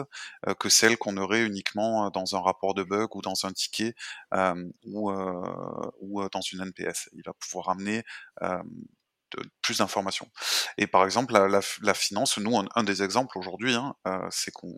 euh, 0.48 0.54
que 0.54 0.70
celles 0.70 0.98
qu'on 0.98 1.18
aurait 1.18 1.44
uniquement 1.44 2.10
dans 2.12 2.36
un 2.36 2.40
rapport 2.40 2.74
de 2.74 2.84
bug 2.84 3.16
ou 3.16 3.22
dans 3.22 3.46
un 3.46 3.52
ticket 3.52 3.94
ou, 4.86 5.12
ou 6.00 6.30
dans 6.30 6.42
une 6.42 6.62
NPS. 6.62 7.10
Il 7.14 7.24
va 7.26 7.34
pouvoir 7.34 7.70
amener 7.70 8.04
plus 9.62 9.80
d'informations. 9.80 10.30
Et 10.78 10.88
par 10.88 11.06
exemple, 11.06 11.34
la, 11.34 11.62
la, 11.82 11.94
finance, 11.94 12.38
nous, 12.38 12.60
un, 12.76 12.84
des 12.84 13.04
exemples 13.04 13.38
aujourd'hui, 13.38 13.74
hein, 13.74 13.96
euh, 14.08 14.28
c'est 14.32 14.52
qu'on 14.52 14.78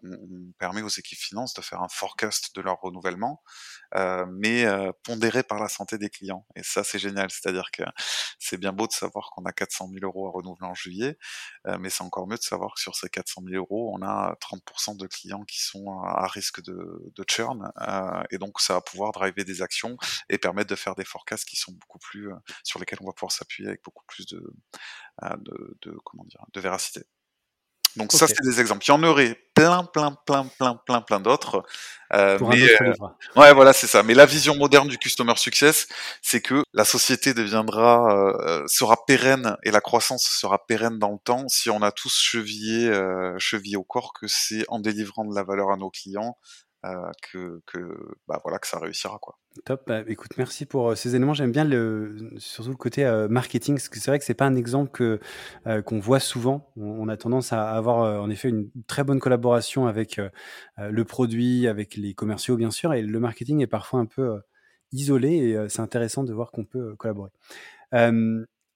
permet 0.59 0.81
aux 0.81 0.89
équipes 0.89 1.19
finances 1.19 1.53
de 1.53 1.61
faire 1.61 1.81
un 1.81 1.89
forecast 1.89 2.55
de 2.55 2.61
leur 2.61 2.79
renouvellement, 2.81 3.41
euh, 3.95 4.25
mais 4.29 4.65
euh, 4.65 4.91
pondéré 5.03 5.43
par 5.43 5.59
la 5.59 5.67
santé 5.67 5.97
des 5.97 6.09
clients. 6.09 6.45
Et 6.55 6.63
ça, 6.63 6.83
c'est 6.83 6.99
génial. 6.99 7.29
C'est-à-dire 7.29 7.71
que 7.71 7.83
c'est 8.39 8.57
bien 8.57 8.73
beau 8.73 8.87
de 8.87 8.93
savoir 8.93 9.29
qu'on 9.31 9.45
a 9.45 9.51
400 9.51 9.89
000 9.93 9.99
euros 10.03 10.27
à 10.27 10.31
renouveler 10.31 10.67
en 10.67 10.73
juillet, 10.73 11.17
euh, 11.67 11.77
mais 11.79 11.89
c'est 11.89 12.03
encore 12.03 12.27
mieux 12.27 12.37
de 12.37 12.41
savoir 12.41 12.73
que 12.75 12.81
sur 12.81 12.95
ces 12.95 13.09
400 13.09 13.43
000 13.45 13.55
euros, 13.55 13.91
on 13.93 14.01
a 14.01 14.35
30% 14.41 14.97
de 14.97 15.07
clients 15.07 15.43
qui 15.43 15.61
sont 15.61 16.01
à 16.03 16.27
risque 16.27 16.61
de, 16.63 17.11
de 17.15 17.25
churn, 17.29 17.71
euh, 17.81 18.23
et 18.31 18.37
donc 18.37 18.59
ça 18.59 18.73
va 18.73 18.81
pouvoir 18.81 19.11
driver 19.11 19.43
des 19.43 19.61
actions 19.61 19.97
et 20.29 20.37
permettre 20.37 20.69
de 20.69 20.75
faire 20.75 20.95
des 20.95 21.05
forecasts 21.05 21.45
qui 21.45 21.55
sont 21.55 21.73
beaucoup 21.73 21.99
plus 21.99 22.29
sur 22.63 22.79
lesquels 22.79 22.99
on 23.01 23.05
va 23.05 23.13
pouvoir 23.13 23.31
s'appuyer 23.31 23.69
avec 23.69 23.83
beaucoup 23.83 24.05
plus 24.07 24.25
de 24.25 24.40
euh, 25.23 25.29
de, 25.37 25.77
de, 25.83 25.97
comment 26.03 26.23
dire, 26.25 26.43
de 26.53 26.59
véracité. 26.61 27.03
Donc 27.97 28.13
ça, 28.13 28.27
c'est 28.27 28.41
des 28.43 28.61
exemples. 28.61 28.85
Il 28.85 28.89
y 28.89 28.91
en 28.91 29.03
aurait 29.03 29.37
plein, 29.53 29.83
plein, 29.83 30.15
plein, 30.25 30.45
plein, 30.57 30.79
plein, 30.85 31.01
plein 31.01 31.19
d'autres. 31.19 31.63
Euh, 32.13 32.37
mais 32.41 32.63
euh, 32.81 32.93
ouais, 33.35 33.53
voilà, 33.53 33.73
c'est 33.73 33.87
ça. 33.87 34.01
Mais 34.03 34.13
la 34.13 34.25
vision 34.25 34.55
moderne 34.55 34.87
du 34.87 34.97
customer 34.97 35.35
success, 35.35 35.87
c'est 36.21 36.41
que 36.41 36.63
la 36.73 36.85
société 36.85 37.33
deviendra, 37.33 38.33
euh, 38.45 38.63
sera 38.67 39.05
pérenne 39.05 39.57
et 39.63 39.71
la 39.71 39.81
croissance 39.81 40.23
sera 40.23 40.65
pérenne 40.65 40.99
dans 40.99 41.11
le 41.11 41.19
temps 41.23 41.47
si 41.49 41.69
on 41.69 41.81
a 41.81 41.91
tous 41.91 42.17
chevillé, 42.17 42.91
chevillé 43.37 43.75
au 43.75 43.83
corps 43.83 44.13
que 44.13 44.27
c'est 44.27 44.63
en 44.69 44.79
délivrant 44.79 45.25
de 45.25 45.35
la 45.35 45.43
valeur 45.43 45.71
à 45.71 45.77
nos 45.77 45.89
clients 45.89 46.37
que, 47.21 47.61
que, 47.65 47.97
bah, 48.27 48.39
voilà, 48.43 48.59
que 48.59 48.67
ça 48.67 48.79
réussira. 48.79 49.19
Quoi. 49.19 49.37
Top. 49.65 49.83
Bah, 49.87 50.01
écoute, 50.07 50.31
merci 50.37 50.65
pour 50.65 50.91
euh, 50.91 50.95
ces 50.95 51.15
éléments. 51.15 51.33
J'aime 51.33 51.51
bien 51.51 51.65
le, 51.65 52.15
surtout 52.37 52.71
le 52.71 52.77
côté 52.77 53.05
euh, 53.05 53.27
marketing, 53.27 53.75
parce 53.75 53.89
que 53.89 53.99
c'est 53.99 54.09
vrai 54.09 54.17
que 54.17 54.25
c'est 54.25 54.33
pas 54.33 54.45
un 54.45 54.55
exemple 54.55 55.19
qu'on 55.85 55.99
voit 55.99 56.19
souvent. 56.19 56.71
On, 56.77 57.07
a 57.09 57.17
tendance 57.17 57.53
à 57.53 57.71
avoir 57.71 58.21
en 58.21 58.29
effet 58.29 58.49
une 58.49 58.69
très 58.87 59.03
bonne 59.03 59.19
collaboration 59.19 59.87
avec 59.87 60.19
le 60.77 61.05
produit, 61.05 61.67
avec 61.67 61.95
les 61.95 62.13
commerciaux 62.13 62.55
bien 62.55 62.71
sûr, 62.71 62.93
et 62.93 63.01
le 63.01 63.19
marketing 63.19 63.61
est 63.61 63.67
parfois 63.67 63.99
un 63.99 64.05
peu 64.05 64.39
isolé. 64.91 65.35
Et 65.35 65.69
c'est 65.69 65.81
intéressant 65.81 66.23
de 66.23 66.33
voir 66.33 66.51
qu'on 66.51 66.65
peut 66.65 66.95
collaborer. 66.95 67.31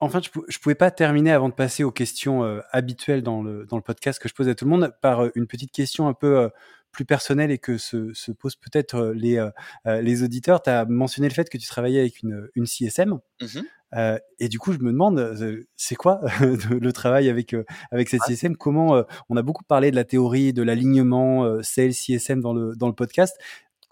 Enfin, 0.02 0.20
je, 0.22 0.30
ne 0.38 0.62
pouvais 0.62 0.76
pas 0.76 0.92
terminer 0.92 1.32
avant 1.32 1.48
de 1.48 1.54
passer 1.54 1.84
aux 1.84 1.92
questions 1.92 2.44
habituelles 2.72 3.24
dans 3.24 3.42
le, 3.42 3.66
dans 3.66 3.78
le 3.78 3.84
podcast 3.84 4.22
que 4.22 4.28
je 4.28 4.34
pose 4.34 4.50
à 4.50 4.56
tout 4.56 4.66
le 4.66 4.72
monde 4.72 4.94
par 5.02 5.24
une 5.36 5.48
petite 5.48 5.72
question 5.72 6.08
un 6.08 6.14
peu 6.14 6.50
plus 6.96 7.06
personnel 7.06 7.52
et 7.52 7.58
que 7.58 7.78
se, 7.78 8.14
se 8.14 8.32
posent 8.32 8.56
peut-être 8.56 8.96
euh, 8.96 9.14
les, 9.14 9.38
euh, 9.38 9.50
euh, 9.86 10.02
les 10.02 10.24
auditeurs. 10.24 10.62
Tu 10.62 10.70
as 10.70 10.86
mentionné 10.86 11.28
le 11.28 11.34
fait 11.34 11.50
que 11.50 11.58
tu 11.58 11.68
travaillais 11.68 12.00
avec 12.00 12.24
une, 12.24 12.48
une 12.56 12.66
CSM. 12.66 13.20
Mmh 13.42 13.60
euh, 13.94 14.18
et 14.40 14.50
du 14.50 14.60
coup, 14.60 14.74
je 14.74 14.80
me 14.80 14.92
demande, 14.92 15.64
c'est 15.78 15.96
quoi 15.96 16.20
le 16.42 16.92
travail 16.92 17.30
avec 17.30 17.56
avec 17.92 18.10
cette 18.10 18.24
CSM 18.24 18.58
Comment 18.58 19.06
on 19.30 19.38
a 19.38 19.42
beaucoup 19.42 19.64
parlé 19.64 19.90
de 19.90 19.96
la 19.96 20.04
théorie 20.04 20.52
de 20.52 20.64
l'alignement 20.64 21.62
sales 21.64 21.94
CSM 21.94 22.42
dans 22.42 22.52
le 22.52 22.76
dans 22.76 22.88
le 22.88 22.94
podcast. 22.94 23.38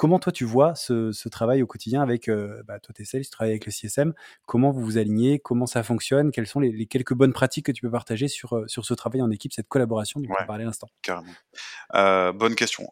Comment 0.04 0.20
toi 0.20 0.34
tu 0.34 0.44
vois 0.44 0.76
ce, 0.76 1.30
travail 1.30 1.64
au 1.64 1.66
quotidien 1.66 2.02
avec 2.02 2.28
euh, 2.28 2.62
bah, 2.68 2.78
toi 2.78 2.94
tes 2.94 3.06
sales, 3.06 3.22
tu 3.22 3.30
travailles 3.30 3.54
avec 3.54 3.66
le 3.66 3.72
CSM, 3.72 4.14
comment 4.46 4.70
vous 4.70 4.82
vous 4.82 4.98
alignez, 4.98 5.40
comment 5.40 5.66
ça 5.66 5.82
fonctionne, 5.82 6.32
quelles 6.32 6.46
sont 6.46 6.60
les, 6.60 6.88
quelques 6.88 7.14
bonnes 7.14 7.32
pratiques 7.32 7.68
que 7.68 7.72
tu 7.72 7.82
peux 7.82 7.90
partager 7.90 8.28
sur, 8.28 8.52
euh, 8.52 8.68
sur 8.68 8.84
ce 8.84 8.94
travail 8.94 9.22
en 9.22 9.32
équipe, 9.32 9.54
cette 9.54 9.70
collaboration 9.70 10.20
dont 10.20 10.28
on 10.38 10.46
parlait 10.46 10.64
à 10.64 10.66
l'instant? 10.66 10.90
Carrément. 11.04 11.32
Euh, 11.96 12.34
bonne 12.34 12.56
question 12.56 12.90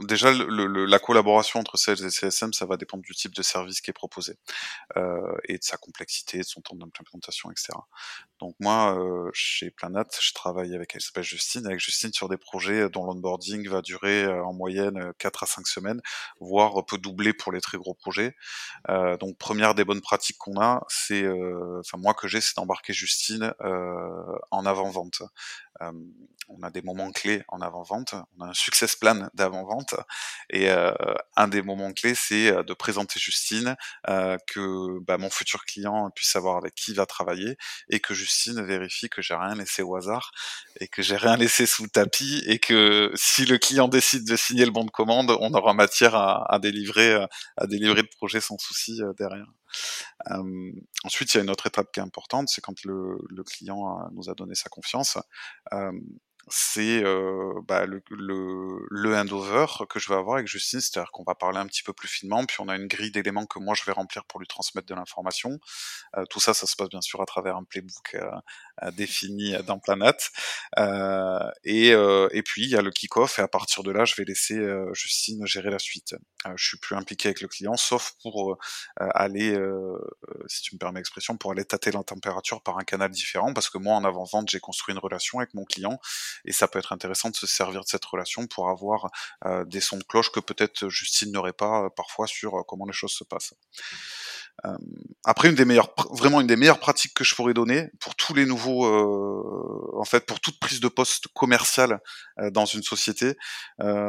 déjà, 0.00 0.32
le, 0.32 0.84
la 0.84 0.98
collaboration 0.98 1.60
entre 1.60 1.76
Sales 1.76 2.04
et 2.04 2.10
CSM, 2.10 2.52
ça 2.52 2.66
va 2.66 2.76
dépendre 2.76 3.02
du 3.02 3.14
type 3.14 3.34
de 3.34 3.42
service 3.42 3.80
qui 3.80 3.90
est 3.90 3.94
proposé 3.94 4.36
euh, 4.96 5.36
et 5.44 5.58
de 5.58 5.64
sa 5.64 5.76
complexité, 5.76 6.38
de 6.38 6.44
son 6.44 6.60
temps 6.60 6.76
d'implémentation, 6.76 7.50
etc. 7.50 7.72
Donc 8.38 8.54
moi, 8.60 8.98
euh, 8.98 9.30
chez 9.32 9.70
Planat, 9.70 10.06
je 10.20 10.32
travaille 10.32 10.74
avec, 10.74 10.94
elle 10.94 11.00
s'appelle 11.00 11.24
Justine, 11.24 11.66
avec 11.66 11.80
Justine 11.80 12.12
sur 12.12 12.28
des 12.28 12.36
projets 12.36 12.88
dont 12.88 13.04
l'onboarding 13.04 13.68
va 13.68 13.82
durer 13.82 14.24
euh, 14.24 14.44
en 14.44 14.52
moyenne 14.52 15.12
4 15.18 15.42
à 15.42 15.46
5 15.46 15.66
semaines, 15.66 16.00
voire 16.40 16.84
peut 16.86 16.98
doubler 16.98 17.32
pour 17.32 17.52
les 17.52 17.60
très 17.60 17.78
gros 17.78 17.94
projets. 17.94 18.34
Donc 19.20 19.36
première 19.38 19.74
des 19.74 19.84
bonnes 19.84 20.00
pratiques 20.00 20.38
qu'on 20.38 20.60
a, 20.60 20.84
c'est, 20.88 21.26
enfin 21.78 21.98
moi 21.98 22.14
que 22.14 22.28
j'ai, 22.28 22.40
c'est 22.40 22.56
d'embarquer 22.56 22.92
Justine 22.92 23.52
en 24.50 24.66
avant-vente. 24.66 25.22
On 25.80 26.62
a 26.62 26.70
des 26.70 26.82
moments 26.82 27.12
clés 27.12 27.42
en 27.48 27.60
avant-vente, 27.60 28.14
on 28.38 28.44
a 28.44 28.48
un 28.48 28.54
success 28.54 28.96
plan 28.96 29.28
d'avant-vente, 29.34 29.94
et 30.50 30.70
un 30.70 31.48
des 31.48 31.62
moments 31.62 31.92
clés, 31.92 32.14
c'est 32.14 32.52
de 32.52 32.74
présenter 32.74 33.20
Justine, 33.20 33.76
que 34.06 34.98
bah, 35.00 35.18
mon 35.18 35.30
futur 35.30 35.64
client 35.64 36.10
puisse 36.10 36.30
savoir 36.30 36.56
avec 36.56 36.74
qui 36.74 36.92
il 36.92 36.96
va 36.96 37.06
travailler, 37.06 37.56
et 37.90 38.00
que 38.00 38.14
Justine 38.14 38.62
vérifie 38.62 39.08
que 39.08 39.22
j'ai 39.22 39.34
rien 39.34 39.54
laissé 39.54 39.82
au 39.82 39.96
hasard 39.96 40.32
et 40.80 40.88
que 40.88 41.02
j'ai 41.02 41.16
rien 41.16 41.36
laissé 41.36 41.66
sous 41.66 41.82
le 41.82 41.88
tapis 41.88 42.42
et 42.46 42.58
que 42.58 43.12
si 43.14 43.44
le 43.44 43.58
client 43.58 43.88
décide 43.88 44.26
de 44.26 44.36
signer 44.36 44.64
le 44.64 44.70
bon 44.70 44.84
de 44.84 44.90
commande, 44.90 45.36
on 45.40 45.52
aura 45.54 45.74
matière 45.74 46.14
à, 46.14 46.58
délivrer 46.60 47.26
à 47.56 47.66
délivrer 47.66 48.02
le 48.02 48.08
projet 48.16 48.40
sans 48.40 48.58
souci 48.58 49.00
euh, 50.30 50.72
ensuite, 51.04 51.34
il 51.34 51.36
y 51.38 51.40
a 51.40 51.42
une 51.44 51.50
autre 51.50 51.66
étape 51.66 51.92
qui 51.92 52.00
est 52.00 52.02
importante, 52.02 52.48
c'est 52.48 52.60
quand 52.60 52.84
le, 52.84 53.18
le 53.28 53.44
client 53.44 54.08
nous 54.12 54.30
a 54.30 54.34
donné 54.34 54.54
sa 54.54 54.68
confiance 54.68 55.18
c'est 56.50 57.02
euh, 57.04 57.52
bah, 57.66 57.86
le, 57.86 58.02
le, 58.10 58.86
le, 58.90 59.16
handover 59.16 59.66
que 59.88 59.98
je 59.98 60.08
vais 60.08 60.14
avoir 60.14 60.36
avec 60.36 60.48
Justine, 60.48 60.80
c'est-à-dire 60.80 61.10
qu'on 61.10 61.24
va 61.24 61.34
parler 61.34 61.58
un 61.58 61.66
petit 61.66 61.82
peu 61.82 61.92
plus 61.92 62.08
finement, 62.08 62.44
puis 62.44 62.58
on 62.60 62.68
a 62.68 62.76
une 62.76 62.86
grille 62.86 63.10
d'éléments 63.10 63.46
que 63.46 63.58
moi 63.58 63.74
je 63.74 63.84
vais 63.84 63.92
remplir 63.92 64.24
pour 64.24 64.40
lui 64.40 64.46
transmettre 64.46 64.86
de 64.86 64.94
l'information. 64.94 65.58
Euh, 66.16 66.24
tout 66.26 66.40
ça, 66.40 66.54
ça 66.54 66.66
se 66.66 66.76
passe 66.76 66.88
bien 66.88 67.00
sûr 67.00 67.20
à 67.20 67.26
travers 67.26 67.56
un 67.56 67.64
playbook 67.64 68.14
euh, 68.14 68.90
défini 68.92 69.54
dans 69.66 69.78
Planète. 69.78 70.30
Euh, 70.78 71.50
et, 71.64 71.88
et 71.88 72.42
puis 72.42 72.64
il 72.64 72.70
y 72.70 72.76
a 72.76 72.82
le 72.82 72.90
kick-off 72.90 73.38
et 73.38 73.42
à 73.42 73.48
partir 73.48 73.82
de 73.82 73.90
là, 73.90 74.04
je 74.04 74.14
vais 74.16 74.24
laisser 74.24 74.58
Justine 74.92 75.46
gérer 75.46 75.70
la 75.70 75.78
suite. 75.78 76.14
je 76.54 76.64
suis 76.68 76.78
plus 76.78 76.96
impliqué 76.96 77.28
avec 77.28 77.40
le 77.40 77.48
client, 77.48 77.76
sauf 77.76 78.14
pour 78.22 78.58
aller, 78.98 79.58
si 80.46 80.62
tu 80.62 80.74
me 80.74 80.78
permets 80.78 81.00
l'expression, 81.00 81.36
pour 81.36 81.52
aller 81.52 81.64
tâter 81.64 81.90
la 81.90 82.02
température 82.02 82.62
par 82.62 82.78
un 82.78 82.84
canal 82.84 83.10
différent, 83.10 83.52
parce 83.52 83.70
que 83.70 83.78
moi 83.78 83.96
en 83.96 84.04
avant-vente, 84.04 84.48
j'ai 84.48 84.60
construit 84.60 84.94
une 84.94 85.00
relation 85.00 85.38
avec 85.38 85.54
mon 85.54 85.64
client 85.64 85.98
et 86.44 86.52
ça 86.52 86.68
peut 86.68 86.78
être 86.78 86.92
intéressant 86.92 87.30
de 87.30 87.36
se 87.36 87.46
servir 87.46 87.82
de 87.82 87.88
cette 87.88 88.04
relation 88.04 88.46
pour 88.46 88.68
avoir 88.68 89.10
des 89.66 89.80
sons 89.80 89.98
de 89.98 90.04
cloche 90.04 90.30
que 90.30 90.40
peut-être 90.40 90.88
Justine 90.88 91.32
n'aurait 91.32 91.52
pas 91.52 91.90
parfois 91.90 92.26
sur 92.26 92.64
comment 92.66 92.86
les 92.86 92.92
choses 92.92 93.12
se 93.12 93.24
passent. 93.24 93.54
Euh, 94.66 94.76
après, 95.24 95.48
une 95.48 95.54
des 95.54 95.64
meilleures, 95.64 95.92
vraiment 96.10 96.40
une 96.40 96.46
des 96.46 96.56
meilleures 96.56 96.80
pratiques 96.80 97.14
que 97.14 97.24
je 97.24 97.34
pourrais 97.34 97.54
donner 97.54 97.90
pour 98.00 98.14
tous 98.16 98.34
les 98.34 98.44
nouveaux, 98.44 98.86
euh, 98.86 99.98
en 99.98 100.04
fait, 100.04 100.26
pour 100.26 100.40
toute 100.40 100.58
prise 100.58 100.80
de 100.80 100.88
poste 100.88 101.28
commerciale 101.28 102.00
euh, 102.40 102.50
dans 102.50 102.64
une 102.64 102.82
société, 102.82 103.36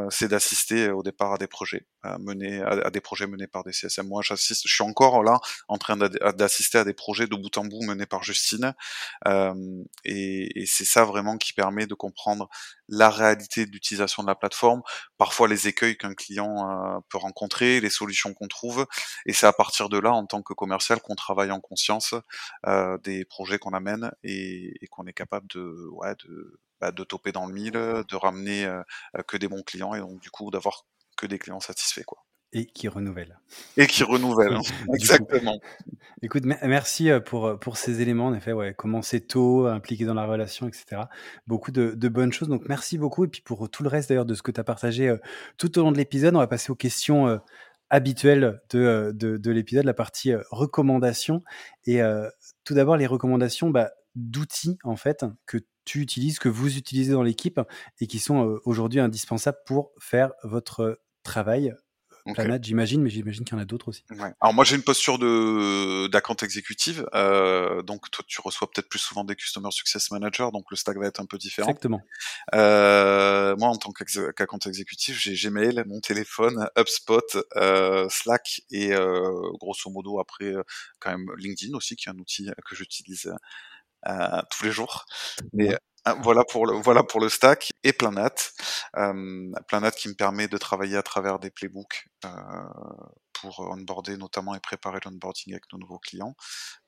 c'est 0.09 0.27
d'assister 0.27 0.89
au 0.89 1.03
départ 1.03 1.33
à 1.33 1.37
des 1.37 1.47
projets 1.47 1.85
menés, 2.19 2.61
à, 2.61 2.89
des 2.89 3.01
projets 3.01 3.27
menés 3.27 3.47
par 3.47 3.63
des 3.63 3.73
CSM. 3.73 4.07
Moi, 4.07 4.21
j'assiste, 4.23 4.67
je 4.67 4.73
suis 4.73 4.83
encore 4.83 5.23
là 5.23 5.39
en 5.67 5.77
train 5.77 5.97
d'assister 5.97 6.77
à 6.77 6.83
des 6.83 6.93
projets 6.93 7.27
de 7.27 7.35
bout 7.35 7.55
en 7.57 7.65
bout 7.65 7.83
menés 7.83 8.05
par 8.05 8.23
Justine, 8.23 8.73
et, 10.05 10.61
et 10.61 10.65
c'est 10.65 10.85
ça 10.85 11.03
vraiment 11.03 11.37
qui 11.37 11.53
permet 11.53 11.87
de 11.87 11.93
comprendre 11.93 12.49
la 12.87 13.09
réalité 13.09 13.65
d'utilisation 13.65 14.23
de 14.23 14.27
la 14.27 14.35
plateforme, 14.35 14.81
parfois 15.19 15.47
les 15.47 15.67
écueils 15.67 15.97
qu'un 15.97 16.15
client 16.15 17.03
peut 17.09 17.19
rencontrer, 17.19 17.79
les 17.81 17.91
solutions 17.91 18.33
qu'on 18.33 18.47
trouve, 18.47 18.87
et 19.25 19.33
c'est 19.33 19.45
à 19.45 19.53
partir 19.53 19.89
de 19.89 19.99
là, 19.99 20.11
en 20.13 20.25
tant 20.25 20.41
que 20.41 20.53
commercial 20.53 21.01
qu'on 21.01 21.15
travaille 21.15 21.51
en 21.51 21.59
conscience 21.59 22.15
euh, 22.65 22.97
des 22.99 23.25
projets 23.25 23.59
qu'on 23.59 23.73
amène 23.73 24.11
et, 24.23 24.73
qu'on 24.91 25.05
est 25.05 25.13
capable 25.13 25.47
de, 25.47 25.87
ouais, 25.91 26.15
de, 26.25 26.59
bah, 26.81 26.91
de 26.91 27.03
toper 27.03 27.31
dans 27.31 27.45
le 27.45 27.53
mille, 27.53 27.71
de 27.73 28.15
ramener 28.15 28.65
euh, 28.65 28.81
que 29.27 29.37
des 29.37 29.47
bons 29.47 29.63
clients 29.63 29.93
et 29.93 29.99
donc 29.99 30.19
du 30.19 30.31
coup 30.31 30.49
d'avoir 30.51 30.85
que 31.17 31.27
des 31.27 31.39
clients 31.39 31.59
satisfaits 31.59 32.05
quoi. 32.05 32.28
Et 32.51 32.65
qui 32.65 32.87
renouvelle. 32.87 33.39
Et 33.77 33.85
qui 33.85 34.03
renouvelle, 34.03 34.53
hein. 34.53 34.61
exactement. 34.93 35.59
écoute, 36.23 36.43
merci 36.45 37.11
euh, 37.11 37.19
pour, 37.19 37.59
pour 37.59 37.77
ces 37.77 38.01
éléments, 38.01 38.27
en 38.27 38.33
effet, 38.33 38.53
ouais, 38.53 38.73
commencer 38.73 39.21
tôt, 39.21 39.67
impliqué 39.67 40.05
dans 40.05 40.15
la 40.15 40.25
relation, 40.25 40.67
etc. 40.67 41.03
Beaucoup 41.45 41.71
de, 41.71 41.91
de, 41.91 42.09
bonnes 42.09 42.33
choses, 42.33 42.47
donc 42.47 42.63
merci 42.67 42.97
beaucoup. 42.97 43.25
Et 43.25 43.27
puis 43.27 43.41
pour 43.41 43.69
tout 43.69 43.83
le 43.83 43.89
reste 43.89 44.09
d'ailleurs 44.09 44.25
de 44.25 44.33
ce 44.33 44.41
que 44.41 44.51
tu 44.51 44.59
as 44.59 44.63
partagé 44.63 45.15
tout 45.57 45.77
au 45.77 45.83
long 45.83 45.91
de 45.91 45.97
l'épisode, 45.97 46.35
on 46.35 46.39
va 46.39 46.47
passer 46.47 46.71
aux 46.71 46.75
questions 46.75 47.39
habituel 47.89 48.61
de, 48.69 48.79
euh, 48.79 49.13
de, 49.13 49.37
de 49.37 49.51
l'épisode, 49.51 49.85
la 49.85 49.93
partie 49.93 50.31
euh, 50.31 50.43
recommandations. 50.51 51.43
Et 51.85 52.01
euh, 52.01 52.29
tout 52.63 52.73
d'abord, 52.73 52.97
les 52.97 53.07
recommandations 53.07 53.69
bah, 53.69 53.91
d'outils, 54.15 54.77
en 54.83 54.95
fait, 54.95 55.25
que 55.45 55.57
tu 55.85 56.01
utilises, 56.01 56.39
que 56.39 56.49
vous 56.49 56.77
utilisez 56.77 57.13
dans 57.13 57.23
l'équipe 57.23 57.59
et 57.99 58.07
qui 58.07 58.19
sont 58.19 58.59
aujourd'hui 58.63 58.99
indispensables 58.99 59.57
pour 59.65 59.91
faire 59.99 60.33
votre 60.43 60.99
travail 61.23 61.73
Planète, 62.33 62.63
j'imagine, 62.63 63.01
mais 63.01 63.09
j'imagine 63.09 63.43
qu'il 63.43 63.55
y 63.55 63.59
en 63.59 63.61
a 63.61 63.65
d'autres 63.65 63.89
aussi. 63.89 64.03
Ouais. 64.11 64.33
Alors 64.39 64.53
moi 64.53 64.63
j'ai 64.63 64.75
une 64.75 64.83
posture 64.83 65.17
de 65.19 66.07
d'account 66.07 66.35
exécutive, 66.35 67.07
euh, 67.13 67.81
donc 67.81 68.09
toi 68.11 68.23
tu 68.27 68.41
reçois 68.41 68.69
peut-être 68.69 68.89
plus 68.89 68.99
souvent 68.99 69.23
des 69.23 69.35
customer 69.35 69.71
success 69.71 70.11
managers, 70.11 70.49
donc 70.53 70.65
le 70.69 70.77
stack 70.77 70.97
va 70.97 71.07
être 71.07 71.19
un 71.19 71.25
peu 71.25 71.37
différent. 71.37 71.69
Exactement. 71.69 72.01
Euh, 72.53 73.55
moi 73.57 73.69
en 73.69 73.75
tant 73.75 73.91
qu'account 73.91 74.59
exécutif, 74.65 75.19
j'ai 75.19 75.33
Gmail, 75.33 75.83
mon 75.87 75.99
téléphone, 76.01 76.69
HubSpot, 76.77 77.21
euh, 77.55 78.07
Slack 78.09 78.61
et 78.71 78.93
euh, 78.93 79.31
grosso 79.59 79.89
modo 79.89 80.19
après 80.19 80.45
euh, 80.45 80.63
quand 80.99 81.11
même 81.11 81.27
LinkedIn 81.37 81.75
aussi, 81.75 81.95
qui 81.95 82.09
est 82.09 82.11
un 82.11 82.17
outil 82.17 82.49
que 82.65 82.75
j'utilise 82.75 83.33
euh, 84.07 84.41
tous 84.51 84.63
les 84.65 84.71
jours. 84.71 85.05
Mais 85.53 85.77
voilà 86.23 86.43
pour 86.43 86.65
le 86.65 86.73
voilà 86.73 87.03
pour 87.03 87.19
le 87.19 87.29
stack 87.29 87.71
et 87.83 87.93
Planat, 87.93 88.33
euh, 88.97 89.51
Planat 89.67 89.91
qui 89.91 90.07
me 90.09 90.13
permet 90.15 90.47
de 90.47 90.57
travailler 90.57 90.97
à 90.97 91.03
travers 91.03 91.39
des 91.39 91.51
playbooks 91.51 92.07
euh, 92.25 92.29
pour 93.33 93.59
onboarder 93.61 94.17
notamment 94.17 94.55
et 94.55 94.59
préparer 94.59 94.99
l'onboarding 95.05 95.53
avec 95.53 95.63
nos 95.71 95.79
nouveaux 95.79 95.99
clients. 95.99 96.35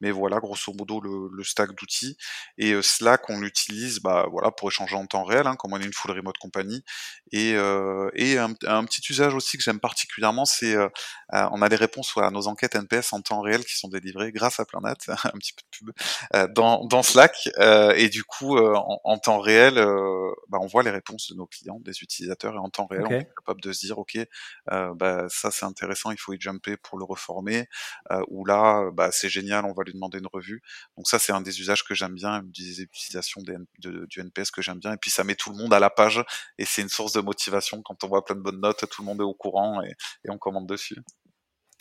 Mais 0.02 0.12
voilà, 0.12 0.39
grosso 0.39 0.74
modo, 0.74 1.00
le, 1.00 1.30
le 1.32 1.43
stack 1.43 1.76
d'outils. 1.76 2.17
Et 2.58 2.74
euh, 2.74 2.82
Slack, 2.82 3.30
on 3.30 3.39
l'utilise 3.39 4.00
bah, 4.02 4.26
voilà, 4.30 4.52
pour 4.52 4.69
échanger 4.69 4.95
en 4.95 5.06
temps 5.06 5.24
réel, 5.24 5.47
hein, 5.47 5.56
comme 5.56 5.74
on 5.74 5.80
est 5.80 5.86
une 5.86 5.93
full 5.93 6.12
remote 6.12 6.38
compagnie. 6.38 6.84
Et, 7.32 7.54
euh, 7.56 8.10
et 8.13 8.38
un, 8.38 8.54
un, 8.65 8.84
petit 8.86 9.02
usage 9.10 9.34
aussi 9.34 9.58
que 9.58 9.63
j'aime 9.63 9.80
particulièrement, 9.80 10.46
c'est 10.46 10.76
euh, 10.76 10.89
euh 11.34 11.48
on 11.52 11.62
a 11.62 11.70
des 11.70 11.76
réponses 11.76 12.13
à 12.17 12.30
nos 12.30 12.48
enquêtes 12.48 12.76
NPS 12.76 13.13
en 13.13 13.22
temps 13.22 13.41
réel 13.41 13.63
qui 13.63 13.78
sont 13.78 13.88
délivrées 13.88 14.32
grâce 14.32 14.60
à 14.60 14.65
Planet, 14.65 14.98
un 15.24 15.38
petit 15.38 15.54
peu 15.54 15.62
de 15.62 15.78
pub, 15.78 15.91
euh, 16.36 16.48
dans, 16.54 16.86
dans 16.86 17.04
Slack. 17.04 17.50
et 17.96 18.10
du 18.10 18.24
coup, 18.24 18.58
en, 18.58 19.00
en, 19.04 19.17
temps 19.17 19.39
réel, 19.39 19.76
bah, 20.50 20.58
on 20.62 20.67
voit 20.67 20.84
les 20.84 20.89
réponses 20.89 21.30
de 21.32 21.36
nos 21.36 21.46
clients, 21.46 21.80
des 21.82 22.02
utilisateurs, 22.02 22.56
et 22.56 22.58
en 22.58 22.70
temps 22.70 22.88
réel, 22.88 23.06
on 23.08 23.12
est 23.12 23.30
capable 23.38 23.62
de 23.62 23.72
se 23.72 23.86
dire, 23.86 23.98
OK, 23.98 24.17
bah, 24.67 25.26
ça 25.30 25.52
c'est 25.52 25.65
intéressant, 25.65 26.12
il 26.12 26.20
faut 26.20 26.34
y 26.34 26.39
jumper 26.39 26.78
pour 26.78 26.98
le 26.98 27.06
reformer, 27.06 27.67
euh, 28.12 28.22
ou 28.28 28.46
là, 28.46 28.89
bah, 28.91 29.10
c'est 29.12 29.30
génial, 29.30 29.65
on 29.65 29.74
va 29.74 29.84
lui 29.84 29.94
demander 29.94 30.20
une 30.20 30.28
revue. 30.28 30.62
Donc 30.98 31.08
ça, 31.08 31.20
c'est 31.20 31.32
un 31.32 31.41
des 31.41 31.60
usages 31.60 31.84
que 31.84 31.94
j'aime 31.94 32.15
bien, 32.15 32.41
des 32.44 32.82
utilisations 32.82 33.41
de, 33.41 34.06
du 34.06 34.20
NPS 34.20 34.52
que 34.52 34.62
j'aime 34.62 34.80
bien, 34.80 34.94
et 34.94 34.98
puis 34.98 35.12
ça 35.12 35.24
met 35.24 35.36
tout 35.36 35.52
le 35.52 35.58
monde 35.58 35.74
à 35.74 35.80
la 35.80 35.89
page, 35.89 36.24
et 36.58 36.65
c'est 36.65 36.82
une 36.82 36.89
source 36.89 37.13
de 37.13 37.20
motivation 37.21 37.81
quand 37.84 38.03
on 38.03 38.07
voit 38.07 38.25
plein 38.25 38.36
de 38.36 38.41
bonnes 38.41 38.62
notes, 38.62 38.86
tout 38.89 39.01
le 39.01 39.05
monde 39.05 39.21
est 39.21 39.25
au 39.25 39.34
courant 39.34 39.81
et, 39.81 39.93
on 40.29 40.38
commande 40.38 40.67
dessus. 40.67 40.97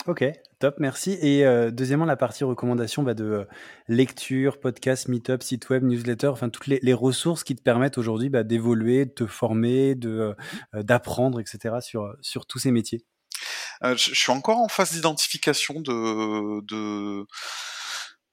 Ok, 0.07 0.23
top, 0.59 0.75
merci. 0.79 1.17
Et 1.21 1.45
euh, 1.45 1.69
deuxièmement, 1.69 2.05
la 2.05 2.17
partie 2.17 2.43
recommandation 2.43 3.03
bah, 3.03 3.13
de 3.13 3.23
euh, 3.23 3.45
lecture, 3.87 4.59
podcast, 4.59 5.07
meetup, 5.07 5.43
site 5.43 5.69
web, 5.69 5.83
newsletter, 5.83 6.27
enfin 6.27 6.49
toutes 6.49 6.67
les, 6.67 6.93
ressources 6.93 7.43
qui 7.43 7.55
te 7.55 7.61
permettent 7.61 7.99
aujourd'hui 7.99 8.29
bah, 8.29 8.43
d'évoluer, 8.43 9.05
de 9.05 9.11
te 9.11 9.27
former, 9.27 9.93
de 9.93 10.35
d'apprendre, 10.73 11.39
etc. 11.39 11.75
sur 11.81 12.15
sur 12.21 12.47
tous 12.47 12.57
ces 12.57 12.71
métiers. 12.71 13.05
Euh, 13.83 13.95
je, 13.97 14.13
suis 14.13 14.31
encore 14.31 14.59
en 14.59 14.67
phase 14.67 14.91
d'identification 14.91 15.79
de, 15.79 16.61
de 16.61 17.25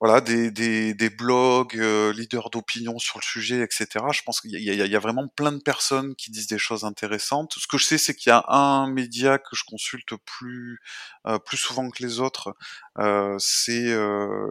voilà 0.01 0.21
des, 0.21 0.51
des, 0.51 0.95
des 0.95 1.11
blogs, 1.11 1.77
euh, 1.77 2.13
leaders 2.13 2.51
d'opinion 2.51 2.99
sur 2.99 3.19
le 3.19 3.25
sujet, 3.25 3.61
etc. 3.63 3.87
Je 4.13 4.23
pense 4.23 4.41
qu'il 4.41 4.53
y, 4.53 4.65
y, 4.65 4.97
a, 4.97 4.99
vraiment 5.01 5.27
plein 5.29 5.51
de 5.51 5.61
personnes 5.61 6.15
qui 6.15 6.31
disent 6.31 6.47
des 6.47 6.59
choses 6.59 6.85
intéressantes. 6.85 7.55
Ce 7.59 7.67
que 7.67 7.79
je 7.79 7.85
sais, 7.85 7.99
c'est 7.99 8.15
qu'il 8.15 8.31
y 8.31 8.33
a 8.33 8.45
un 8.49 8.89
média 8.89 9.39
que 9.39 9.57
je 9.57 9.65
consulte 9.65 10.15
plus 10.25 10.81
euh, 11.27 11.39
plus 11.39 11.57
souvent 11.57 11.91
que 11.91 12.03
les 12.03 12.21
autres. 12.21 12.57
Euh, 12.99 13.37
c'est 13.39 13.91
euh, 13.91 14.49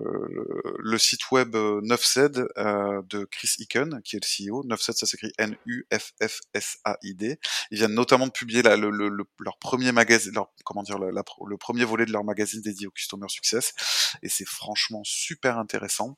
le 0.79 0.97
site 0.97 1.31
web 1.31 1.55
9Z 1.55 2.47
de 3.07 3.25
Chris 3.25 3.51
Eakin, 3.59 4.01
qui 4.03 4.15
est 4.17 4.19
le 4.19 4.51
CEO. 4.51 4.63
9Z, 4.63 4.93
ça 4.93 5.05
s'écrit 5.05 5.31
N-U-F-F-S-A-I-D. 5.37 5.79
Ils 7.71 7.77
viennent 7.77 7.93
notamment 7.93 8.27
de 8.27 8.31
publier 8.31 8.61
la, 8.61 8.75
le, 8.75 8.89
le, 8.89 9.09
leur 9.39 9.57
premier 9.57 9.91
magazine, 9.91 10.33
leur, 10.33 10.49
comment 10.65 10.83
dire, 10.83 10.99
le 10.99 11.57
premier 11.57 11.85
volet 11.85 12.05
de 12.05 12.11
leur 12.11 12.23
magazine 12.23 12.61
dédié 12.61 12.87
au 12.87 12.91
Customer 12.91 13.27
Success. 13.29 13.73
Et 14.21 14.29
c'est 14.29 14.47
franchement 14.47 15.01
super 15.03 15.36
super 15.37 15.57
intéressant. 15.59 16.17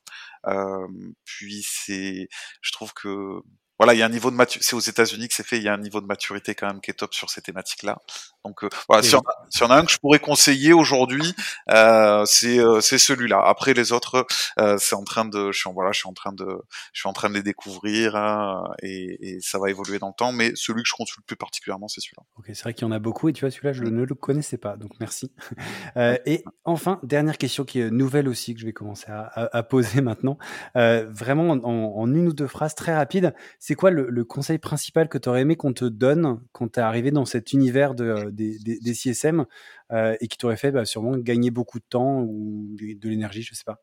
Puis 1.24 1.64
c'est, 1.68 2.28
je 2.62 2.72
trouve 2.72 2.92
que 2.94 3.40
voilà, 3.78 3.94
il 3.94 3.98
y 3.98 4.02
a 4.02 4.06
un 4.06 4.10
niveau 4.10 4.30
de 4.30 4.36
maturité, 4.36 4.62
c'est 4.68 4.76
aux 4.76 4.80
États-Unis 4.80 5.26
que 5.28 5.34
c'est 5.34 5.46
fait, 5.46 5.56
il 5.56 5.62
y 5.62 5.68
a 5.68 5.72
un 5.72 5.78
niveau 5.78 6.02
de 6.02 6.06
maturité 6.06 6.54
quand 6.54 6.66
même 6.66 6.82
qui 6.82 6.90
est 6.90 6.94
top 6.94 7.14
sur 7.14 7.30
ces 7.30 7.40
thématiques-là. 7.40 7.98
Donc 8.44 8.64
euh, 8.64 8.68
voilà, 8.88 9.02
si 9.02 9.14
on, 9.14 9.70
a, 9.70 9.76
un 9.76 9.84
que 9.84 9.92
je 9.92 9.98
pourrais 9.98 10.18
conseiller 10.18 10.72
aujourd'hui, 10.72 11.34
euh, 11.70 12.24
c'est 12.24 12.58
euh, 12.58 12.80
c'est 12.80 12.96
celui-là. 12.96 13.42
Après 13.44 13.74
les 13.74 13.92
autres, 13.92 14.26
euh, 14.58 14.76
c'est 14.78 14.94
en 14.94 15.04
train 15.04 15.26
de, 15.26 15.52
je 15.52 15.58
suis 15.58 15.68
en, 15.68 15.74
voilà, 15.74 15.92
je 15.92 15.98
suis 15.98 16.08
en 16.08 16.14
train 16.14 16.32
de, 16.32 16.46
je 16.94 17.00
suis 17.00 17.08
en 17.08 17.12
train 17.12 17.28
de 17.28 17.34
les 17.34 17.42
découvrir 17.42 18.16
hein, 18.16 18.64
et, 18.82 19.36
et, 19.36 19.40
ça 19.42 19.58
va 19.58 19.68
évoluer 19.68 19.98
dans 19.98 20.08
le 20.08 20.14
temps. 20.14 20.32
Mais 20.32 20.52
celui 20.54 20.82
que 20.82 20.88
je 20.88 20.94
consulte 20.94 21.26
plus 21.26 21.36
particulièrement, 21.36 21.88
c'est 21.88 22.00
celui-là. 22.00 22.22
Ok, 22.38 22.46
c'est 22.48 22.62
vrai 22.62 22.72
qu'il 22.72 22.86
y 22.86 22.88
en 22.88 22.92
a 22.92 22.98
beaucoup 22.98 23.28
et 23.28 23.34
tu 23.34 23.44
vois 23.44 23.50
celui-là, 23.50 23.74
je 23.74 23.84
ne 23.84 24.04
le 24.04 24.14
connaissais 24.14 24.58
pas, 24.58 24.76
donc 24.76 24.92
merci. 25.00 25.32
Euh, 25.96 26.16
et 26.24 26.44
enfin, 26.64 27.00
dernière 27.02 27.36
question 27.36 27.64
qui 27.64 27.80
est 27.80 27.90
nouvelle 27.90 28.28
aussi 28.28 28.54
que 28.54 28.60
je 28.60 28.66
vais 28.66 28.72
commencer 28.72 29.10
à, 29.10 29.22
à, 29.34 29.58
à 29.58 29.62
poser 29.62 30.00
maintenant, 30.02 30.38
vraiment 30.74 31.50
en, 31.50 31.64
en, 31.64 32.14
une 32.14 32.28
ou 32.28 32.32
deux 32.32 32.46
phrases 32.46 32.74
très 32.74 32.94
rapides. 32.94 33.34
C'est 33.58 33.74
quoi 33.74 33.90
le, 33.90 34.08
le, 34.08 34.24
conseil 34.24 34.58
principal 34.58 35.08
que 35.08 35.18
tu 35.18 35.28
aurais 35.28 35.40
aimé 35.40 35.56
qu'on 35.56 35.72
te 35.72 35.84
donne 35.84 36.40
quand 36.52 36.72
tu 36.72 36.80
es 36.80 36.82
arrivé 36.82 37.10
dans 37.10 37.24
cet 37.24 37.52
univers 37.52 37.94
de 37.94 38.29
des, 38.30 38.58
des, 38.58 38.94
CSM 38.94 39.46
euh, 39.92 40.16
et 40.20 40.28
qui 40.28 40.38
t'aurait 40.38 40.56
fait 40.56 40.70
bah, 40.70 40.84
sûrement 40.84 41.16
gagner 41.16 41.50
beaucoup 41.50 41.78
de 41.78 41.84
temps 41.88 42.20
ou 42.20 42.68
de, 42.78 43.08
l'énergie, 43.08 43.42
je 43.42 43.54
sais 43.54 43.64
pas. 43.64 43.82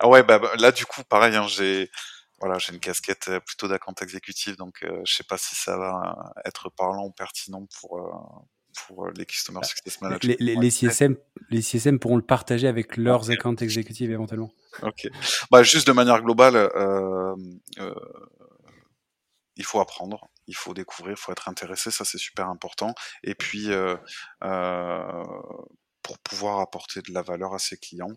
Ah 0.00 0.08
ouais, 0.08 0.22
bah, 0.22 0.38
bah, 0.38 0.52
là 0.58 0.72
du 0.72 0.86
coup, 0.86 1.02
pareil, 1.04 1.34
hein, 1.36 1.46
j'ai 1.48 1.90
voilà, 2.40 2.58
j'ai 2.58 2.72
une 2.72 2.78
casquette 2.78 3.26
euh, 3.28 3.40
plutôt 3.40 3.66
d'account 3.66 3.94
exécutif, 4.00 4.56
donc 4.56 4.84
euh, 4.84 5.00
je 5.04 5.14
sais 5.14 5.24
pas 5.24 5.38
si 5.38 5.56
ça 5.56 5.76
va 5.76 6.32
être 6.44 6.70
parlant 6.70 7.04
ou 7.04 7.10
pertinent 7.10 7.66
pour 7.80 8.00
pour 8.86 9.08
les 9.08 9.26
Customer 9.26 9.60
Success 9.64 10.00
Managers. 10.00 10.36
Les, 10.38 10.54
les, 10.54 10.56
les 10.56 10.70
CSM, 10.70 11.16
les 11.50 11.62
CSM 11.62 11.98
pourront 11.98 12.16
le 12.16 12.22
partager 12.22 12.68
avec 12.68 12.96
leurs 12.96 13.24
Ok. 13.24 13.30
accounts 13.30 13.56
exécutifs 13.56 14.08
éventuellement. 14.08 14.50
Ok. 14.82 15.08
Bah, 15.50 15.62
juste 15.62 15.86
de 15.86 15.92
manière 15.92 16.22
globale, 16.22 16.56
euh, 16.56 17.34
euh, 17.78 17.94
il 19.56 19.64
faut 19.64 19.80
apprendre, 19.80 20.28
il 20.48 20.56
faut 20.56 20.74
découvrir, 20.74 21.12
il 21.12 21.20
faut 21.20 21.30
être 21.30 21.48
intéressé, 21.48 21.90
ça 21.90 22.04
c'est 22.04 22.18
super 22.18 22.48
important. 22.48 22.94
Et 23.22 23.34
puis, 23.34 23.70
euh, 23.70 23.96
euh, 24.42 25.24
pour 26.02 26.18
pouvoir 26.20 26.60
apporter 26.60 27.02
de 27.02 27.12
la 27.12 27.22
valeur 27.22 27.54
à 27.54 27.58
ses 27.58 27.76
clients, 27.76 28.16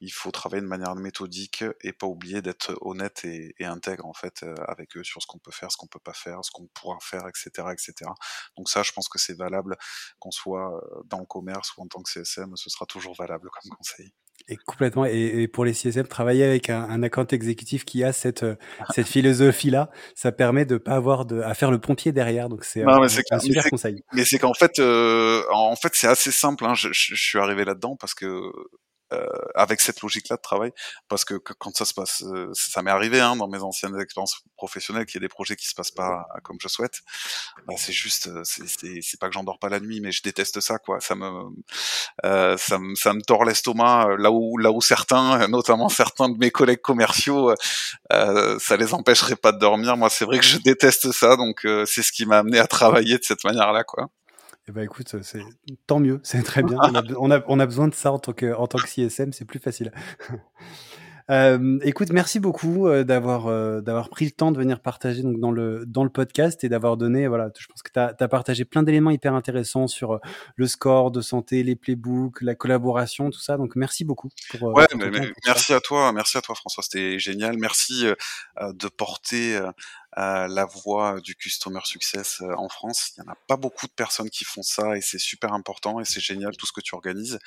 il 0.00 0.12
faut 0.12 0.30
travailler 0.30 0.62
de 0.62 0.66
manière 0.66 0.94
méthodique 0.94 1.64
et 1.82 1.92
pas 1.92 2.06
oublier 2.06 2.42
d'être 2.42 2.76
honnête 2.80 3.24
et, 3.24 3.54
et 3.58 3.64
intègre 3.64 4.06
en 4.06 4.12
fait 4.12 4.42
euh, 4.42 4.54
avec 4.68 4.96
eux 4.96 5.04
sur 5.04 5.22
ce 5.22 5.26
qu'on 5.26 5.38
peut 5.38 5.52
faire, 5.52 5.70
ce 5.72 5.76
qu'on 5.76 5.86
peut 5.86 6.00
pas 6.00 6.12
faire, 6.12 6.44
ce 6.44 6.50
qu'on 6.50 6.66
pourra 6.68 6.98
faire, 7.00 7.26
etc., 7.28 7.68
etc. 7.72 8.10
Donc 8.56 8.68
ça, 8.68 8.82
je 8.82 8.92
pense 8.92 9.08
que 9.08 9.18
c'est 9.18 9.36
valable 9.36 9.76
qu'on 10.18 10.30
soit 10.30 10.80
dans 11.06 11.20
le 11.20 11.26
commerce 11.26 11.76
ou 11.76 11.82
en 11.82 11.88
tant 11.88 12.02
que 12.02 12.10
CSM, 12.10 12.56
ce 12.56 12.70
sera 12.70 12.86
toujours 12.86 13.14
valable 13.16 13.50
comme 13.50 13.70
conseil. 13.78 14.12
Et 14.48 14.56
complètement. 14.66 15.06
Et, 15.06 15.42
et 15.42 15.48
pour 15.48 15.64
les 15.64 15.72
CSM, 15.72 16.06
travailler 16.06 16.44
avec 16.44 16.68
un, 16.68 16.82
un 16.82 17.02
account 17.02 17.26
exécutif 17.26 17.84
qui 17.84 18.04
a 18.04 18.12
cette, 18.12 18.42
euh, 18.42 18.56
cette 18.94 19.06
philosophie-là, 19.08 19.90
ça 20.14 20.32
permet 20.32 20.66
de 20.66 20.76
pas 20.76 20.92
avoir 20.96 21.24
de, 21.24 21.40
à 21.40 21.54
faire 21.54 21.70
le 21.70 21.78
pompier 21.78 22.12
derrière. 22.12 22.48
Donc 22.50 22.64
c'est 22.64 22.82
Non, 22.82 23.02
un, 23.02 23.04
un 23.04 23.38
super 23.38 23.64
conseil. 23.70 24.02
Mais 24.12 24.24
c'est 24.26 24.38
qu'en 24.38 24.52
fait, 24.52 24.78
euh, 24.80 25.42
en 25.52 25.76
fait, 25.76 25.92
c'est 25.94 26.08
assez 26.08 26.30
simple. 26.30 26.64
Hein. 26.66 26.74
Je, 26.74 26.88
je- 26.92 27.14
je 27.14 27.22
suis 27.22 27.38
arrivé 27.38 27.64
là-dedans 27.64 27.96
parce 27.98 28.12
que 28.14 28.26
euh, 29.14 29.26
avec 29.54 29.80
cette 29.80 30.00
logique-là 30.02 30.36
de 30.36 30.42
travail, 30.42 30.72
parce 31.08 31.24
que, 31.24 31.34
que 31.34 31.52
quand 31.54 31.76
ça 31.76 31.84
se 31.84 31.94
passe, 31.94 32.22
euh, 32.26 32.50
ça 32.54 32.82
m'est 32.82 32.90
arrivé 32.90 33.20
hein, 33.20 33.36
dans 33.36 33.48
mes 33.48 33.58
anciennes 33.62 33.98
expériences 34.00 34.40
professionnelles 34.56 35.06
qu'il 35.06 35.16
y 35.20 35.24
ait 35.24 35.28
des 35.28 35.28
projets 35.28 35.56
qui 35.56 35.68
se 35.68 35.74
passent 35.74 35.90
pas 35.90 36.26
comme 36.42 36.56
je 36.60 36.68
souhaite. 36.68 37.00
Bah, 37.66 37.74
c'est 37.76 37.92
juste, 37.92 38.26
euh, 38.28 38.42
c'est- 38.44 39.16
pas 39.18 39.28
que 39.28 39.34
j'endors 39.34 39.58
pas 39.58 39.68
la 39.68 39.80
nuit, 39.80 40.00
mais 40.00 40.12
je 40.12 40.22
déteste 40.22 40.60
ça, 40.60 40.78
quoi. 40.78 41.00
Ça 41.00 41.14
me, 41.14 41.30
euh, 42.24 42.56
ça 42.56 42.78
me, 42.78 42.94
ça 42.94 43.12
me 43.12 43.22
tord 43.22 43.44
l'estomac. 43.44 44.08
euh, 44.10 44.16
Là 44.16 44.30
où, 44.30 44.56
là 44.58 44.70
où 44.70 44.80
certains, 44.80 45.42
euh, 45.42 45.48
notamment 45.48 45.88
certains 46.12 46.28
de 46.28 46.38
mes 46.38 46.50
collègues 46.50 46.80
commerciaux, 46.80 47.50
euh, 47.50 47.54
euh, 48.12 48.58
ça 48.58 48.76
les 48.76 48.94
empêcherait 48.94 49.36
pas 49.36 49.52
de 49.52 49.58
dormir. 49.58 49.96
Moi, 49.96 50.10
c'est 50.10 50.24
vrai 50.24 50.38
que 50.38 50.44
je 50.44 50.58
déteste 50.58 51.12
ça, 51.12 51.36
donc 51.36 51.64
euh, 51.64 51.84
c'est 51.86 52.02
ce 52.02 52.12
qui 52.12 52.26
m'a 52.26 52.38
amené 52.38 52.58
à 52.58 52.66
travailler 52.66 53.18
de 53.18 53.24
cette 53.24 53.44
manière-là, 53.44 53.84
quoi. 53.84 54.08
Eh 54.66 54.72
ben 54.72 54.82
écoute, 54.82 55.14
c'est 55.22 55.42
tant 55.86 56.00
mieux, 56.00 56.20
c'est 56.22 56.42
très 56.42 56.62
bien. 56.62 56.78
On 56.80 56.94
a, 56.94 57.02
on, 57.18 57.30
a, 57.30 57.42
on 57.48 57.60
a 57.60 57.66
besoin 57.66 57.88
de 57.88 57.94
ça 57.94 58.12
en 58.12 58.18
tant 58.18 58.32
que, 58.32 58.54
en 58.54 58.66
tant 58.66 58.78
que 58.78 58.88
CSM, 58.88 59.32
c'est 59.32 59.44
plus 59.44 59.58
facile. 59.58 59.92
Euh, 61.30 61.78
écoute, 61.82 62.10
merci 62.12 62.38
beaucoup 62.38 62.86
euh, 62.86 63.02
d'avoir 63.02 63.46
euh, 63.46 63.80
d'avoir 63.80 64.10
pris 64.10 64.26
le 64.26 64.30
temps 64.30 64.52
de 64.52 64.58
venir 64.58 64.80
partager 64.80 65.22
donc 65.22 65.40
dans 65.40 65.52
le 65.52 65.86
dans 65.86 66.04
le 66.04 66.10
podcast 66.10 66.62
et 66.64 66.68
d'avoir 66.68 66.98
donné 66.98 67.28
voilà, 67.28 67.48
je 67.58 67.66
pense 67.66 67.82
que 67.82 67.90
tu 67.90 67.98
as, 67.98 68.28
partagé 68.28 68.66
plein 68.66 68.82
d'éléments 68.82 69.10
hyper 69.10 69.32
intéressants 69.32 69.86
sur 69.86 70.12
euh, 70.12 70.18
le 70.56 70.66
score 70.66 71.10
de 71.10 71.22
santé, 71.22 71.62
les 71.62 71.76
playbooks, 71.76 72.42
la 72.42 72.54
collaboration, 72.54 73.30
tout 73.30 73.40
ça. 73.40 73.56
Donc 73.56 73.74
merci 73.74 74.04
beaucoup 74.04 74.28
pour, 74.50 74.74
Ouais, 74.74 74.84
mais, 74.96 75.10
ça. 75.16 75.24
merci 75.46 75.72
à 75.72 75.80
toi, 75.80 76.12
merci 76.12 76.36
à 76.36 76.42
toi 76.42 76.54
François, 76.54 76.82
c'était 76.82 77.18
génial. 77.18 77.56
Merci 77.56 78.04
de 78.60 78.88
porter 78.88 79.58
euh, 80.18 80.46
la 80.48 80.64
voix 80.64 81.20
du 81.20 81.34
customer 81.34 81.80
success 81.84 82.40
euh, 82.40 82.54
en 82.56 82.68
France. 82.68 83.12
Il 83.16 83.24
y 83.24 83.28
en 83.28 83.32
a 83.32 83.36
pas 83.48 83.56
beaucoup 83.56 83.86
de 83.86 83.92
personnes 83.92 84.30
qui 84.30 84.44
font 84.44 84.62
ça 84.62 84.96
et 84.96 85.00
c'est 85.00 85.18
super 85.18 85.52
important 85.52 86.00
et 86.00 86.04
c'est 86.04 86.20
génial 86.20 86.56
tout 86.56 86.66
ce 86.66 86.72
que 86.72 86.80
tu 86.80 86.94
organises. 86.94 87.38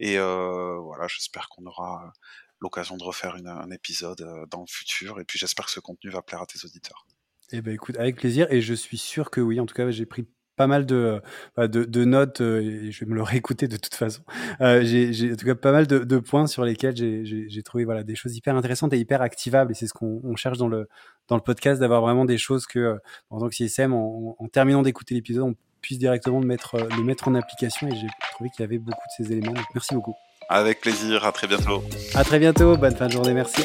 Et 0.00 0.18
euh, 0.18 0.76
voilà, 0.78 1.06
j'espère 1.08 1.48
qu'on 1.48 1.64
aura 1.66 2.12
l'occasion 2.60 2.96
de 2.96 3.04
refaire 3.04 3.36
une- 3.36 3.48
un 3.48 3.70
épisode 3.70 4.22
euh, 4.22 4.46
dans 4.50 4.60
le 4.60 4.66
futur 4.68 5.20
et 5.20 5.24
puis 5.24 5.38
j'espère 5.38 5.66
que 5.66 5.72
ce 5.72 5.80
contenu 5.80 6.10
va 6.10 6.22
plaire 6.22 6.42
à 6.42 6.46
tes 6.46 6.64
auditeurs. 6.64 7.06
Eh 7.52 7.60
ben 7.60 7.72
écoute, 7.74 7.96
avec 7.96 8.16
plaisir. 8.16 8.50
Et 8.50 8.60
je 8.60 8.74
suis 8.74 8.98
sûr 8.98 9.30
que 9.30 9.40
oui. 9.40 9.60
En 9.60 9.66
tout 9.66 9.74
cas, 9.74 9.88
j'ai 9.90 10.06
pris 10.06 10.26
pas 10.56 10.66
mal 10.66 10.86
de, 10.86 11.20
euh, 11.58 11.68
de, 11.68 11.84
de 11.84 12.04
notes 12.04 12.40
euh, 12.40 12.60
et 12.86 12.90
je 12.90 13.04
vais 13.04 13.10
me 13.10 13.14
le 13.14 13.22
réécouter 13.22 13.68
de 13.68 13.76
toute 13.76 13.94
façon. 13.94 14.22
Euh, 14.60 14.80
j'ai 14.84 15.32
en 15.32 15.36
tout 15.36 15.46
cas 15.46 15.54
pas 15.54 15.72
mal 15.72 15.86
de, 15.86 15.98
de 16.00 16.18
points 16.18 16.46
sur 16.46 16.64
lesquels 16.64 16.96
j'ai- 16.96 17.62
trouvé 17.62 17.84
voilà 17.84 18.02
des 18.02 18.14
choses 18.14 18.36
hyper 18.36 18.56
intéressantes 18.56 18.92
et 18.92 18.98
hyper 18.98 19.22
activables. 19.22 19.72
Et 19.72 19.74
c'est 19.74 19.86
ce 19.86 19.92
qu'on 19.92 20.20
on 20.24 20.36
cherche 20.36 20.58
dans 20.58 20.68
le 20.68 20.88
dans 21.28 21.36
le 21.36 21.42
podcast 21.42 21.80
d'avoir 21.80 22.00
vraiment 22.00 22.24
des 22.24 22.38
choses 22.38 22.66
que 22.66 22.96
en 23.30 23.40
tant 23.40 23.48
que 23.48 23.54
CSM, 23.54 23.92
en, 23.92 24.36
en 24.38 24.48
terminant 24.48 24.82
d'écouter 24.82 25.14
l'épisode, 25.14 25.42
on 25.44 25.54
puisse 25.80 25.98
directement 25.98 26.40
le 26.40 26.46
mettre 26.46 26.76
le 26.96 27.02
mettre 27.02 27.28
en 27.28 27.34
application. 27.34 27.88
Et 27.88 27.94
j'ai 27.96 28.06
trouvé 28.32 28.50
qu'il 28.50 28.62
y 28.62 28.64
avait 28.64 28.78
beaucoup 28.78 29.02
de 29.18 29.24
ces 29.24 29.32
éléments. 29.32 29.52
Donc 29.52 29.66
merci 29.74 29.94
beaucoup. 29.94 30.14
Avec 30.48 30.80
plaisir, 30.80 31.24
à 31.24 31.32
très 31.32 31.48
bientôt. 31.48 31.82
À 32.14 32.22
très 32.24 32.38
bientôt. 32.38 32.76
Bonne 32.76 32.94
fin 32.94 33.08
de 33.08 33.12
journée. 33.12 33.34
Merci. 33.34 33.64